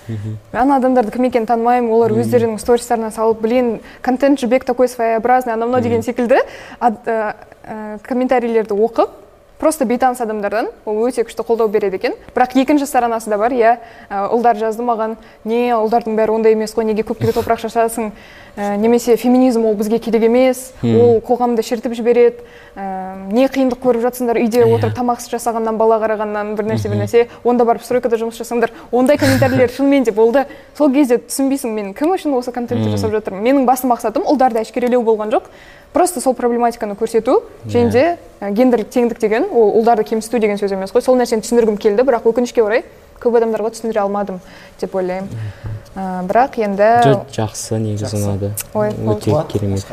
Ана 0.53 0.77
адамдарды 0.77 1.15
кім 1.15 1.31
екенін 1.31 1.49
танымаймын 1.49 1.93
олар 1.97 2.13
өздерінің 2.13 2.61
стористарына 2.61 3.11
салып 3.11 3.41
блин 3.41 3.79
контент 4.03 4.41
же 4.41 4.47
бек 4.47 4.65
такой 4.65 4.89
своеобразный 4.89 5.55
анау 5.55 5.71
мынау 5.71 5.83
деген 5.83 6.03
секілді 6.03 6.43
ә, 6.81 6.93
ә, 7.07 7.99
комментарийлерді 8.05 8.77
оқып 8.77 9.26
просто 9.59 9.85
бейтаныс 9.85 10.21
адамдардан 10.21 10.69
ол 10.85 11.03
өте 11.07 11.25
күшті 11.25 11.45
қолдау 11.47 11.69
береді 11.69 11.97
екен. 11.97 12.15
Бірақ 12.35 12.57
екінші 12.61 12.87
сторонасы 12.87 13.31
да 13.31 13.39
бар 13.39 13.53
иә. 13.53 13.77
Ә, 14.11 14.27
ұлдар 14.35 14.59
жазды 14.61 14.85
маған 14.85 15.17
не 15.45 15.73
ұлдардың 15.77 16.17
бәрі 16.17 16.37
ондай 16.37 16.53
емес 16.53 16.75
қой 16.77 16.85
неге 16.85 17.03
көптігі 17.03 17.37
топырақ 17.39 17.63
шашасың? 17.65 18.13
Ә, 18.57 18.77
немесе 18.77 19.17
феминизм 19.17 19.67
ол 19.67 19.75
бізге 19.77 19.99
керек 19.99 20.23
емес 20.29 20.73
ол 20.83 21.21
қоғамды 21.21 21.63
шертіп 21.65 21.93
жібереді. 21.97 22.45
Ә, 22.77 23.17
не 23.33 23.47
қиындық 23.49 23.81
көріп 23.81 24.05
жатсыңдар 24.07 24.41
үйде 24.41 24.65
отырып 24.65 24.97
тамақ 24.97 25.21
жасағаннан 25.25 25.77
бала 25.77 25.99
қарағаннан 26.01 26.55
бір 26.57 26.71
нәрсе 26.73 26.89
бір 26.93 27.03
нәрсе. 27.05 27.27
Онда 27.45 27.65
барып 27.65 27.85
стройкада 27.85 28.17
жұмыс 28.21 28.41
жасаңдар 28.41 28.73
ондай 28.93 29.17
комментарийлер 29.17 29.73
шынымен 29.73 30.05
де 30.05 30.13
болды. 30.13 30.47
Сол 30.77 30.93
кезде 30.93 31.19
түсінбейсің 31.19 31.73
мен 31.73 31.95
кім 31.97 32.13
үшін 32.17 32.37
осы 32.37 32.53
контентті 32.53 32.93
жасап 32.93 33.13
жатырмын. 33.13 33.45
Менің 33.45 33.69
басты 33.69 33.89
мақсатым 33.89 34.25
ұлдарды 34.29 34.61
әшкерелеу 34.61 35.03
болған 35.05 35.33
жоқ. 35.33 35.49
Просто 35.97 36.21
сол 36.21 36.35
проблематиканы 36.37 36.93
көрсету 36.93 37.39
және 37.65 37.91
де 37.91 38.05
ә, 38.41 38.51
гендерлік 38.53 38.91
теңдік 38.93 39.21
деген 39.23 39.47
ол 39.49 39.79
ұлдарды 39.81 40.05
кемсіту 40.05 40.39
деген 40.43 40.61
сөз 40.61 40.75
емес 40.77 40.93
қой. 40.93 41.01
Сол 41.01 41.17
нәрсені 41.17 41.41
түсіндіргім 41.41 41.79
келді 41.81 42.05
бірақ 42.05 42.29
өкінішке 42.29 42.61
орай 42.61 42.85
көп 43.23 43.39
адамдарға 43.41 43.71
түсіндіре 43.73 44.03
алмадым 44.03 44.43
деп 44.81 44.93
ойлаймын. 44.93 45.31
Ә, 45.97 46.21
бірақ 46.29 46.59
енді 46.61 46.91
жақсы 47.33 47.81
негізі 47.81 48.21
ұнады. 48.21 48.53
Ой, 48.77 48.93
өте 48.93 49.41
керемет. 49.55 49.89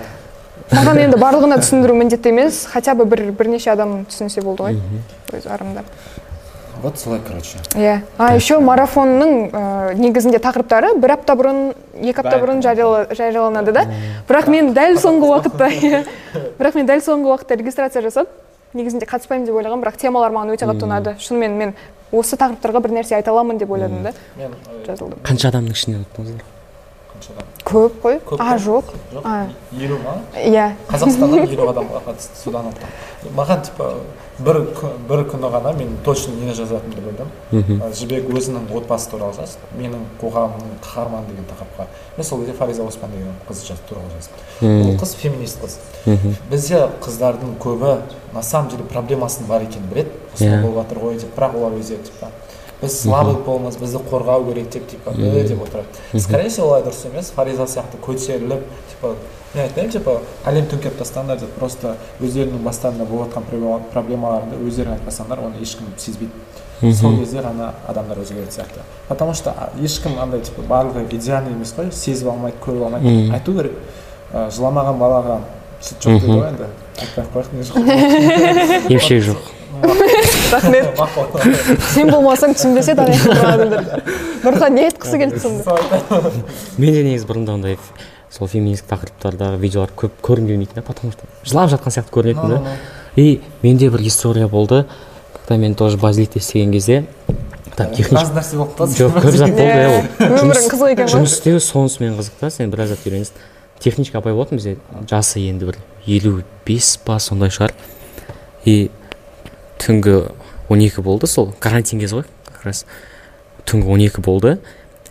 Маған 0.73 0.99
енді 1.05 1.21
барлығына 1.23 1.61
түсіндіру 1.63 1.95
міндетті 1.95 2.33
емес 2.35 2.65
хотя 2.67 2.97
бы 2.99 3.07
бір 3.07 3.29
бірнеше 3.31 3.71
адам 3.71 4.01
түсінсе 4.11 4.43
болды 4.43 4.67
ғой. 4.67 4.81
Өз 5.31 5.47
арымда. 5.47 5.85
Вот 6.83 6.99
солай 6.99 7.19
короче. 7.25 7.57
Иә. 7.75 8.01
А 8.17 8.35
еще 8.35 8.59
марафонның 8.59 9.31
ә, 9.55 9.93
негізінде 9.95 10.37
тақырыптары 10.43 10.93
бір 10.99 11.15
апта 11.15 11.33
бұрын 11.39 11.73
екі 11.95 12.19
апта 12.19 12.37
бұрын 12.43 12.59
жарияла- 12.61 13.07
жарияланады 13.15 13.71
да? 13.71 13.85
Бірақ 14.27 14.49
мен 14.51 14.73
дәл 14.75 14.99
соңғы 14.99 15.29
уақытта 15.31 15.69
иә. 15.71 16.03
Бірақ 16.59 16.75
мен 16.75 16.89
дәл 16.89 16.99
соңғы 17.05 17.31
уақытта 17.31 17.57
регистрация 17.57 18.03
жасап 18.03 18.27
негізінде 18.73 19.07
қатыспаймын 19.07 19.47
деп 19.47 19.55
ойлағанмын 19.55 19.85
бірақ 19.85 19.99
темалар 20.01 20.35
маған 20.35 20.53
өте 20.57 20.67
қатты 20.67 20.87
ұнады. 20.89 21.15
Шынымен 21.23 21.55
мен 21.57 21.73
осы 22.11 22.35
тақырыптарға 22.35 22.83
бір 22.83 22.97
нәрсе 22.99 23.15
айта 23.15 23.31
аламын 23.31 23.61
деп 23.61 23.71
ойладым 23.71 24.03
да. 24.03 24.13
Мен 24.35 24.51
э, 24.51 24.83
жазылдым. 24.85 25.23
Қанша 25.23 25.53
адамның 25.53 25.77
ішінен 25.77 26.03
адам 26.03 26.41
көп 27.63 27.93
қой. 28.03 28.19
А 28.39 28.57
жоқ. 28.59 28.91
Елу 29.79 29.97
ма? 30.03 30.17
Иә. 30.35 30.73
Қазақстаннан 30.89 31.47
елу 31.47 31.69
адамға 31.71 32.01
қатысты 32.09 32.41
содан 32.43 32.73
маған 33.37 33.63
типа 33.69 33.93
бір 34.39 34.59
бір 35.09 35.23
күні 35.29 35.49
ғана 35.53 35.73
мен 35.77 35.97
точно 36.05 36.33
нені 36.39 36.53
жазатынымды 36.57 37.01
білдім 37.05 37.83
жібек 37.93 38.29
өзінің 38.33 38.65
отбасы 38.73 39.11
туралы 39.11 39.35
жазды. 39.37 39.61
Менің 39.77 40.07
қоғамның 40.21 40.79
қаһарманы 40.81 41.27
деген 41.29 41.45
тақырыпқа. 41.51 41.85
Мен 42.17 42.25
сол 42.25 42.39
кезде 42.39 42.53
фариза 42.57 42.83
оспан 42.83 43.11
деген 43.11 43.33
қыз 43.49 43.61
туралы 43.89 44.07
жаздым. 44.15 44.89
Ол 44.89 44.97
қыз 44.97 45.15
феминист 45.15 45.61
қыз. 45.61 45.77
Бізде 46.49 46.87
қыздардың 47.05 47.57
көбі 47.59 47.99
на 48.33 48.41
самом 48.41 48.69
деле 48.69 48.83
проблемасының 48.83 49.47
бар 49.47 49.61
екенін 49.61 49.87
біледі. 49.91 50.09
Осылай 50.33 50.57
Иә. 50.57 50.61
болып 50.63 50.75
жатыр 50.83 50.97
ғой 51.03 51.19
деп. 51.19 51.35
Бірақ 51.37 51.55
олар 51.57 51.77
өздері 51.77 52.03
типа 52.03 52.31
біз 52.83 52.97
слабый 53.01 53.35
болмыз 53.45 53.77
бізді 53.81 54.01
қорғау 54.11 54.45
керек 54.51 54.69
деп 54.71 54.87
типа 54.91 55.11
«Э» 55.17 55.47
деп 55.47 55.61
отырады. 55.63 55.87
Скорее 56.19 56.49
всего 56.49 56.67
олай 56.67 56.83
дұрыс 56.83 57.05
емес 57.09 57.31
фариза 57.35 57.63
сияқты 57.63 57.97
көтеріліп 58.03 58.61
типа 58.91 59.15
мен 59.53 59.63
айтпаймын 59.65 59.91
типа 59.93 60.17
әлем 60.45 60.67
төңкеріп 60.71 60.97
тастаңдар 60.99 61.39
деп 61.39 61.53
просто 61.59 61.95
өздерінің 62.21 62.63
бастарында 62.65 63.05
болып 63.05 63.29
жатқан 63.33 63.47
проблема- 63.49 63.81
проблемаларды 63.93 64.59
өздері 64.67 64.95
айтпасаңдар 64.97 65.39
оны 65.45 65.61
ешкім 65.61 65.87
сезбейді. 65.97 66.31
Сол 66.99 67.17
кезде 67.19 67.39
ғана 67.39 67.73
адамдар 67.87 68.17
өзгеретін 68.19 68.51
сияқты. 68.51 68.81
Потому 69.07 69.33
что 69.33 69.53
ешкім 69.79 70.19
андай 70.19 70.41
типа 70.41 70.61
барлығы 70.67 71.05
идеальный 71.15 71.53
емес 71.53 71.73
қой 71.77 71.91
сезіп 71.91 72.27
алмайды 72.33 72.57
көріп 72.65 72.83
алмайды. 72.89 73.31
Айту 73.33 73.53
керек. 73.53 73.71
Жыламаған 74.33 74.97
балаға 74.99 75.39
сүт 75.79 76.01
жоқ 76.03 76.19
дейді 76.19 76.33
ғой 76.33 76.47
енді. 76.49 76.67
Айтпай 76.99 77.23
ақ 77.23 77.29
қояйық 77.33 77.53
не 77.53 77.63
жоқ. 77.63 78.89
Емшек 78.97 79.23
жоқ. 79.23 79.52
Рахмет 80.53 80.85
сен 81.93 82.09
болмасаң 82.09 82.55
түсінбесе 82.57 82.95
дағы 82.97 83.19
адамдар 83.43 83.83
нұрхан 84.43 84.75
не 84.79 84.87
айтқысы 84.89 85.21
келді 85.21 85.39
сонда 85.43 85.77
менде 86.77 87.03
негізі 87.03 87.29
бұрында 87.29 87.57
ондай 87.59 87.77
сол 88.33 88.47
феминистік 88.49 88.89
тақырыптардағы 88.89 89.61
видеолар 89.61 89.91
көп 89.95 90.19
көргім 90.25 90.47
келмейтін 90.53 90.81
да 90.81 90.85
потому 90.87 91.11
что 91.13 91.29
жылап 91.45 91.69
жатқан 91.69 91.93
сияқты 91.93 92.13
көрінетін 92.15 92.47
да. 92.49 92.77
И 93.15 93.41
менде 93.61 93.89
бір 93.89 94.01
история 94.01 94.47
болды. 94.47 94.85
Когда 95.33 95.57
мен 95.57 95.75
тоже 95.75 95.97
базиликте 95.97 96.39
істеген 96.39 96.71
кезде 96.71 97.05
там 97.75 97.91
нәрсе 97.91 98.57
болып 98.57 98.77
қалды. 98.79 98.97
Жоқ 98.97 99.19
көп 99.21 99.37
зат 99.37 99.49
болды 99.49 99.67
иә 99.69 99.87
ол. 99.89 100.01
Өмірің 100.39 100.69
қызық 100.71 100.93
екен 100.93 101.05
ғой. 101.05 101.13
Жұмыс 101.13 101.35
істеу 101.37 101.59
сонысымен 101.59 102.17
қызық 102.17 102.39
та 102.39 102.49
сен 102.49 102.71
біраз 102.71 102.89
зат 102.89 103.05
үйренесің. 103.05 103.37
Техничка 103.79 104.17
апай 104.17 104.33
болатын 104.33 104.57
бізде 104.57 104.77
жасы 105.09 105.41
енді 105.45 105.69
бір 105.69 105.77
елу 106.05 106.43
бес 106.65 106.97
па 107.05 107.19
сондай 107.19 107.53
шығар. 107.53 107.73
И 108.65 108.89
түнгі 109.83 110.15
он 110.69 110.79
екі 110.79 111.03
болды 111.03 111.27
сол 111.27 111.51
карантин 111.59 111.99
кезі 111.99 112.21
ғой 112.21 112.29
как 112.47 112.63
раз. 112.65 112.85
Түнгі 113.65 113.91
он 113.91 114.05
екі 114.05 114.21
болды. 114.21 114.57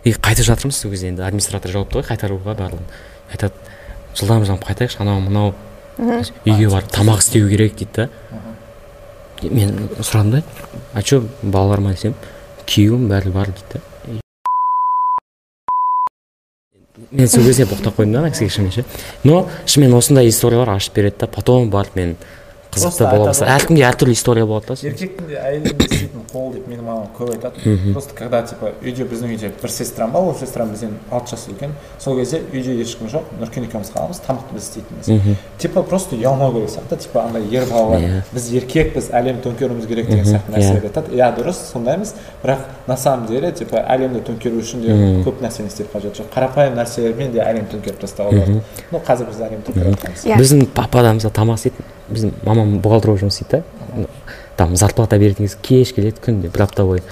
И 0.03 0.11
қайтып 0.11 0.45
жатырмыз 0.49 0.77
сол 0.77 0.91
кезде 0.91 1.11
енді. 1.13 1.23
Администратор 1.23 1.71
жауапты 1.71 2.01
ғой 2.01 2.07
қайтаруға 2.09 2.57
барлығын. 2.57 2.89
Айтады 3.31 3.53
жылдам 4.17 4.43
жылдам 4.45 4.61
қайтайықшы 4.65 5.01
анау 5.01 5.21
мынау 5.21 5.53
үйге 5.97 6.69
барып 6.69 6.91
тамақ 6.91 7.21
істеу 7.21 7.49
керек 7.49 7.75
дейді 7.77 7.91
да. 7.95 8.09
Мен 9.43 9.89
сұрадым 9.99 10.31
да 10.31 10.43
а 10.93 11.01
че 11.01 11.21
балалар 11.41 11.79
ма 11.79 11.93
десем 11.93 12.15
күйеуім 12.65 13.07
бәрі 13.09 13.33
бар 13.33 13.51
дейді 13.53 13.73
да. 13.73 14.21
Мен 17.11 17.27
сол 17.27 17.43
кезде 17.43 17.65
боқтап 17.65 17.97
қойдым 17.97 18.13
да 18.13 18.19
ана 18.19 18.31
кісіге 18.31 18.49
шынымен 18.49 18.71
ше 18.73 18.85
но 19.23 19.47
шынымен 19.65 19.97
осындай 19.97 20.29
историялар 20.29 20.75
ашып 20.75 20.95
береді 20.95 21.19
да 21.19 21.27
потом 21.27 21.69
барып 21.69 21.95
мен 21.95 22.15
қызықты 22.73 22.83
Просто 22.83 23.07
бола 23.13 23.25
бастады 23.29 23.51
әркімде 23.53 23.83
әртүрлі 23.87 24.13
история 24.17 24.45
болады 24.45 24.73
да 24.73 24.89
еркектің 24.89 25.27
де 25.29 25.37
әйелдің 25.39 25.77
де 25.77 25.85
істейтін 25.85 26.23
қол 26.33 26.51
деп 26.53 26.67
менің 26.67 26.83
мамам 26.87 27.07
көп 27.17 27.31
айтады. 27.35 27.77
Просто 27.93 28.15
когда 28.17 28.41
типа 28.43 28.71
үйде 28.81 29.05
біздің 29.05 29.33
үйде 29.35 29.51
бір 29.61 29.69
сестрам 29.71 30.11
бар 30.11 30.21
ол 30.23 30.35
сестрам 30.35 30.71
бізден 30.73 30.95
алты 31.11 31.35
жас 31.35 31.47
үлкен. 31.51 31.71
Сол 31.99 32.17
кезде 32.17 32.41
үйде 32.53 32.73
ешкім 32.81 33.07
жоқ 33.13 33.29
нұркен 33.39 33.67
екеуміз 33.67 33.91
қаламыз 33.93 34.21
тамақты 34.25 34.57
біз 34.57 34.63
істейтінбіз 34.69 35.37
типа 35.61 35.83
просто 35.83 36.15
ұялмау 36.17 36.53
керек 36.57 36.69
сияқты 36.73 36.97
типа 37.05 37.23
андай 37.27 37.45
ер 37.51 37.65
балалар 37.69 38.01
Иә. 38.01 38.21
біз 38.33 38.49
еркекпіз 38.57 39.11
әлем 39.13 39.41
төңкеруіміз 39.45 39.87
керек 39.87 40.09
деген 40.09 40.25
сияқты 40.25 40.49
Иә. 40.49 40.57
нәрселерді 40.57 40.89
айтады. 40.89 41.13
Иә 41.13 41.29
дұрыс 41.37 41.61
сондаймыз. 41.71 42.13
Бірақ 42.43 42.65
на 42.87 42.97
самом 42.97 43.27
деле 43.27 43.51
типа 43.51 43.77
әлемді 43.87 44.23
төңкеру 44.27 44.59
үшін 44.59 44.81
де 44.81 44.97
көп 45.23 45.39
нәрсені 45.45 45.67
істеп 45.69 45.93
қажеті 45.93 46.23
жоқ 46.23 46.33
қарапайым 46.33 46.75
нәрселермен 46.79 47.31
де 47.31 47.39
әлем 47.45 47.69
төңкеріп 47.71 48.01
тастауға 48.01 48.31
болады. 48.33 48.61
Ну 48.91 48.99
қазір 49.05 49.29
біз 49.29 49.39
әлем 49.45 49.61
төңкеріп 49.67 49.95
жатырмыз 49.95 50.25
Иә. 50.25 50.37
біздің 50.41 50.65
папа 50.73 51.03
да 51.03 51.13
мысалы 51.13 51.33
тамақ 51.33 51.55
істейді 51.61 51.85
біздің 52.15 52.33
мамам 52.45 52.77
бухгалтер 52.81 53.11
болып 53.13 53.23
жұмыс 53.23 53.41
істейді 53.41 53.63
да. 53.95 54.07
Там 54.57 54.75
зарплата 54.75 55.17
беретін 55.17 55.47
кезде 55.47 55.57
кеш 55.61 55.93
келеді 55.93 56.21
күнде 56.23 56.51
бір 56.53 56.65
апта 56.67 56.85
бойы. 56.85 57.03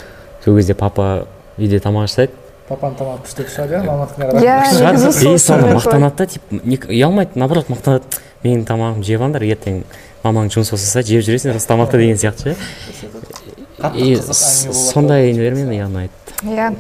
Сол 0.46 0.58
кезде 0.58 0.74
папа 0.76 1.26
үйде 1.58 1.80
тамақ 1.82 2.08
жасайды. 2.08 2.34
Папаның 2.70 2.96
тамағы 3.00 3.26
күшті 3.26 3.48
шығар 3.52 3.74
иә 3.76 3.84
маманікіне 3.86 4.26
Иә, 4.46 5.38
соны 5.42 5.74
мақтанады 5.76 6.16
да 6.18 6.26
типа 6.26 6.62
не- 6.64 6.78
ұялмайды 6.78 7.36
наоборот 7.36 7.70
мақтанады. 7.70 8.22
Менің 8.44 8.64
тамағымды 8.66 9.06
жеп 9.06 9.22
алыңдар 9.22 9.44
ертең 9.46 9.84
мамаң 10.24 10.48
жұмыс 10.54 10.72
болса 10.74 11.02
жеп 11.06 11.22
жүресіңдер 11.26 11.58
осы 11.60 11.68
тамақты 11.70 12.00
деген 12.02 12.18
сияқты 12.18 12.56
ше 12.98 14.72
сондай 14.74 15.34
нелермен 15.34 15.70
ұнайды 15.86 16.12
иә. 16.46 16.72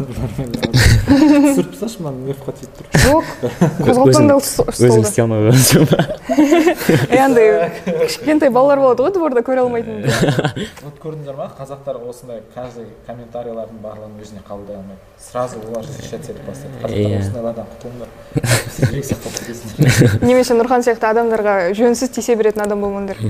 Түсіріп 0.00 1.70
тасташы 1.74 2.02
мынаны 2.02 2.30
нервқа 2.30 2.52
тиіп 2.58 2.70
тұр 2.78 2.84
жоқ 3.04 3.24
өзім 4.80 5.04
істей 5.04 5.22
алмай 5.24 5.38
қойған 5.50 5.60
андай 7.24 7.46
кішкентай 8.04 8.50
балалар 8.54 8.78
болады 8.84 9.06
ғой 9.06 9.12
дворда 9.16 9.40
көре 9.46 9.60
алмайтын 9.64 9.94
вот 10.84 10.96
көрдіңдер 11.02 11.36
ма? 11.36 11.50
Қазақтар 11.58 12.00
осындай 12.08 12.42
каждый 12.54 12.86
комментарийлардың 13.06 13.80
барлығын 13.82 14.20
өзіне 14.22 14.42
қабылдай 14.46 14.76
алмайды 14.80 15.00
сразу 15.20 15.60
олар 15.68 15.84
шет 15.84 16.24
етіп 16.24 16.46
бастайды. 16.46 16.74
Қазақтар 16.82 17.18
осындайлардан 17.20 17.66
құтылыңдар. 17.74 18.08
Кетесіңдер 19.40 20.22
немесе 20.28 20.56
нұрхан 20.56 20.84
сияқты 20.86 21.10
адамдарға 21.10 21.56
жөнсіз 21.76 22.14
тиісе 22.16 22.36
беретін 22.40 22.64
адам 22.64 22.84
болмаңдар. 22.84 23.20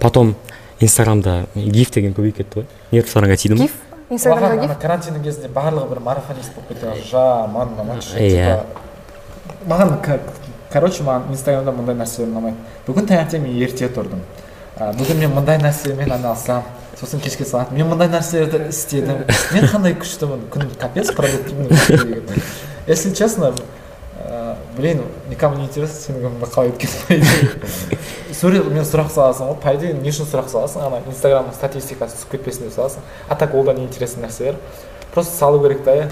Потом 0.00 0.34
инстаграмда 0.80 1.44
гиф 1.54 1.92
деген 1.94 2.16
көбейіп 2.16 2.42
кетті 2.42 2.62
ғой. 2.62 2.68
Нерв 2.92 3.12
сараңға 3.12 3.36
тиді 3.40 3.58
ма? 3.58 3.68
Гиф? 3.68 3.87
Инстаграмда 4.10 4.64
ана 4.64 4.76
карантиннің 4.80 5.22
кезінде 5.24 5.50
барлығы 5.52 5.90
бір 5.92 6.00
марафонист 6.06 6.54
болып 6.56 6.72
кетті. 6.72 7.08
Жаман 7.10 7.74
ұнамайды 7.74 8.22
Иә. 8.24 8.58
маған 9.68 9.94
короче 10.72 11.02
маған 11.04 11.30
инстаграмда 11.32 11.72
мындай 11.72 11.96
нәрселер 11.98 12.30
ұнамайды 12.32 12.56
бүгін 12.86 13.08
таңертең 13.12 13.44
мен 13.44 13.56
ерте 13.62 13.88
тұрдым. 13.92 14.22
Бүгін 14.78 15.22
мен 15.24 15.34
мындай 15.34 15.58
нәрсемен 15.60 16.12
айналысамын 16.14 16.76
сосын 16.98 17.20
кешке 17.20 17.44
сағат 17.44 17.72
мен 17.72 17.88
мындай 17.90 18.08
нәрселерді 18.12 18.68
істедім. 18.72 19.24
Мен 19.54 19.68
қандай 19.70 19.94
күштімін 19.98 20.48
күн 20.52 20.70
капец 20.80 21.12
продуктивный. 21.14 21.68
Если 22.88 23.12
честно 23.14 23.52
блин 24.78 25.02
никому 25.28 25.58
не 25.58 25.66
интересно 25.66 25.98
сенің 25.98 26.28
өміріңде 26.30 26.50
қалай 26.54 26.72
өткен 26.72 28.34
сурет 28.38 28.68
мен 28.70 28.86
сұрақ 28.86 29.10
саласың 29.12 29.50
ғой 29.50 29.58
по 29.62 29.74
идее 29.74 29.92
не 29.98 30.12
үшін 30.12 30.30
сұрақ 30.30 30.48
саласың 30.52 30.86
ана 30.86 31.02
инстаграмның 31.10 31.56
статистикасы 31.58 32.20
түсіп 32.20 32.38
кетпесін 32.38 32.68
деп 32.68 32.76
саласың 32.78 33.02
а 33.28 33.34
так 33.34 33.54
ол 33.54 33.66
да 33.66 33.74
неинтересный 33.74 34.28
нәрселер 34.28 34.56
просто 35.12 35.34
салу 35.34 35.60
керек 35.64 35.82
та 35.84 35.96
иә 35.98 36.08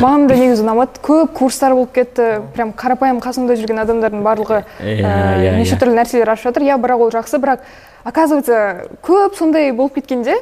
маған 0.00 0.26
да 0.30 0.36
негізі 0.38 0.64
ұнамады. 0.64 1.00
Көп 1.04 1.34
курстар 1.36 1.74
болып 1.76 1.92
кетті. 1.96 2.40
Прям 2.56 2.72
қарапайым 2.76 3.20
қасымда 3.20 3.56
жүрген 3.58 3.82
адамдардың 3.82 4.22
барлығы 4.24 4.62
Иә, 4.80 5.56
неше 5.58 5.76
түрлі 5.80 5.98
нәрселер 5.98 6.32
ашып 6.32 6.50
жатыр. 6.50 6.64
Иә 6.64 6.78
бірақ 6.80 7.04
ол 7.06 7.12
жақсы. 7.12 7.40
Бірақ 7.42 7.66
оказывается 8.04 8.88
көп 9.04 9.36
сондай 9.36 9.72
болып 9.72 9.98
кеткенде 9.98 10.38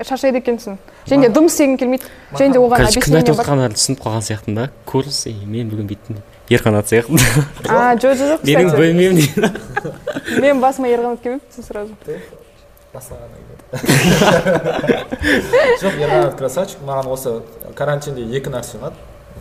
шаршайды 0.00 0.40
екенсің. 0.40 0.78
Және 1.10 1.28
де 1.28 1.34
дым 1.34 1.50
істегің 1.50 1.76
келмейді. 1.82 2.08
Және 2.38 2.56
де 2.56 2.62
оған 2.62 2.88
объяснение 2.88 3.36
түсініп 3.76 4.02
қалған 4.06 4.26
сияқтымын 4.30 4.60
да 4.62 4.70
курс 4.86 5.26
и 5.26 5.34
мен 5.44 5.68
бүгін 5.72 5.90
бүйттім 5.90 6.20
деп 6.20 6.37
ерқанат 6.50 6.88
сияқты. 6.88 7.18
А 7.68 7.94
жоқ 7.96 8.14
жоқ 8.16 8.28
жоқ 8.32 8.40
менің 8.48 8.72
бөлмем 8.76 9.12
дейді 9.18 9.52
менің 10.40 10.60
басыма 10.62 10.88
ерқанат 10.92 11.22
келмепті 11.22 11.62
сразу. 11.62 11.92
Жоқ 15.82 15.98
ерқанат 16.00 16.38
красавчик 16.38 16.80
маған 16.88 17.10
осы 17.12 17.34
карантинде 17.76 18.24
екі 18.38 18.48
нәрсе 18.54 18.78
ұнады. 18.80 18.96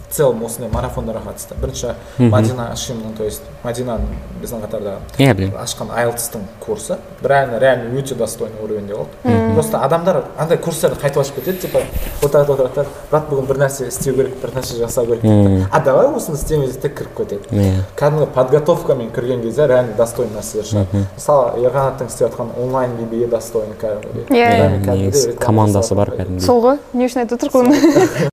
В 0.09 0.15
целом 0.15 0.43
осындай 0.45 0.71
марафондарға 0.71 1.21
қатысты 1.27 1.55
бірінші 1.61 1.93
мадина 2.17 2.71
ашимның 2.71 3.17
то 3.17 3.23
есть 3.23 3.43
мадинаның 3.63 4.07
біздің 4.41 4.61
қатарда 4.63 4.93
иә 5.17 5.33
білемін. 5.33 5.57
Ашқан 5.59 5.91
айлтстың 5.91 6.45
курсы. 6.63 6.97
Реально 7.21 7.59
реально 7.59 7.99
өте 7.99 8.15
достойный 8.15 8.61
уровеньде 8.63 8.95
болды 8.95 9.53
просто 9.53 9.79
адамдар 9.83 10.23
андай 10.37 10.57
курстарды 10.57 10.99
қайтып 11.01 11.21
ашып 11.21 11.35
кетеді 11.35 11.67
типа 11.67 11.81
отырады 12.23 12.53
отырады 12.53 12.75
да 12.75 12.85
брат 13.11 13.29
бүгін 13.29 13.47
бір 13.49 13.59
нәрсе 13.65 13.87
істеу 13.87 14.15
керек 14.15 14.37
бір 14.41 14.53
нәрсе 14.55 14.77
жасау 14.77 15.05
керек 15.05 15.21
дейді 15.21 15.65
а 15.71 15.81
давай 15.83 16.07
осыны 16.07 16.37
істейміз 16.37 16.77
дейді 16.77 16.87
да 16.87 16.93
кіріп 17.01 17.17
кетеді 17.17 17.43
иә 17.51 17.83
кәдімгі 17.97 18.29
подготовкамен 18.35 19.11
кірген 19.11 19.41
кезде 19.41 19.67
реально 19.67 19.97
достойный 19.97 20.37
нәрселер 20.37 20.69
шығады. 20.71 21.03
Мысалы 21.17 21.67
ерқанаттың 21.67 22.07
істеп 22.07 22.31
жатқан 22.31 22.55
онлайн 22.63 22.95
бибиі 22.95 23.27
достойный 23.27 23.75
кәдімгідей. 23.81 24.37
Иә. 24.37 25.37
Командасы 25.41 25.95
бар 25.95 26.13
кәдімгідей. 26.15 26.45
Сол 26.45 26.61
ғой 26.61 26.81
не 26.93 27.09
үшін 27.09 27.25
айтып 27.25 27.43
отырмын 27.43 27.73
оны 27.73 28.29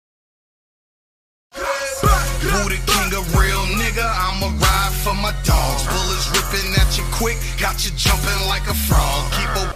quick, 7.18 7.38
got 7.60 7.76
you 7.84 7.92
jumping 7.96 8.42
like 8.48 8.66
a 8.68 8.74
frog. 8.74 9.24
Keep 9.30 9.74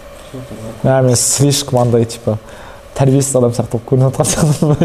мен 0.82 1.16
слишком 1.16 1.78
андай 1.80 2.04
типа 2.04 2.38
тәрбиесіз 2.94 3.36
адам 3.38 3.52
сияқты 3.54 3.78
болып 3.78 3.88
көрініп 3.88 4.16
жатқан 4.18 4.26
сияқтымын 4.28 4.76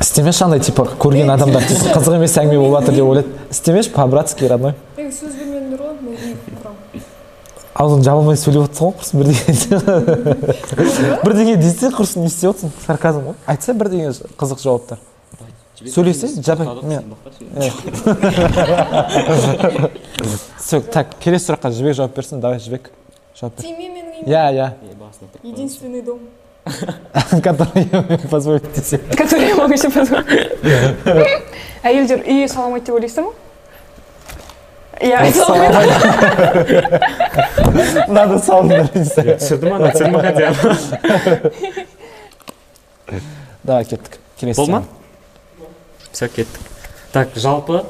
істемеші 0.00 0.44
андай 0.44 0.60
типа 0.60 0.82
көрген 1.00 1.32
адамдар 1.32 1.62
қызық 1.64 2.14
емес 2.18 2.36
әңгіме 2.42 2.60
болып 2.60 2.82
жатыр 2.82 2.94
деп 2.98 3.06
ойлайды 3.06 3.28
істемеші 3.50 3.94
по 3.94 4.06
братски 4.06 4.50
родной 4.50 4.74
сөз 4.98 5.32
бермедіңдер 5.38 5.78
ғой 5.86 5.94
мен 7.94 8.02
жаба 8.04 8.36
сөйлеп 8.36 8.62
отырсың 8.66 8.84
ғой 8.88 8.94
құрсын 8.98 9.16
бірдеңе 9.22 9.52
бірдеңе 11.24 11.56
десе 11.62 11.86
құрсын 11.94 12.26
не 12.26 12.28
істеп 12.28 12.52
отырсың 12.52 12.70
сарказм 12.84 13.30
ғой 13.30 13.40
айтса 13.46 13.72
бірдеңе 13.72 14.12
қызық 14.36 14.60
жауаптар 14.66 14.98
сөйлесе 15.90 16.28
жапа 16.42 16.64
мен 16.82 17.14
все 20.58 20.80
так 20.80 21.16
келесі 21.20 21.50
сұраққа 21.50 21.72
жібек 21.74 21.96
жауап 21.98 22.14
берсін 22.16 22.40
давай 22.40 22.58
жібек 22.62 22.90
жауап 23.38 23.56
бер. 23.56 23.64
Тиме 23.64 23.88
менің 23.88 24.26
иә 24.26 24.44
иә 24.54 24.68
единственный 25.42 26.02
дом. 26.02 26.20
Который 27.42 28.18
позволит 28.30 28.72
десе 28.72 28.98
который 28.98 29.48
я 29.48 29.54
могу 29.56 29.76
себе 29.76 29.90
позволить. 29.90 30.26
Әйелдер 31.82 32.22
үй 32.22 32.46
саламайды 32.48 32.86
деп 32.86 32.94
ойлайсыздар 32.94 33.24
ма 33.24 33.32
иә 35.02 35.18
надо 38.06 38.38
салыңдар 38.38 38.86
түсірді 38.94 39.66
ма 39.66 39.78
түсірді 39.88 40.10
ма 40.14 40.20
хотя 40.22 40.44
давай 43.64 43.84
кеттік 43.84 44.20
келесі 44.38 44.58
болды 44.60 44.72
ма 44.76 44.84
все 46.12 46.28
кеттік. 46.28 46.60
Так 47.12 47.28
жалпы 47.36 47.82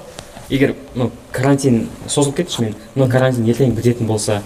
егер 0.51 0.75
ну 0.95 1.11
карантин 1.33 1.89
созылып 2.09 2.37
кетті 2.43 2.57
шынымен 2.57 2.75
но 2.95 3.09
карантин 3.09 3.47
ертең 3.49 3.75
бітетін 3.77 4.07
болса 4.07 4.41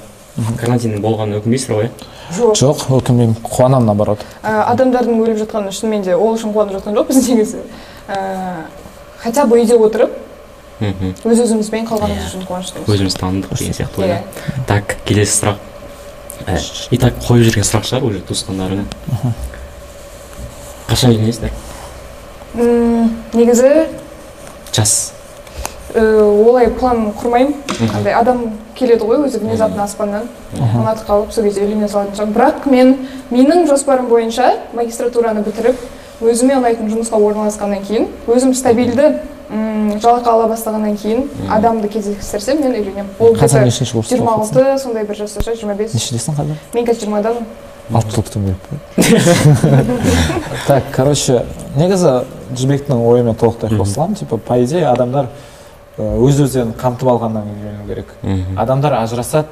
карантиннің 0.61 1.01
болғанына 1.01 1.41
өкінбейсіздер 1.41 1.77
ғой 1.79 1.89
иә 1.89 1.91
жоқ. 2.37 2.57
Жоқ 2.59 2.83
өкінбеймін. 2.99 3.37
Қуанамын 3.43 3.87
наоборот. 3.87 4.24
Ә, 4.43 4.66
адамдардың 4.72 5.20
өліп 5.22 5.39
жатқаны 5.45 5.72
шынымен 5.72 6.03
де 6.05 6.16
ол 6.16 6.35
үшін 6.35 6.53
қуанып 6.53 6.77
жатқан 6.77 6.97
жоқпыз 6.99 7.29
негізі. 7.31 7.62
Ә, 8.09 8.66
хотя 9.22 9.47
бы 9.47 9.57
үйде 9.61 9.79
отырып 9.79 10.12
мхм. 10.81 11.14
өз 11.24 11.41
өзімізбен 11.47 11.87
қалғанымыз 11.89 12.27
үшін 12.29 12.45
қуаныштымыз. 12.51 12.91
Өзіміз 12.91 13.16
таныдық 13.16 13.57
деген 13.59 13.74
сияқты 13.79 14.03
ғой 14.03 14.12
иә. 14.12 14.20
Так 14.66 14.97
келесі 15.07 15.39
сұрақ. 15.41 15.62
Ә, 16.47 16.59
и 16.91 16.99
так 16.99 17.14
қойып 17.24 17.47
жүрген 17.49 17.64
сұрақ 17.64 17.87
шығар 17.89 18.05
уже 18.11 18.20
туысқандарың 18.29 18.85
қашан 20.91 21.14
үйленесіздер 21.14 21.51
М, 21.51 21.66
негізі 22.57 23.70
жас. 24.72 25.12
Олай 25.96 26.68
план 26.76 27.12
құрмаймын. 27.16 27.54
Андай 27.96 28.12
адам 28.16 28.42
келеді 28.76 29.07
ғой 29.09 29.26
өзі 29.28 29.40
внезапно 29.40 29.84
аспаннан. 29.84 30.26
Ұнатып 30.57 31.07
қалып 31.09 31.30
сол 31.32 31.44
кезде 31.46 31.64
үйлене 31.64 31.88
салатын 31.88 32.16
шығармын. 32.16 32.34
Бірақ 32.36 32.66
мен 32.68 32.96
менің 33.30 33.68
жоспарым 33.70 34.11
бойынша 34.11 34.50
магистратураны 34.76 35.44
бітіріп 35.46 35.76
өзіме 36.20 36.59
ұнайтын 36.59 36.90
жұмысқа 36.92 37.20
орналасқаннан 37.20 37.82
кейін 37.86 38.11
өзім 38.26 38.52
стабильді 38.57 39.14
жалақы 39.46 40.28
ала 40.32 40.48
бастағаннан 40.50 40.96
кейін 40.98 41.28
адамды 41.52 41.88
кездестірсем 41.88 42.61
мен 42.61 42.72
үйленемін. 42.74 43.11
Ол 43.20 43.36
қазір 43.36 43.68
жиырма 43.70 44.40
алты 44.40 44.64
сондай 44.82 45.04
бір 45.04 45.20
жаста 45.20 45.44
шығар 45.44 45.61
жиырма 45.61 45.76
бес. 45.78 45.94
Нешедесің 45.94 46.34
қазір? 46.40 46.57
Мен 46.74 46.88
қазір 46.88 47.04
жиырмадамын 47.04 47.46
жыл 47.91 48.22
күтуім 48.26 48.47
керек 48.47 48.61
так 50.66 50.89
короче 50.95 51.43
негізі 51.76 52.24
жібектің 52.57 53.03
ойымен 53.07 53.34
толықтай 53.39 53.70
қосыламын. 53.70 54.16
Типа 54.18 54.37
по 54.39 54.59
идее 54.62 54.87
адамдар 54.91 55.28
өз 55.99 56.41
өздерін 56.45 56.74
қамтып 56.78 57.09
алғаннан 57.11 57.47
кейін 57.47 57.62
үйлену 57.62 57.87
керек 57.89 58.12
адамдар 58.57 58.99
ажырасады 59.03 59.47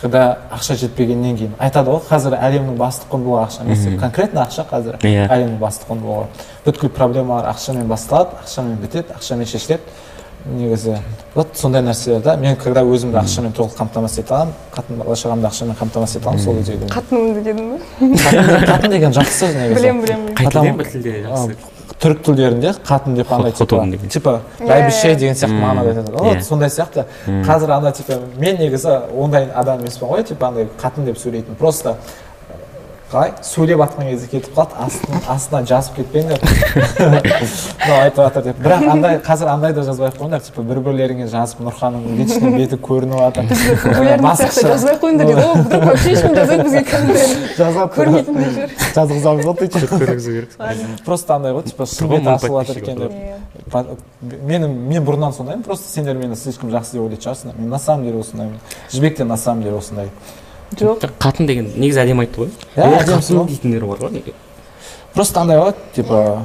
когда 0.00 0.38
ақша 0.50 0.74
жетпегеннен 0.76 1.36
кейін. 1.38 1.52
Айтады 1.62 1.90
ғой 1.94 2.00
қазір 2.08 2.34
әлемнің 2.36 2.76
басты 2.76 3.06
құндылығы 3.10 3.44
ақша 3.46 3.62
емес 3.64 3.84
деп 3.86 4.00
конкретно 4.00 4.42
ақша 4.42 4.64
қазір 4.68 4.98
Иә. 5.00 5.28
әлемнің 5.30 5.58
басты 5.60 5.86
құндылығы 5.88 6.26
бүткіл 6.66 6.90
проблемалар 6.90 7.46
ақшамен 7.52 7.86
басталады 7.88 8.34
ақшамен 8.42 8.76
бітеді 8.82 9.14
ақшамен 9.16 9.46
шешіледі. 9.46 9.82
Негізі 10.54 10.96
вот 11.34 11.48
сондай 11.58 11.82
нәрселер 11.82 12.22
да. 12.22 12.36
Мен 12.36 12.56
когда 12.56 12.82
өзімді 12.82 13.18
ақшамен 13.20 13.52
толық 13.52 13.74
қамтамасыз 13.76 14.20
ете 14.22 14.34
аламын 14.34 14.54
қатын 14.72 14.96
бала 15.02 15.14
шағамды 15.16 15.46
ақшамен 15.50 15.76
қамтамасыз 15.76 16.16
ете 16.16 16.28
аламын 16.28 16.44
сол 16.44 16.56
кезде 16.56 16.72
үйленемін. 16.72 16.92
қатынымды 16.96 17.42
дедің 17.44 17.70
ба? 17.70 18.66
Қатын 18.66 18.90
деген 18.90 19.12
жақсы 19.12 19.38
сөз 19.44 19.56
негізі. 19.56 19.80
білемін 19.80 20.02
білемін 20.04 20.34
қай 20.38 20.50
тілде 20.52 20.72
бір 20.78 20.92
тілде 20.92 21.16
жақсы? 21.26 21.56
түрік 21.96 22.18
тілдерінде 22.26 22.72
қатын 22.86 23.14
деп 23.16 23.30
андай 23.32 23.52
типа 23.52 23.84
типа 24.12 24.40
Иә, 24.60 24.66
бәйбіше 24.68 25.08
иә. 25.12 25.14
деген 25.16 25.34
сияқты 25.34 25.60
мағынада 25.60 25.88
айтады. 25.94 26.12
Иә. 26.12 26.34
вот 26.34 26.44
сондай 26.44 26.68
сияқты. 26.68 27.04
Қазір 27.26 27.70
ана 27.72 27.92
типа 27.92 28.18
мен 28.36 28.56
негізі 28.60 28.98
ондай 29.16 29.48
адам 29.54 29.80
емеспін 29.80 30.08
ғой 30.08 30.22
типа 30.28 30.48
андай 30.48 30.68
қатын 30.82 31.04
деп 31.06 31.16
сөйлейтін. 31.16 31.54
Просто 31.58 31.96
қалай? 33.10 33.30
Сөйлеп 33.46 33.78
жатқан 33.80 34.10
кезде 34.10 34.26
кетіп 34.32 34.56
қалады 34.56 34.74
астына 34.82 35.20
астына 35.30 35.60
жазып 35.70 35.94
кетпеңдер 36.00 36.38
мынау 37.06 38.00
айтып 38.02 38.18
жатыр 38.18 38.42
деп. 38.48 38.56
Бірақ 38.64 38.82
андай 38.90 39.18
қазір 39.22 39.46
андай 39.52 39.72
да 39.76 39.82
жазбай 39.86 40.10
ақ 40.10 40.16
қойыңдар 40.18 40.42
типа 40.42 40.64
бір 40.66 40.80
бірлеріңе 40.86 41.26
жазып 41.30 41.60
нұрханның 41.62 42.02
личный 42.18 42.50
беті 42.56 42.76
көрініп 42.82 43.18
жатыр. 43.22 43.44
Жазбай 43.86 44.94
ақ 44.94 45.00
қойыңдар 45.04 45.24
дейді. 45.30 45.38
Ғой 45.38 45.54
вдруг 45.62 45.82
вообще 45.86 46.10
ешкім 46.16 46.34
жазбайды 46.34 46.62
бізге 46.66 46.82
комментарий 46.90 47.54
жазады. 47.56 47.88
Көрмейтіндей 47.96 48.48
шығар 48.56 48.70
жазғызамыз 48.96 49.42
ғой 49.46 49.54
көргізу 50.02 50.30
керек. 50.34 50.50
Просто 51.06 51.28
андай 51.36 51.54
ғой 51.54 51.62
типа 51.70 51.86
шын 51.86 52.10
беті 52.10 52.28
ашылып 52.34 52.66
жатыр 52.66 52.76
екен 52.82 52.96
деп. 53.04 53.12
Менің 54.46 54.70
мен 54.90 55.06
бұрыннан 55.06 55.32
сондаймын 55.36 55.62
просто 55.62 55.86
сендер 55.90 56.18
мені 56.18 56.34
слишком 56.34 56.74
жақсы 56.74 56.98
деп 56.98 57.06
ойлайтын 57.06 57.22
шығарсыңдар. 57.22 57.54
Мен 57.58 57.70
на 57.70 57.78
самом 57.78 58.04
деле 58.04 58.18
осындаймын. 58.20 58.58
Жібек 58.90 59.16
те 59.16 59.24
на 59.24 59.36
самом 59.36 59.62
деле 59.62 59.76
осындай 59.76 60.08
жоқ. 60.74 61.06
Қатын 61.22 61.46
деген 61.46 61.70
негізі 61.76 62.00
әдемі 62.02 62.26
айтты 62.26 62.44
ғой. 62.44 62.50
Иә, 62.76 63.04
қатын 63.06 63.46
дейтіндер 63.46 63.86
бар 63.86 63.98
ғой 64.06 64.22
просто 65.14 65.40
андай 65.40 65.56
ғой 65.58 65.72
типа 65.94 66.42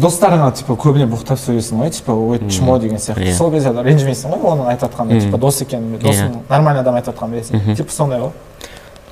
достарыңа 0.00 0.52
типа 0.56 0.76
көбіне 0.80 1.04
боқтап 1.10 1.36
сөйлейсің 1.42 1.82
ғой 1.82 1.90
типа 1.92 2.14
ой 2.14 2.38
чмо 2.48 2.78
деген 2.78 2.96
сияқты. 2.98 3.26
Иә. 3.26 3.34
сол 3.36 3.50
кезде 3.52 3.72
ренжімейсің 3.72 4.32
ғой 4.32 4.52
оның 4.54 4.68
айтып 4.72 4.88
жатқанына 4.92 5.20
типа 5.20 5.38
дос 5.38 5.60
екенін 5.60 5.98
досың 6.00 6.30
Иә. 6.30 6.42
нормальный 6.48 6.80
адам 6.80 6.94
айтып 6.94 7.14
жатқанын 7.14 7.34
білесің 7.34 7.76
типа 7.76 7.92
сондай 7.92 8.20
ғой. 8.20 8.30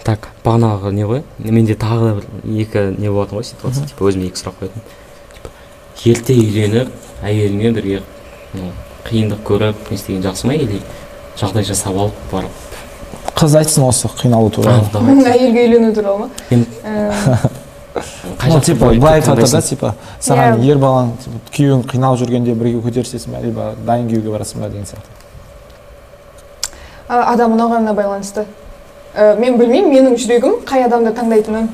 Так 0.04 0.28
бағанағы 0.44 0.92
не 0.92 1.04
ғой? 1.04 1.22
Менде 1.38 1.74
тағы 1.74 2.08
да 2.08 2.14
бір 2.20 2.60
екі 2.62 2.84
не 2.96 3.10
болатын 3.10 3.38
ғой 3.40 3.44
ситуация. 3.44 3.86
Типа 3.90 4.04
өзіме 4.08 4.30
екі 4.30 4.40
сұрақ 4.40 4.60
қоятын. 4.62 4.86
Типа 5.34 5.50
ерте 6.14 6.36
үйленіп 6.38 6.88
әйеліңмен 7.26 7.74
бірге 7.74 8.02
қиындық 9.10 9.42
көріп 9.44 9.90
не 9.90 9.96
істеген 9.98 10.22
жақсы 10.22 10.46
ма 10.46 10.54
или 10.54 10.80
жағдай 11.36 11.66
жасап 11.66 11.98
алып 11.98 12.14
барып? 12.32 12.65
Қыз 13.36 13.56
айтсын 13.60 13.84
осы 13.84 14.08
қиналу 14.08 14.48
«А, 14.48 14.50
туралы. 14.50 14.82
Давай». 14.92 15.24
әйелге 15.34 15.66
үйлену 15.66 15.92
туралы 15.94 16.18
ма? 16.18 16.30
Э, 16.50 17.12
ну 18.48 18.60
типа 18.60 18.94
былай 18.94 19.20
айтып 19.20 19.34
жатыр 19.34 19.50
да 19.50 19.62
типа 19.62 19.94
саған 20.20 20.58
Иә. 20.58 20.64
ер 20.64 20.78
балаң 20.80 21.12
күйеуің 21.52 21.84
қиналып 21.90 22.22
жүргенде 22.22 22.54
бірге 22.54 22.80
көтерісесің 22.84 23.36
ба 23.36 23.40
либо 23.44 23.74
дайын 23.86 24.08
күйеуге 24.08 24.32
барасың 24.32 24.60
ба 24.64 24.68
деген 24.68 24.88
сияқты? 24.88 25.12
А, 27.08 27.32
адам 27.34 27.52
ұнағанына 27.58 27.94
байланысты. 27.94 28.46
Ә, 29.14 29.36
мен 29.38 29.58
білмеймін 29.60 29.92
менің 29.92 30.16
жүрегім 30.20 30.62
қай 30.66 30.86
адамды 30.86 31.12
таңдайтынын. 31.16 31.68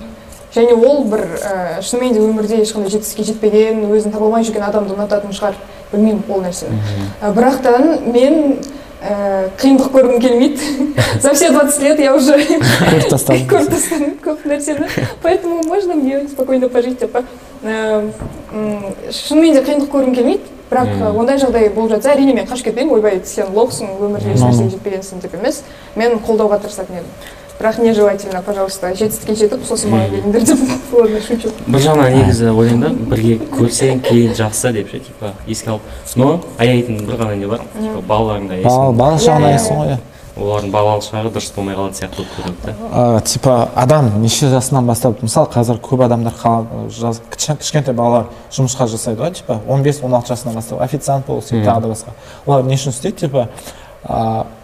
Және 0.53 0.75
ол 0.77 1.05
бір 1.09 1.23
ә, 1.41 1.81
шынымен 1.81 2.13
де 2.13 2.21
өмірде 2.21 2.59
ешқандай 2.61 2.93
жетістікке 2.93 3.25
жетпеген 3.31 3.87
өзін 3.89 4.13
таба 4.13 4.27
алмай 4.27 4.45
жүрген 4.45 4.67
адамды 4.67 4.95
ұнататын 4.95 5.33
шығар. 5.33 5.57
Білмеймін 5.93 6.23
ол 6.29 6.43
нәрсені. 6.45 6.77
Ә, 7.23 7.33
бірақтан 7.33 8.13
мен 8.13 8.59
қиындық 9.03 9.88
көргім 9.90 10.20
келмейді 10.22 10.62
за 11.20 11.32
все 11.34 11.48
20 11.50 11.82
лет 11.82 11.98
я 12.00 12.14
уже 12.14 12.36
көріп 12.38 13.09
тастадым 13.11 13.48
көріп 13.50 13.70
тастадым 13.72 14.12
көп 14.22 14.44
нәрсені 14.46 14.86
поэтому 15.22 15.62
можно 15.66 15.94
мне 15.94 16.28
спокойно 16.28 16.68
пожить 16.68 17.00
деп 17.00 17.16
шынымен 19.11 19.55
де 19.59 19.64
қиындық 19.66 19.90
көргім 19.90 20.14
келмейді 20.14 20.42
бірақ 20.70 21.18
ондай 21.18 21.36
жағдай 21.42 21.68
болып 21.74 21.96
жатса 21.96 22.14
әрине 22.14 22.36
мен 22.36 22.46
қашып 22.46 22.70
кетпеймін 22.70 22.94
ойбай 22.94 23.20
сен 23.26 23.50
лохсың 23.57 23.90
өмірде 23.98 24.36
еш 24.36 24.40
нәрсеге 24.46 24.76
жетпегенсің 24.76 25.26
деп 25.26 25.34
емес 25.34 25.64
мен 25.96 26.20
қолдауға 26.22 26.62
тырысатын 26.62 27.03
едім 27.03 27.11
бірақ 27.63 27.79
нежелательно 27.79 28.43
пожалуйста. 28.43 28.93
Жетістікке 28.99 29.35
жетіп 29.39 29.67
сосын 29.69 29.95
маған 29.95 30.17
келіңдер 30.17 30.47
деп 30.51 30.95
ладно 30.99 31.21
шучу. 31.23 31.53
Бір 31.67 31.85
жағынан 31.87 32.17
негізі 32.19 32.51
ойлаймын 32.51 32.83
да 32.83 33.11
бірге 33.15 33.39
көрсең 33.55 34.03
кейін 34.03 34.35
жақсы 34.39 34.73
деп 34.75 34.91
ше 34.91 35.03
типа 35.07 35.35
еске 35.47 35.71
алып. 35.71 35.93
Но 36.17 36.41
аяйтын 36.59 37.05
бір 37.07 37.21
ғана 37.23 37.37
не 37.39 37.47
бар. 37.47 37.63
Типа 37.79 38.03
балаларыңды 38.09 38.63
бала 38.65 38.89
аяйсың 38.91 38.99
бала 38.99 39.21
шағын 39.23 39.47
Иә, 39.47 39.47
иә, 39.47 39.53
аяйсың 39.55 39.79
ғой. 39.79 39.95
Иә 39.95 40.01
олардың 40.33 40.71
балалық 40.73 41.05
шағы 41.05 41.31
дұрыс 41.33 41.51
болмай 41.55 41.77
қалатын 41.77 41.99
сияқты 41.99 42.23
болып 42.23 42.31
көрінеді 42.39 42.73
да. 42.73 43.21
Типа 43.29 43.57
адам 43.77 44.09
неше 44.23 44.49
жасынан 44.49 44.87
бастап 44.89 45.21
мысалы 45.23 45.51
қазір 45.53 45.81
көп 45.85 46.05
адамдар 46.07 46.33
кішкентай 47.37 47.95
балалар 47.95 48.31
жұмысқа 48.55 48.89
жасайды 48.89 49.21
ғой 49.21 49.35
типа 49.37 49.59
15-16 49.69 50.33
жасынан 50.33 50.57
бастап 50.57 50.81
официант 50.81 51.27
бол 51.27 51.43
сөйтіп 51.45 51.67
тағы 51.69 51.85
да 51.85 51.93
басқа. 51.93 52.17
Олар 52.47 52.65
не 52.65 52.79
үшін 52.81 52.95
істейді 52.97 53.27
типа 53.27 53.49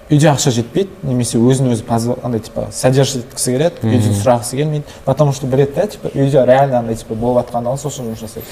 үйде 0.08 0.28
ақша 0.30 0.50
жетпейді 0.56 0.88
немесе 1.04 1.38
өзін 1.38 1.72
өзі 1.74 1.84
андай 2.24 2.40
типа 2.40 2.68
содержать 2.72 3.26
еткісі 3.26 3.52
келеді 3.52 3.82
үйден 3.84 4.14
сұрағысы 4.16 4.56
келмейді 4.56 4.84
потому 5.04 5.32
что 5.32 5.46
біледі 5.46 5.74
да 5.76 5.86
типа 5.86 6.08
үйде 6.14 6.44
реально 6.46 6.78
андай 6.78 6.96
типа 6.96 7.14
болып 7.14 7.50
жатқандығын 7.50 7.76
сол 7.76 7.90
үшін 7.92 8.08
жұмыс 8.08 8.22
жасайды. 8.24 8.46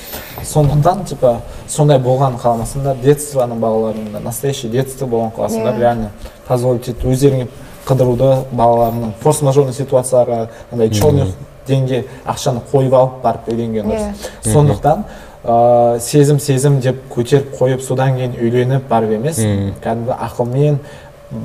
Сондықтан 0.44 1.04
типа 1.08 1.40
сондай 1.68 1.98
болғанын 1.98 2.36
қаламасаңдар 2.42 3.00
детствоның 3.02 3.60
балаларыңда 3.60 4.20
настоящий 4.24 4.68
детство 4.68 5.06
болған 5.06 5.32
қаласыңдар 5.36 5.74
Иә. 5.76 5.80
реально 5.80 6.10
позволить 6.46 6.88
етіп 6.88 7.06
өздеріңе 7.08 7.48
қыдыруды 7.86 8.32
балаларының 8.52 9.14
форс 9.22 9.40
мажорный 9.42 9.72
ситуацияларға 9.72 10.48
андай 10.72 10.90
черный 10.90 11.32
деньге 11.66 12.04
ақшаны 12.26 12.60
қойып 12.72 12.92
алып 12.94 13.22
барып 13.22 13.48
үйленген 13.48 13.86
Иә. 13.86 14.12
дұрыс 14.44 14.52
сондықтан 14.52 15.04
ыыы 15.46 16.00
сезім 16.00 16.40
сезім 16.40 16.80
деп 16.80 16.96
көтеріп 17.14 17.52
қойып 17.58 17.80
содан 17.80 18.16
кейін 18.16 18.32
үйленіп 18.34 18.88
барып 18.90 19.12
емес 19.14 19.38
кәдімгі 19.38 20.16
ақылмен 20.18 20.78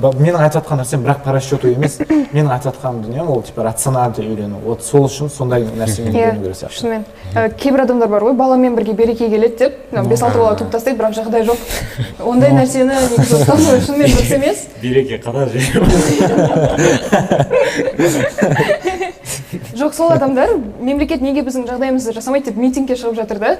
менің 0.00 0.36
айтып 0.42 0.62
жатқан 0.62 0.76
нәрсем 0.82 1.00
бірақ 1.04 1.18
по 1.24 1.32
расчету 1.34 1.68
емес. 1.68 1.98
Менің 2.32 2.50
айтып 2.54 2.72
жатқан 2.72 2.92
дүнием 3.04 3.26
ол 3.30 3.42
типа 3.42 3.62
рационально 3.66 4.24
үйлену 4.24 4.56
вот 4.64 4.82
сол 4.82 5.04
үшін 5.06 5.28
сондай 5.30 5.62
нәрсемен 5.64 6.12
иә 6.12 6.16
үйлену 6.30 6.42
керек 6.42 6.56
сияқты. 6.56 6.78
шынымен. 6.78 7.04
Ә, 7.34 7.48
кейбір 7.54 7.80
адамдар 7.84 8.08
бар 8.08 8.22
ғой 8.24 8.32
баламен 8.36 8.74
бірге 8.76 8.92
береке 8.92 9.28
келеді 9.28 9.56
деп 9.58 9.72
мына 9.92 10.08
бес 10.08 10.22
алты 10.22 10.38
бала 10.38 10.56
туып 10.56 10.70
тастайды 10.70 10.98
бірақ 10.98 11.12
жағдай 11.18 11.44
жоқ. 11.44 11.58
Ондай 12.24 12.50
нәрсені 12.56 12.94
негізі 13.12 13.34
ұстану 13.42 13.80
шынымен 13.86 14.08
дұрыс 14.16 14.34
емес. 14.38 14.58
береке 14.82 15.16
қадар 15.18 15.48
жоқ 19.76 19.92
сол 19.94 20.10
адамдар 20.12 20.48
мемлекет 20.80 21.20
неге 21.20 21.42
біздің 21.44 21.66
жағдайымызды 21.68 22.12
жасамайды 22.16 22.50
деп 22.50 22.56
митингке 22.60 22.96
шығып 22.96 23.14
жатыр 23.20 23.38
да? 23.42 23.50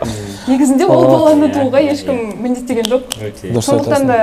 Негізінде 0.48 0.84
ол 0.86 1.04
баланы 1.08 1.46
иә, 1.48 1.54
тууға 1.56 1.78
иә, 1.82 1.92
ешкім 1.92 2.16
міндеттеген 2.42 2.84
жоқ. 2.88 3.02
Сондықтан 3.60 4.06
да 4.06 4.18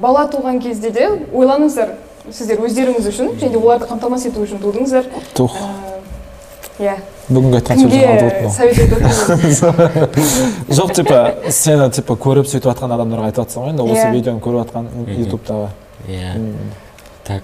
бала 0.00 0.24
туған 0.32 0.60
кезде 0.64 0.90
де 0.90 1.08
ойланыңыздар 1.32 1.88
сіздер 2.32 2.62
өздеріңіз 2.64 3.08
үшін 3.10 3.34
және 3.40 3.56
оларды 3.60 3.84
қамтамасыз 3.90 4.30
ету 4.30 4.44
үшін 4.46 4.58
тудыңыздар. 4.62 5.04
Тух. 5.36 5.56
Иә. 6.80 6.96
Бүгінгі 7.28 7.56
айтқан 7.60 7.76
сөзің 7.78 7.94
жоқ 10.78 10.90
типа 10.98 11.18
сені 11.52 11.90
типа 11.94 12.16
көріп 12.20 12.48
сөйтіп 12.50 12.66
жатқан 12.72 12.92
адамдарға 12.96 13.28
айтып 13.30 13.44
жатсың 13.44 13.62
ғой 13.62 13.70
енді 13.74 13.82
осы 13.86 14.02
Иә. 14.02 14.10
видеоны 14.16 14.40
көріп 14.44 14.58
жатқан 14.64 14.84
ютубтағы. 15.20 15.68
Иә. 16.08 16.32
Так 17.24 17.42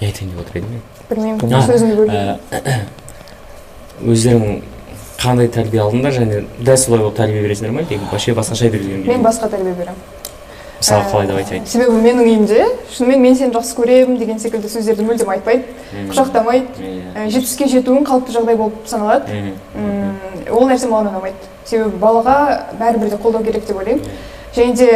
не 0.00 0.06
айтайын 0.08 0.30
деп 0.34 0.40
отыр 0.42 0.54
едім 0.60 0.70
мен 0.74 0.82
білмеймін 1.08 1.68
сөзіңді 1.68 1.94
бөлдім 2.00 2.26
өздерің 4.12 4.42
қандай 5.22 5.48
тәрбие 5.54 5.80
алдыңдар 5.84 6.12
және 6.18 6.42
дәл 6.60 6.76
солай 6.76 7.00
болып 7.04 7.16
тәрбие 7.16 7.42
бересіңдер 7.46 7.72
ма 7.72 7.80
или 7.88 8.00
вообще 8.10 8.34
басқаша 8.36 8.68
берілген 8.70 9.06
мен 9.06 9.22
басқа 9.24 9.48
тәрбие 9.48 9.72
беремін. 9.78 9.96
Мысалы 10.84 11.04
қалай 11.08 11.26
деп 11.26 11.38
айтайын 11.40 11.66
себебі 11.66 12.00
менің 12.04 12.26
үйімде 12.28 12.64
шынымен 12.92 13.22
мен 13.24 13.36
сені 13.38 13.54
жақсы 13.54 13.76
көремін 13.78 14.18
деген 14.20 14.38
секілді 14.42 14.68
сөздерді 14.68 15.06
мүлдем 15.06 15.30
айтпайды 15.32 15.64
құшақтамайды 16.10 16.90
ә, 17.14 17.24
жетістікке 17.32 17.70
жетуің 17.72 18.04
қалыпты 18.04 18.34
жағдай 18.34 18.58
болып 18.58 18.84
саналады. 18.90 19.54
Ол 20.50 20.68
нәрсе 20.68 20.90
маған 20.90 21.08
ұнамайды. 21.14 21.48
Себебі 21.64 21.96
балаға 22.02 22.36
бәрібір 22.80 23.14
де 23.14 23.20
қолдау 23.22 23.44
керек 23.46 23.64
деп 23.66 23.78
ойлаймын. 23.80 24.04
Және 24.54 24.76
де 24.76 24.90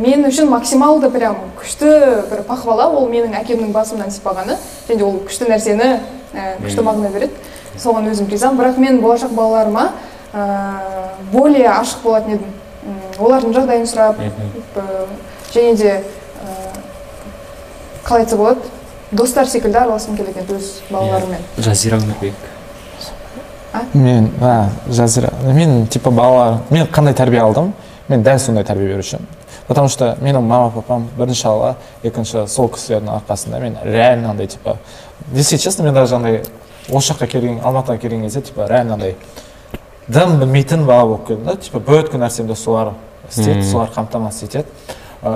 мен 0.00 0.24
үшін 0.30 0.48
максималды 0.48 1.10
прям 1.12 1.36
күшті 1.60 1.90
бір 2.30 2.42
похвала 2.48 2.88
ол 2.88 3.10
менің 3.12 3.36
әкемнің 3.42 3.74
басымнан 3.74 4.14
сипағаны. 4.14 4.56
Және 4.88 4.98
де 4.98 5.04
ол 5.04 5.20
күшті 5.28 5.50
нәрсені 5.50 5.90
ә, 6.32 6.56
күшті 6.64 6.86
мағына 6.86 7.12
береді. 7.12 7.36
Соған 7.76 8.08
өзім 8.10 8.30
ризамын. 8.32 8.62
Бірақ 8.62 8.80
мен 8.80 9.00
болашақ 9.02 9.34
балаларыма 9.36 9.90
ә, 10.32 10.48
более 11.32 11.68
ашық 11.76 12.02
болатын 12.06 12.38
едім. 12.38 12.60
Олардың 13.18 13.54
жағдайын 13.54 13.86
сұрап 13.88 14.18
және 15.54 15.76
де 15.76 15.92
ә, 15.94 16.56
қалай 18.04 18.24
айтса 18.24 18.36
болады? 18.36 18.60
Достар 19.12 19.46
секілді 19.46 19.78
араласқым 19.78 20.16
келеді 20.18 20.42
еді 20.42 20.58
өз 20.58 20.72
балаларыммен. 20.90 21.46
Жазира 21.58 21.98
өмірбек. 21.98 22.34
Мен 23.94 24.30
а 24.42 24.70
жазира 24.88 25.32
мен 25.44 25.86
типа 25.86 26.10
балалар 26.10 26.60
мен 26.70 26.86
қандай 26.86 27.14
тәрбие 27.14 27.40
алдым? 27.42 27.72
Мен 28.08 28.22
дәл 28.22 28.38
сондай 28.38 28.64
тәрбие 28.64 28.94
берушімін 28.94 29.26
потому 29.66 29.88
что 29.88 30.16
менің 30.20 30.42
мама 30.44 30.70
папам 30.70 31.08
бірінші 31.16 31.46
алла 31.48 31.76
екінші 32.02 32.46
сол 32.48 32.68
кісілердің 32.68 33.08
арқасында 33.14 33.60
мен 33.60 33.78
реально 33.82 34.30
андай 34.30 34.46
типа 34.46 34.76
если 35.32 35.56
честно 35.56 35.84
мен 35.84 35.94
даже 35.94 36.16
андай 36.16 36.42
осы 36.90 37.12
жаққа 37.12 37.26
келген 37.26 37.60
алматыға 37.64 37.98
келген 37.98 38.22
кезде 38.22 38.42
типа 38.42 38.66
реально 38.68 38.94
андай 38.94 39.16
дым 40.08 40.38
білмейтін 40.38 40.84
бала 40.84 41.06
болып 41.06 41.26
келдім 41.28 41.46
да. 41.46 41.56
Типа 41.56 41.80
бүткіл 41.80 42.20
нәрсемді 42.20 42.56
солар 42.56 42.92
істейді 43.30 43.64
солар 43.70 43.88
қамтамасыз 43.94 44.48
етеді. 44.48 44.66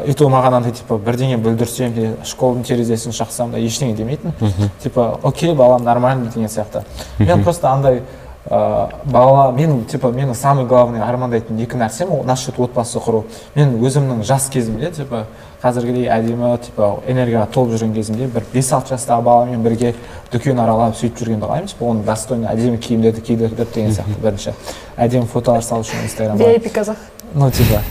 И 0.04 0.12
то 0.12 0.28
маған 0.28 0.58
андай 0.58 0.72
типа 0.76 0.98
бірдеңе 1.00 1.38
бүлдірсем 1.40 1.94
де 1.96 2.10
школдың 2.28 2.66
терезесін 2.68 3.14
шақсам 3.16 3.54
да 3.54 3.58
ештеңе 3.58 3.96
демейтін. 3.96 4.34
Типа 4.82 5.18
окей 5.22 5.54
балам 5.54 5.84
нормально 5.84 6.30
деген 6.34 6.48
сияқты. 6.48 6.82
Мен 7.18 7.42
просто 7.42 7.70
андай 7.70 8.02
ә, 8.50 8.90
бала 9.04 9.50
мен 9.52 9.84
типа 9.84 10.08
менің 10.08 10.34
самый 10.34 10.66
главный 10.66 11.00
армандайтын 11.00 11.56
екі 11.58 11.80
нәрсем 11.80 12.12
ол 12.12 12.24
насчет 12.24 12.58
отбасы 12.60 12.98
құру. 12.98 13.24
Мен 13.54 13.78
өзімнің 13.80 14.22
жас 14.24 14.50
кезімде 14.52 14.90
типа 14.90 15.24
қазіргідей 15.62 16.06
әдемі 16.12 16.56
типа 16.62 17.00
энергияға 17.08 17.48
толып 17.50 17.78
жүрген 17.78 17.94
кезімде 17.94 18.28
бір 18.28 18.44
бес 18.52 18.72
алты 18.72 18.94
жастағы 18.94 19.22
баламен 19.22 19.62
бірге 19.64 19.94
дүкен 20.30 20.60
аралап 20.60 20.96
сөйтіп 21.00 21.18
жүргенді 21.18 21.48
қалаймын. 21.48 21.72
Типа 21.72 21.84
оның 21.88 22.04
достойный 22.04 22.52
әдемі 22.52 22.78
киімдерді 22.78 23.24
кидіріп 23.24 23.74
деген 23.74 23.96
сияқты 23.96 24.20
бірінші. 24.22 24.54
Әдемі 24.96 25.26
фотолар 25.26 25.64
салу 25.64 25.82
үшін 25.82 26.04
инстаграмға. 26.06 26.70
Казах 26.72 26.96
ну 27.34 27.50
типа 27.50 27.82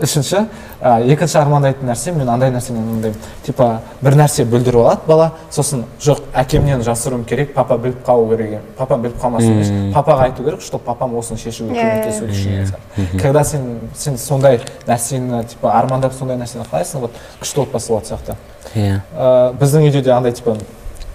үшінші 0.00 0.46
ә, 0.82 1.00
екінші 1.12 1.38
армандайтын 1.38 1.88
нәрсем 1.90 2.16
мен 2.18 2.28
андай 2.28 2.50
нәрсені 2.50 2.80
мындаймын 2.80 3.18
типа 3.44 3.80
бір 4.00 4.16
нәрсе 4.16 4.44
бүлдіріп 4.48 4.80
алады 4.80 5.06
бала 5.06 5.26
сосын 5.52 5.84
жоқ 6.00 6.22
әкемнен 6.34 6.82
жасыруым 6.86 7.24
керек 7.28 7.52
папа 7.54 7.76
біліп 7.78 8.00
қалу 8.06 8.28
керек 8.32 8.60
папа 8.78 8.96
біліп 8.96 9.20
қалмасын 9.22 9.52
емес 9.52 9.94
папаға 9.94 10.28
айту 10.30 10.44
керек 10.44 10.62
чтобы 10.62 10.84
папам 10.84 11.14
осыны 11.18 11.38
шешуге 11.38 11.74
Иә, 11.74 11.80
иә, 11.80 11.84
көмектесу 11.84 12.24
үшін 12.30 12.50
деген 12.50 12.66
сияқты. 12.72 13.20
когда 13.20 13.44
сен 13.44 13.78
сен 13.96 14.18
сондай 14.18 14.60
нәрсені 14.86 15.44
типа 15.48 15.72
армандап 15.78 16.12
сондай 16.14 16.36
нәрсені 16.40 16.64
қалайсың 16.70 17.00
вот 17.06 17.12
күшті 17.40 17.62
отбасы 17.66 17.92
болады 17.92 18.06
сияқты. 18.14 18.36
Иә. 18.74 19.00
Ә, 19.16 19.54
біздің 19.60 19.88
үйде 19.88 20.02
де 20.02 20.10
андай 20.12 20.32
типа 20.32 20.56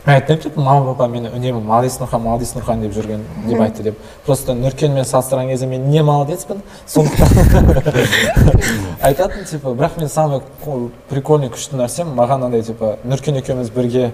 мен 0.05 0.15
айтпаймын 0.15 0.43
типа 0.43 0.61
мама 0.61 0.93
папа 0.93 1.07
мені 1.09 1.29
үнемі 1.33 1.61
молодец 1.65 1.97
нұрхан 1.97 2.21
молодец 2.21 2.53
нұрхан 2.53 2.81
деп 2.81 2.93
жүрген 2.93 3.23
деп 3.47 3.61
айтты 3.61 3.83
деп. 3.83 3.97
Просто 4.25 4.53
нұркенмен 4.53 5.05
салыстырған 5.05 5.49
кезде 5.49 5.65
мен 5.65 5.89
не 5.89 6.03
молодецпін 6.03 6.61
сондықтан 6.85 7.81
айтатын 9.01 9.45
типа 9.49 9.73
бірақ 9.73 9.99
мен 9.99 10.09
самый 10.09 10.41
прикольный 11.09 11.49
күшті 11.49 11.79
нәрсем 11.81 12.13
маған 12.17 12.45
андай 12.45 12.61
типа 12.61 12.97
нұркен 13.03 13.41
екеуміз 13.41 13.69
бірге 13.73 14.11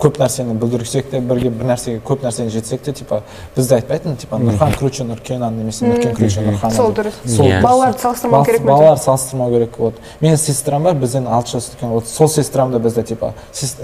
көп 0.00 0.16
нәрсені 0.16 0.54
бүлдірсек 0.56 1.10
те 1.12 1.18
бірге 1.20 1.50
бір 1.52 1.66
нәрсеге 1.74 2.00
көп 2.00 2.22
нәрсені 2.24 2.48
жетсек 2.50 2.80
те 2.80 2.92
типа 2.96 3.18
бізді 3.56 3.74
айтпайтын 3.76 4.16
типа 4.16 4.38
нұрхан 4.40 4.72
круче 4.78 5.04
нұркенан 5.04 5.58
немесе 5.60 5.84
нұркен 5.84 6.14
круче 6.16 6.40
нұрхан 6.46 6.72
сол 6.72 6.94
дұрыс. 6.96 7.18
Сол 7.28 7.50
балаларды 7.60 8.00
салыстырмау 8.00 8.46
керек 8.48 8.64
балалар 8.64 8.96
салыстырмау 8.98 9.52
керек 9.52 9.76
вот. 9.78 10.00
Менің 10.22 10.40
сестрам 10.40 10.88
бар 10.88 10.96
бізден 10.96 11.28
алты 11.28 11.52
жас 11.58 11.68
үлкен 11.74 11.92
вот 11.92 12.08
сол 12.08 12.32
сестрам 12.32 12.72
да 12.72 12.80
бізді 12.80 13.04
типа 13.12 13.34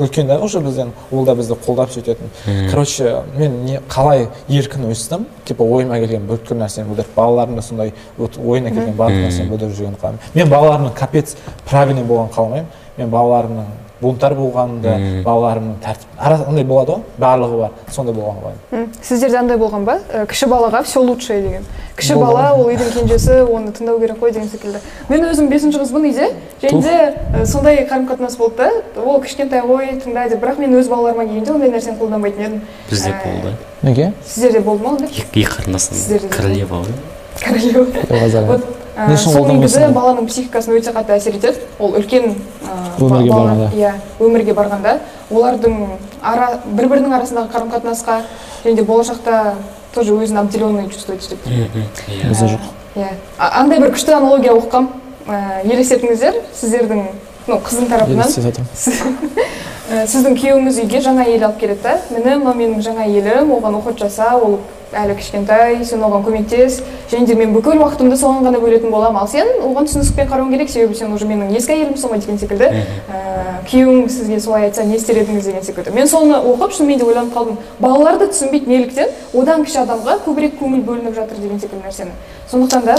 үлкен 0.00 0.26
да 0.26 0.40
уже 0.40 0.60
бізден 0.64 0.94
ол 1.12 1.28
да 1.28 1.34
бізді 1.36 1.58
қолдап 1.66 1.92
сөйтетін. 1.92 2.32
Короче 2.70 3.22
мен 3.36 3.64
не 3.66 3.80
қалай 3.84 4.30
еркін 4.48 4.88
өстім 4.88 5.26
типа 5.44 5.64
ойыма 5.64 6.00
келген 6.00 6.24
бүткіл 6.30 6.56
нәрсені 6.62 6.88
білдіріп 6.88 7.12
балаларым 7.14 7.60
да 7.60 7.62
сондай 7.62 7.92
вот 8.16 8.38
ойына 8.38 8.72
келген 8.72 8.96
барлық 8.96 9.28
нәрсені 9.28 9.50
білдіріп 9.52 9.76
жүргенін 9.76 10.00
қалаймын 10.00 10.32
мен 10.34 10.48
балаларымның 10.48 10.96
капец 10.96 11.36
правильный 11.68 12.04
болғанын 12.08 12.32
қаламаймын. 12.32 12.72
Мен 12.96 13.10
балаларымның 13.12 13.66
бунтарь 14.00 14.34
болғанын 14.36 14.80
да 14.84 14.92
балаларымның 15.24 15.78
тәртіп 15.80 16.20
андай 16.50 16.64
болады 16.64 16.92
ғой 16.92 17.02
барлығы 17.20 17.58
бар 17.62 17.70
сондай 17.90 18.14
қалаймын 18.14 18.60
М, 18.72 18.92
сіздерде 19.02 19.38
андай 19.38 19.56
болған 19.56 19.84
ба? 19.84 19.98
Ә, 20.12 20.26
кіші 20.26 20.46
балаға 20.52 20.82
все 20.84 21.00
лучшее 21.00 21.40
деген. 21.42 21.64
Кіші 21.96 22.12
Болған. 22.14 22.20
бала 22.26 22.52
ол 22.54 22.66
үйдің 22.68 22.90
кенжесі 22.92 23.38
оны 23.48 23.72
тыңдау 23.72 23.98
керек 24.00 24.18
қой 24.20 24.32
деген 24.32 24.48
секілді. 24.48 24.78
Мен 25.08 25.24
өзім 25.24 25.48
бесінші 25.48 25.78
қызбын 25.80 26.04
үйде 26.10 26.28
және 26.60 26.82
де 26.82 27.14
ә, 27.40 27.46
сондай 27.46 27.86
қарым 27.88 28.04
қатынас 28.10 28.36
болды 28.36 28.68
да 28.94 29.00
ол 29.02 29.20
кішкентай 29.22 29.62
ғой 29.64 29.94
тыңда 30.04 30.28
деп 30.28 30.44
бірақ 30.44 30.58
мен 30.60 30.76
өз 30.76 30.88
балаларыма 30.92 31.24
келгенде 31.24 31.52
ондай 31.52 31.70
нәрсені 31.72 31.96
қолданбайтын 31.98 32.44
едім. 32.44 32.60
Бізде 32.90 33.10
Ә, 33.10 33.24
болды. 33.24 33.54
Неге? 33.82 34.12
сіздерде 34.26 34.60
болды 34.60 34.82
ма 34.84 34.90
ондай? 34.90 35.08
Екі 35.08 35.46
қарындасым 35.48 36.28
королева 36.28 36.82
ғой. 36.84 36.92
Королева. 37.40 38.46
Вот 38.46 38.75
Не 38.96 39.14
үшін 39.14 39.32
сол 39.34 39.46
негізі 39.50 39.88
баланың 39.92 40.26
психикасына 40.30 40.78
өте 40.78 40.92
қатты 40.96 41.12
әсер 41.18 41.34
етеді 41.36 41.60
ол 41.78 41.92
үлкен 41.98 42.30
ә, 42.32 42.76
Өмірге 42.98 43.28
ба- 43.28 43.36
барғанда. 43.36 43.66
иә 43.76 43.90
өмірге 44.20 44.54
барғанда 44.56 44.94
олардың 45.30 45.74
ара 46.22 46.46
бір 46.64 46.88
бірінің 46.94 47.12
арасындағы 47.18 47.50
қарым 47.52 47.70
қатынасқа 47.74 48.22
және 48.64 48.74
де 48.76 48.82
болашақта 48.88 49.54
тоже 49.94 50.12
өзін 50.16 50.40
обделенный 50.40 50.88
чувствовать 50.88 51.26
етеді 51.26 51.68
иә 51.68 52.28
бізде 52.28 52.46
жоқ. 52.54 52.60
Иә. 52.96 53.10
Андай 53.38 53.80
бір 53.80 53.92
күшті 53.92 54.14
аналогия 54.16 54.54
оқығам. 54.56 54.88
Ә, 55.28 55.60
елестетіңіздер 55.66 56.40
сіздердің 56.56 57.02
ну 57.48 57.60
қыздың 57.60 57.88
тарапынан. 57.90 58.28
сіздің 59.86 60.34
күйеуіңіз 60.40 60.80
үйге 60.82 61.00
жаңа 61.04 61.26
әйел 61.28 61.44
алып 61.46 61.60
келеді. 61.60 61.82
Да 61.84 61.98
міне 62.10 62.40
мынау 62.40 62.54
менің 62.58 62.80
жаңа 62.82 63.04
әйелім 63.06 63.52
оған 63.54 63.76
уход 63.78 64.00
жаса 64.00 64.32
ол 64.34 64.58
әлі 64.96 65.14
кішкентай 65.18 65.84
сен 65.86 66.02
оған 66.02 66.24
көмектес. 66.26 66.80
Және 67.10 67.26
де 67.26 67.36
мен 67.38 67.52
бүкіл 67.54 67.78
уақытымды 67.78 68.18
соған 68.18 68.46
ғана 68.46 68.58
бөлетін 68.62 68.90
боламын. 68.90 69.20
Ал 69.22 69.28
сен 69.30 69.46
оған 69.62 69.86
түсіністікпен 69.86 70.30
қарауың 70.30 70.50
керек 70.56 70.70
себебі 70.70 70.98
сен 70.98 71.12
уже 71.14 71.28
менің 71.28 71.54
ескі 71.58 71.76
әйелімсің 71.76 72.14
ғой 72.14 72.22
деген 72.22 72.38
секілді. 72.38 72.70
Ә, 73.10 73.22
күйеуің 73.70 74.08
сізге 74.10 74.40
солай 74.40 74.66
айтса 74.66 74.84
не 74.86 74.96
істер 74.96 75.20
едіңіз 75.22 75.50
деген 75.50 75.62
секілді. 75.62 75.94
Мен 75.94 76.10
соны 76.10 76.38
оқып 76.38 76.74
шынымен 76.78 76.98
де 76.98 77.06
ойланып 77.06 77.34
қалдым. 77.34 77.60
Балалар 77.78 78.18
да 78.18 78.30
түсінбейді 78.32 78.70
неліктен. 78.70 79.14
Одан 79.34 79.66
кіші 79.66 79.84
адамға 79.84 80.20
көбірек 80.26 80.58
көңіл 80.62 80.82
бөлініп 80.86 81.14
жатыр 81.18 81.42
деген 81.42 81.60
секілді 81.60 81.86
нәрсені. 81.86 82.14
Сондықтан 82.50 82.86
да 82.86 82.96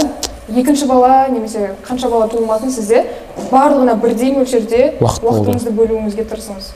екінші 0.48 0.86
бала 0.86 1.28
немесе 1.28 1.74
қанша 1.86 2.08
бала 2.10 2.28
туылмасын 2.28 2.70
сізде 2.72 3.04
барлығына 3.50 3.94
бірдей 4.00 4.32
мөлшерде 4.36 4.94
уақытыңызды 5.00 5.72
бөлуіңізге 5.76 6.24
тырысыңыз. 6.30 6.72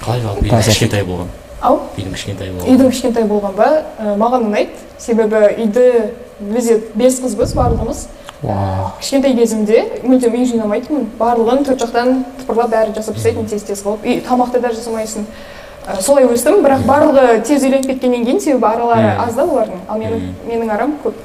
Қалай 0.00 0.20
қалды 0.24 0.48
үйдің 0.48 0.64
кішкентай 0.68 1.04
болған. 1.04 1.28
Ау? 1.60 1.80
Үйдің 1.96 2.14
кішкентай 2.14 2.50
болған. 2.50 2.68
Үйдің 2.72 2.90
кішкентай 2.90 3.24
болған 3.28 3.56
ба? 3.56 3.68
Ә, 4.00 4.14
маған 4.16 4.46
ұнайды. 4.48 4.70
Себебі 4.98 5.42
үйді 5.56 5.86
бізде 6.40 6.80
бес 6.94 7.20
қызбыз 7.20 7.54
барлығымыз. 7.56 8.06
Кішкентай 9.00 9.34
кезімде 9.36 9.82
мүлдем 10.04 10.36
үй 10.38 10.46
жинамайтынмын. 10.48 11.08
Барлығын 11.20 11.64
төрт 11.68 11.84
жақтан 11.84 12.22
тыпырлап 12.40 12.72
бәрі 12.72 12.94
жасап 12.96 13.18
тастайтын 13.18 13.48
тез 13.50 13.66
тез 13.68 13.82
қылып. 13.84 14.06
Үй 14.08 14.22
тамақты 14.24 14.62
да 14.64 14.72
жасамайсың. 14.72 15.26
Ә, 15.84 16.00
солай 16.00 16.24
өстім 16.28 16.62
бірақ 16.64 16.86
барлығы 16.88 17.42
тез 17.44 17.64
үйленіп 17.64 17.92
кеткеннен 17.92 18.24
кейін 18.24 18.40
себебі 18.40 18.66
аралары 18.68 19.12
аз 19.20 19.36
да 19.36 19.44
олардың. 19.44 19.84
Ал 19.88 20.00
менің 20.00 20.32
менің 20.48 20.72
арам 20.72 20.96
көп. 21.04 21.20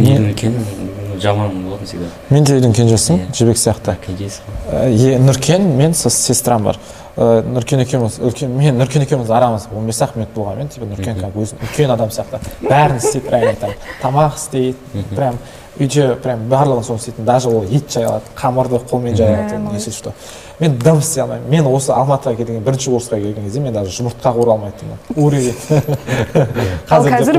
Мен 0.00 0.32
үйдің 0.32 1.20
жаман 1.22 1.62
болатын 1.66 1.86
всегда 1.86 2.08
мен 2.30 2.44
де 2.44 2.56
үйдің 2.56 2.74
кенжесімін 2.76 3.30
жібек 3.36 3.60
сияқты. 3.60 3.94
Кенжесі 4.06 4.40
е, 4.72 5.18
нұркен 5.22 5.66
мен 5.76 5.94
сестрам 5.94 6.64
бар. 6.66 6.78
Ә, 7.16 7.42
нұркен 7.44 7.82
екеуміз 7.84 8.18
үлкен 8.24 8.54
мен 8.56 8.78
нұркен 8.80 9.04
екеуміз 9.04 9.30
арамыз. 9.30 9.68
Он 9.76 9.86
бес 9.86 10.00
ақ 10.02 10.16
минут 10.16 10.32
болғанмен 10.34 10.72
типа 10.72 10.88
нұркен 10.88 11.20
как 11.20 11.36
өзі 11.36 11.58
үлкен 11.60 11.92
адам 11.92 12.12
сияқты. 12.14 12.40
Бәрін 12.64 13.02
істейді 13.02 13.26
прям 13.28 13.48
айтамын. 13.50 13.82
Тамақ 14.02 14.38
істейді 14.40 15.04
прям 15.12 15.38
үйде 15.80 16.14
прям 16.22 16.48
барлығын 16.50 16.84
соны 16.84 16.98
істейтін 17.00 17.24
даже 17.24 17.48
ол 17.48 17.64
ет 17.64 17.90
жай 17.92 18.04
алады 18.04 18.24
қамырды 18.36 18.80
қолмен 18.90 19.16
жай 19.16 19.34
алады 19.34 19.74
если 19.74 19.90
что. 19.90 20.12
Мен 20.60 20.76
дым 20.78 20.98
істей 21.00 21.22
алмаймын. 21.22 21.48
Мен 21.50 21.66
осы 21.66 21.90
алматыға 21.90 22.36
келген 22.36 22.62
бірінші 22.62 22.90
орысқа 22.92 23.16
келген 23.18 23.44
кезде 23.44 23.60
мен 23.60 23.72
даже 23.72 23.90
жұмыртқа 23.90 24.32
қуыра 24.36 24.52
алмайтынмын. 24.52 24.98
Ал 26.92 27.06
қазір 27.08 27.38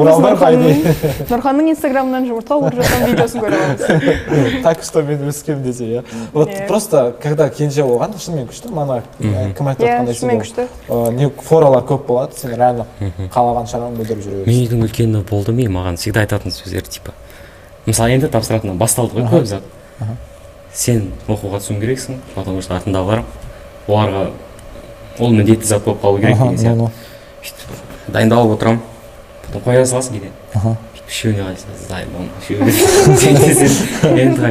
нұрханның 1.29 1.69
инстаграмынан 1.71 2.25
жұмыртқа 2.27 2.57
қуырып 2.57 2.81
жатқан 2.81 3.05
видеосын 3.11 3.43
көре 3.43 3.59
аламыз. 3.61 4.63
Так 4.63 4.83
что 4.83 5.03
мен 5.03 5.23
өскем 5.29 5.63
десе 5.63 5.85
иә. 5.85 6.03
Вот 6.33 6.49
Иә. 6.49 6.67
просто 6.67 7.15
когда 7.21 7.49
кенже 7.49 7.83
болған 7.83 8.17
шынымен 8.17 8.47
күшті 8.49 8.71
мана 8.73 9.03
ә, 9.19 9.53
кім 9.53 9.67
айтып 9.67 9.85
иә 9.85 9.91
жатқандай 9.93 10.13
шынымен 10.19 10.41
күшті. 10.41 10.67
не 11.13 11.29
форалар 11.29 11.83
көп 11.83 12.05
болады 12.07 12.33
сен 12.37 12.55
реально 12.55 12.85
қалаған 13.33 13.67
шаруаңды 13.71 13.97
бүлдіріп 14.03 14.23
жүре 14.23 14.35
мен 14.35 14.45
бересің 14.45 14.67
үйдің 14.67 14.83
үлкені 14.87 15.23
болды 15.29 15.51
мен 15.53 15.71
маған 15.71 15.95
всегда 15.97 16.19
айтатын 16.25 16.51
сөздер 16.51 16.81
типа 16.87 17.13
мысалы 17.85 18.15
енді 18.17 18.29
тапсыратын 18.33 18.77
басталды 18.77 19.19
ғой 19.19 19.29
көп 19.31 19.45
зат. 19.49 19.67
Сен 20.73 21.11
оқуға 21.27 21.59
түсуің 21.61 21.81
керексің 21.83 22.21
потому 22.35 22.61
что 22.61 22.75
артында 22.75 23.03
бар 23.03 23.23
оларға 23.87 24.29
ол 25.19 25.35
міндетті 25.35 25.67
зат 25.67 25.83
болып 25.85 26.01
қалу 26.01 26.21
керек 26.21 26.37
деген 26.37 26.57
сияқты. 26.57 26.89
Сөйтіп 27.43 28.13
дайындалып 28.15 28.57
отырамын 28.57 28.81
потом 29.47 29.61
қоя 29.67 29.85
саласың 29.85 30.17
кейде. 30.17 30.31
Аха. 30.53 30.77
үшеуіне 31.13 31.43
қарайсың 31.43 31.67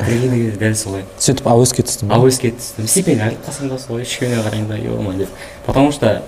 кірген 0.07 0.30
кезде 0.37 0.59
дәл 0.61 0.74
солай. 0.78 1.03
Сөйтіп 1.18 1.49
әуеске 1.51 1.83
түстім 1.89 2.12
әуеске 2.14 2.53
түстім. 2.55 2.87
Стипендия 2.87 3.30
алып 3.30 3.47
қалсам 3.47 3.72
да 3.72 3.78
солай 3.83 4.07
үшеуіне 4.07 4.43
қараймын 4.45 4.68
да 4.68 4.76
ема 4.78 5.14
деп. 5.18 5.28
Потому 5.66 5.93
что 5.93 6.22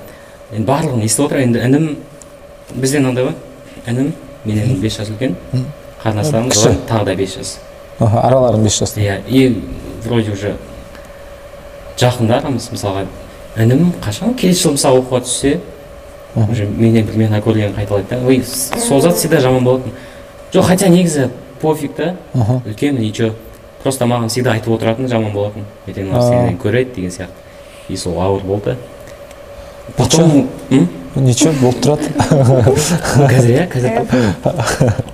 енді 0.50 0.66
барлығын 0.66 1.04
естіп 1.06 1.26
отырамын 1.28 1.46
енді 1.48 1.58
інім 1.68 1.84
бізде 2.74 2.98
мынандай 2.98 3.28
ғой. 3.28 3.34
Інім 3.86 4.12
менен 4.44 4.80
бес 4.80 4.98
жас 4.98 5.12
үлкен. 5.12 5.36
Қарындастарымыз 6.04 6.52
Кіші. 6.52 6.68
олар 6.68 6.76
тағы 6.88 7.04
да 7.04 7.14
бес 7.16 7.34
жас. 7.36 7.58
Аха, 7.98 8.20
араларың 8.28 8.62
бес 8.64 8.78
жаста 8.78 9.00
иә 9.00 9.20
и 9.28 9.62
вроде 10.04 10.32
уже 10.32 10.56
жақындармыз 11.98 12.70
мысалға 12.74 13.06
інім 13.56 13.92
қашан 14.04 14.34
келесі 14.34 14.62
жылы 14.66 14.74
мысалы 14.76 15.00
оқуға 15.00 15.20
түссе 15.24 15.60
уже 16.50 16.66
менен 16.66 17.06
примерно 17.06 17.38
көргенін 17.40 17.74
қайталайды 17.76 18.08
да. 18.10 18.18
Ой 18.26 18.42
сол 18.44 19.00
зат 19.00 19.16
всегда 19.16 19.40
жаман 19.40 19.64
болатын. 19.64 19.92
Жоқ 20.52 20.62
хотя 20.66 20.88
негізі 20.88 21.28
пофиг 21.60 21.94
та 21.94 22.16
Аха. 22.34 22.60
үлкен 22.66 22.98
ничего. 22.98 23.32
Просто 23.82 24.04
маған 24.06 24.28
всегда 24.28 24.52
айтып 24.52 24.74
отыратын 24.74 25.08
жаман 25.08 25.32
болатын. 25.32 25.64
Ертең 25.86 26.10
мынау 26.10 26.28
сенен 26.28 26.58
көреді 26.58 26.94
деген 26.94 27.10
сияқты. 27.10 27.38
И 27.88 27.96
сол 27.96 28.20
ауыр 28.20 28.42
болды. 28.42 28.76
Потом 29.96 30.48
ничего 31.14 31.52
болып 31.60 31.80
тұрады. 31.80 32.10
Қазір 33.30 33.50
иә 33.54 33.68
қазір 33.70 35.04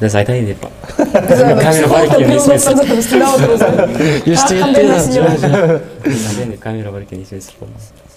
biraz 0.00 0.14
айтайын 0.14 0.46
деп 0.46 0.62
камера 0.96 1.88
бар 1.88 2.04
екенін 2.06 2.36
есіме 2.36 2.56
жатқан 2.56 2.70
түсіріп 2.70 2.76
затты 2.78 2.94
біз 2.96 3.06
тыңдап 3.10 3.32
отырмыз 3.36 3.60
ғой 3.64 4.32
ештеңе 4.34 4.60
қандай 4.62 4.80
етпейді 4.80 4.92
нәрсе 4.92 5.10
деп 5.12 5.24
жатыр? 5.42 5.74
айтайын 6.04 6.50
деп 6.54 6.62
камера 6.62 6.92
бар 6.94 7.02
екенін 7.04 7.26
есіме 7.26 7.40
түсіріп 7.40 7.60
қалдым 7.60 8.08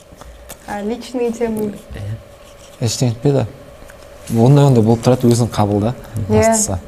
А, 0.66 0.80
личные 0.82 1.32
темы 1.36 1.74
ештеңе 2.80 3.12
етпейді 3.12 3.46
ондай 4.40 4.70
ондай 4.70 4.84
болып 4.84 5.04
тұрады 5.04 5.28
өзің 5.28 5.52
қабылда 5.52 5.92
бастысы 6.30 6.80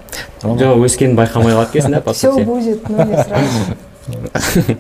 жоқ 0.45 0.85
өскенін 0.87 1.17
байқамай 1.19 1.51
қалады 1.57 1.75
екенсің 1.75 1.97
да 1.97 2.01
по 2.01 2.13
все 2.13 2.31
будет 2.31 2.87
ну 2.87 3.03
не 3.03 3.19
сразу 3.19 3.75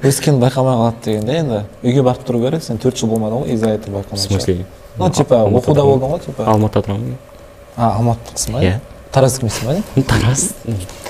өскенін 0.07 0.39
байқамай 0.39 0.79
қалады 0.79 1.03
дегенде 1.03 1.37
енді 1.41 1.61
үйге 1.83 2.03
барып 2.07 2.23
тұру 2.23 2.45
керек 2.45 2.63
сен 2.63 2.79
төрт 2.79 2.95
жыл 3.01 3.11
болмадың 3.11 3.43
ғой 3.43 3.55
из-за 3.57 3.75
этого 3.75 4.05
в 4.09 4.17
смысле? 4.17 4.65
ну 4.97 5.09
типа 5.09 5.43
оқуда 5.43 5.83
болдың 5.83 6.15
ғой 6.15 6.25
типа. 6.25 6.45
Алматыда 6.47 6.87
тұрамын 6.87 7.17
а 7.75 7.91
алматылықсың 7.97 8.53
ба? 8.55 8.63
Иә 8.63 8.79
тараздікімсің 9.15 9.69
ба 9.69 9.77
не? 9.79 10.03
тараз 10.03 10.49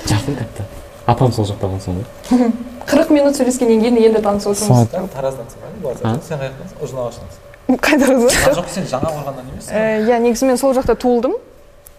жақын 0.06 0.38
тіпті 0.40 0.66
апам 1.06 1.32
сол 1.34 1.46
жақта 1.50 1.70
болсын 1.70 2.00
ғой 2.30 2.50
қырық 2.86 3.10
минут 3.10 3.36
сөйлескеннен 3.38 3.82
кейін 3.82 3.98
енді 3.98 4.22
танысып 4.22 4.54
отырмыз. 4.54 5.10
Тараздансың 5.14 5.58
ба 5.82 5.94
сен 6.22 6.38
қай 6.38 6.52
жақтансың 6.86 7.46
қызы 7.82 8.30
жоқ 8.54 8.68
сен 8.70 8.86
жаңа 8.86 9.10
қорғаннан 9.10 9.50
емес 9.50 9.70
иә 9.72 10.20
негізі 10.22 10.46
мен 10.46 10.58
сол 10.60 10.74
жақта 10.76 10.94
туылдым. 10.94 11.34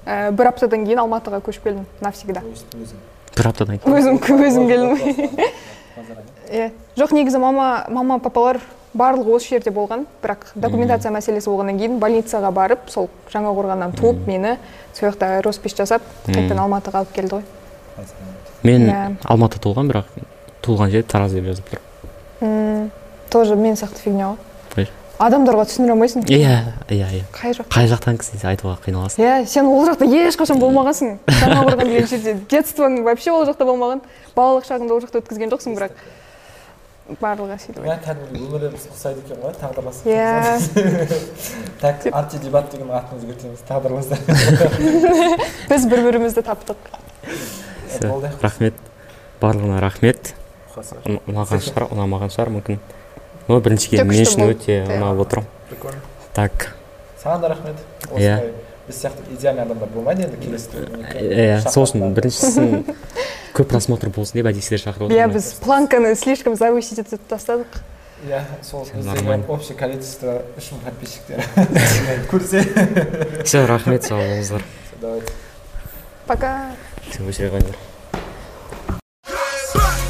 Ә, 0.08 0.32
бір 0.32 0.54
аптадан 0.54 0.86
кейін 0.88 1.02
алматыға 1.04 1.42
көшіп 1.44 1.68
келдім 1.68 1.86
навсегда. 2.00 2.44
Бір 3.36 3.50
аптадан 3.50 3.82
кейін. 3.84 3.98
Өзім 3.98 4.22
өзім 4.48 4.70
келдім. 4.72 5.42
иә 6.48 6.70
жоқ 7.00 7.12
негізі 7.18 7.44
мама 7.44 7.84
мама 7.92 8.20
папалар 8.24 8.62
барлығы 8.94 9.36
осы 9.38 9.56
жерде 9.56 9.72
болған. 9.74 10.06
Бірақ 10.24 10.52
документация 10.56 11.12
мәселесі 11.12 11.52
болғаннан 11.52 11.80
кейін 11.80 12.00
больницаға 12.02 12.52
барып 12.56 12.90
сол 12.94 13.10
жаңақорғаннан 13.34 13.96
туып 13.98 14.24
мені 14.28 14.56
сол 14.94 15.10
жақта 15.10 15.42
роспись 15.46 15.76
жасап 15.78 16.06
қайтадан 16.28 16.64
алматыға 16.64 17.04
алып 17.04 17.14
келді 17.16 17.40
ғой. 17.40 17.46
Мен 18.64 19.18
алматыда 19.24 19.64
туылған 19.68 19.92
бірақ 19.92 20.12
туылған 20.66 20.94
жер 20.94 21.04
тараз 21.04 21.34
деп 21.38 21.50
жазып 21.52 21.74
тұр. 21.74 22.90
Тоже 23.30 23.56
мен 23.56 23.76
сияқты 23.76 24.04
фигня 24.04 24.34
ғой. 24.34 24.38
Адамдарға 25.18 25.64
түсіндіре 25.66 25.96
алмайсың. 25.96 26.26
Иә 26.30 26.58
иә 26.94 27.08
иә. 27.10 27.24
Қай 27.34 27.56
жақ? 27.58 27.66
Қай 27.74 27.88
жақтан 27.90 28.20
десе 28.22 28.48
айтуға 28.52 28.76
қиналасың? 28.84 29.24
Иә 29.24 29.48
сен 29.50 29.66
ол 29.66 29.88
жақта 29.88 30.06
ешқашан 30.06 30.60
болмағансың. 30.62 31.16
Жаңақорған 31.42 31.90
деген 31.90 32.06
жерде. 32.12 32.36
Детствоң 32.52 33.00
вообще 33.02 33.34
ол 33.34 33.48
жақта 33.50 33.66
болмаған. 33.66 34.04
Балалық 34.38 34.68
шағыңды 34.70 34.94
ол 34.94 35.02
жақта 35.02 35.24
өткізген 35.24 35.50
жоқсың 35.56 35.74
бірақ. 35.74 35.98
Барлығы 37.22 37.58
сөйтіп 37.64 37.86
иә 37.88 37.98
кәдімгідей 38.04 38.44
өмірлеріміз 38.48 38.88
ұқсайды 38.92 39.24
екен 39.24 39.40
ғой 39.44 39.56
тағдырлас 39.62 40.02
иә. 40.08 40.58
так 41.84 42.04
арти 42.12 42.42
дебат 42.44 42.72
деген 42.74 42.92
атын 42.92 43.22
өзгертеміз 43.22 43.64
тағдырластар 43.70 44.20
біз 45.72 45.88
бір 45.92 46.04
бірімізді 46.10 46.44
таптық 46.48 46.92
болды. 48.04 48.32
рахмет. 48.42 48.74
Барлығына 49.42 49.80
рахмет. 49.82 50.34
Ұнаған 50.78 51.62
шығар 51.62 51.88
ұнамаған 51.94 52.32
шығар. 52.34 52.50
Мүмкін 52.54 52.80
но 53.48 53.60
бірінші 53.64 53.96
Жоқ, 53.96 54.04
мен 54.06 54.24
үшін 54.26 54.44
өте 54.52 54.74
Иә. 54.82 54.98
ұнап 54.98 55.22
отырмын. 55.24 55.48
Прикольно. 55.70 56.02
Так. 56.36 56.74
Саған 57.24 57.42
да 57.42 57.50
рахмет. 57.54 57.76
Иә. 58.12 58.52
осындай 58.87 58.87
біз 58.87 58.97
сияқты 58.97 59.35
идеальный 59.35 59.63
адамдар 59.63 59.89
болмайды 59.89 60.27
енді 60.27 60.37
келесі 60.43 60.69
иә 61.21 61.71
сол 61.71 61.85
үшін 61.87 62.15
біріншісін 62.15 62.85
көп 63.55 63.69
просмотр 63.71 64.11
болсын 64.11 64.41
деп 64.41 64.51
әдейі 64.51 64.63
сіздерді 64.63 64.85
шақырып 64.87 65.13
иә 65.13 65.27
отырмын 65.27 65.37
біз 65.37 65.53
планканы 65.63 66.15
слишком 66.17 66.57
завысить 66.57 66.99
етіп 66.99 67.21
тастадық 67.31 67.81
иә 68.27 68.43
сол 68.63 68.85
біздегі 68.85 69.07
нормально. 69.07 69.47
общее 69.49 69.77
количество 69.77 70.43
үш 70.59 70.73
мың 70.73 70.83
подписчиктер 70.87 71.45
көрсе 72.31 73.45
все 73.45 73.67
рахмет 73.67 74.05
сау 74.05 74.19
болыңыздар 74.19 74.63
давайте 75.01 75.33
пока 76.27 76.75
все 77.11 77.23
өшіре 77.23 77.51
қойыңдар 77.55 77.79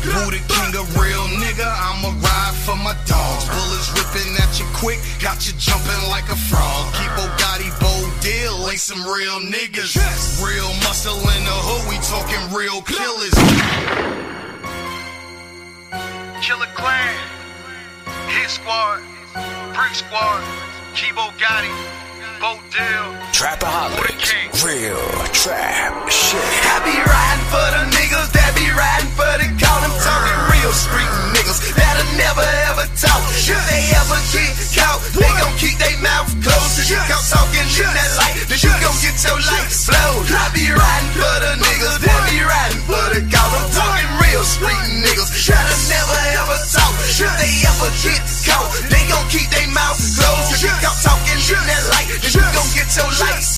Who 0.03 0.30
the 0.30 0.42
king 0.50 0.74
of 0.76 0.86
real 0.98 1.26
nigga? 1.40 1.64
I'ma 1.64 2.11
ride 2.20 2.57
for 2.66 2.76
my 2.76 2.92
dogs. 3.07 3.46
Bullets 3.48 3.88
ripping 3.96 4.34
at 4.36 4.59
you 4.59 4.66
quick, 4.74 4.98
got 5.22 5.46
you 5.46 5.55
jumping 5.57 6.03
like 6.11 6.28
a 6.28 6.36
frog. 6.50 6.92
Keep 6.98 7.12
Bugatti 7.16 7.70
ain't 8.78 8.82
some 8.82 9.01
real 9.11 9.39
niggas. 9.41 9.97
Real 10.38 10.69
muscle 10.86 11.17
in 11.17 11.41
the 11.49 11.57
hood, 11.65 11.84
we 11.89 11.97
talking 12.05 12.43
real 12.53 12.82
killers. 12.86 13.34
Killer 16.45 16.69
Clan, 16.78 17.17
Hit 18.30 18.49
Squad, 18.53 19.01
Brick 19.73 19.95
Squad, 19.97 20.41
Kibo 20.93 21.25
Gotti, 21.41 21.73
Bo 22.38 22.61
Deal. 22.69 23.05
Trapaholics, 23.34 24.61
real 24.61 25.01
trap 25.34 26.09
shit. 26.13 26.38
I 26.38 26.78
be 26.86 26.93
riding 27.01 27.47
for 27.49 27.67
the 27.73 27.84
niggas 27.97 28.30
that 28.38 28.53
be 28.53 28.69
riding 28.78 29.09
for 29.17 29.34
the 29.41 29.49
call. 29.57 29.82
I'm 29.82 29.95
talking 30.05 30.38
real 30.53 30.73
street 30.78 31.11
niggas 31.34 31.73
that'll 31.73 32.13
never 32.13 32.45
ever 32.69 32.86
talk. 32.93 33.25
If 33.41 33.57
they 33.73 33.89
ever 33.97 34.21
get 34.38 34.66
they 35.18 35.32
gon' 35.41 35.57
keep 35.57 35.78
their 35.82 35.97
mouth 35.97 36.30
closed 36.45 36.78
Cause 36.78 36.89
you 36.93 36.99
come 37.09 37.26
talking 37.26 37.65
in 37.65 37.89
that 37.89 38.11
light. 38.22 38.38
Then 38.45 38.59
you 38.61 38.74
gon' 38.78 38.97
get 39.01 39.18
your 39.18 39.39
life 39.41 39.74
slowed 39.74 40.30
I 40.30 40.45
be 40.53 40.70
riding 40.70 41.13
for 41.18 41.36
the 41.41 41.51
niggas 41.57 41.97
They 42.05 42.18
be 42.30 42.39
riding 42.45 42.84
for 42.86 43.05
the 43.18 43.22
cause. 43.34 43.53
I'm 43.57 43.65
talking 43.74 44.09
real 44.22 44.45
street 44.45 44.84
niggas 45.01 45.34
Should've 45.34 45.84
never 45.89 46.20
ever 46.38 46.57
talk. 46.70 46.93
Should 47.09 47.34
they 47.41 47.53
ever 47.65 47.89
get 48.05 48.22
caught. 48.45 48.70
They 48.93 49.03
gon' 49.09 49.26
keep 49.34 49.49
their 49.49 49.70
mouth 49.74 49.97
closed 49.97 50.53
Cause 50.53 50.61
you 50.61 50.74
come 50.86 50.97
talking 51.01 51.41
in 51.41 51.63
that 51.65 51.84
light. 51.97 52.07
Then 52.22 52.32
you 52.38 52.45
gon' 52.53 52.70
get 52.78 52.89
your 52.93 53.09
life 53.18 53.47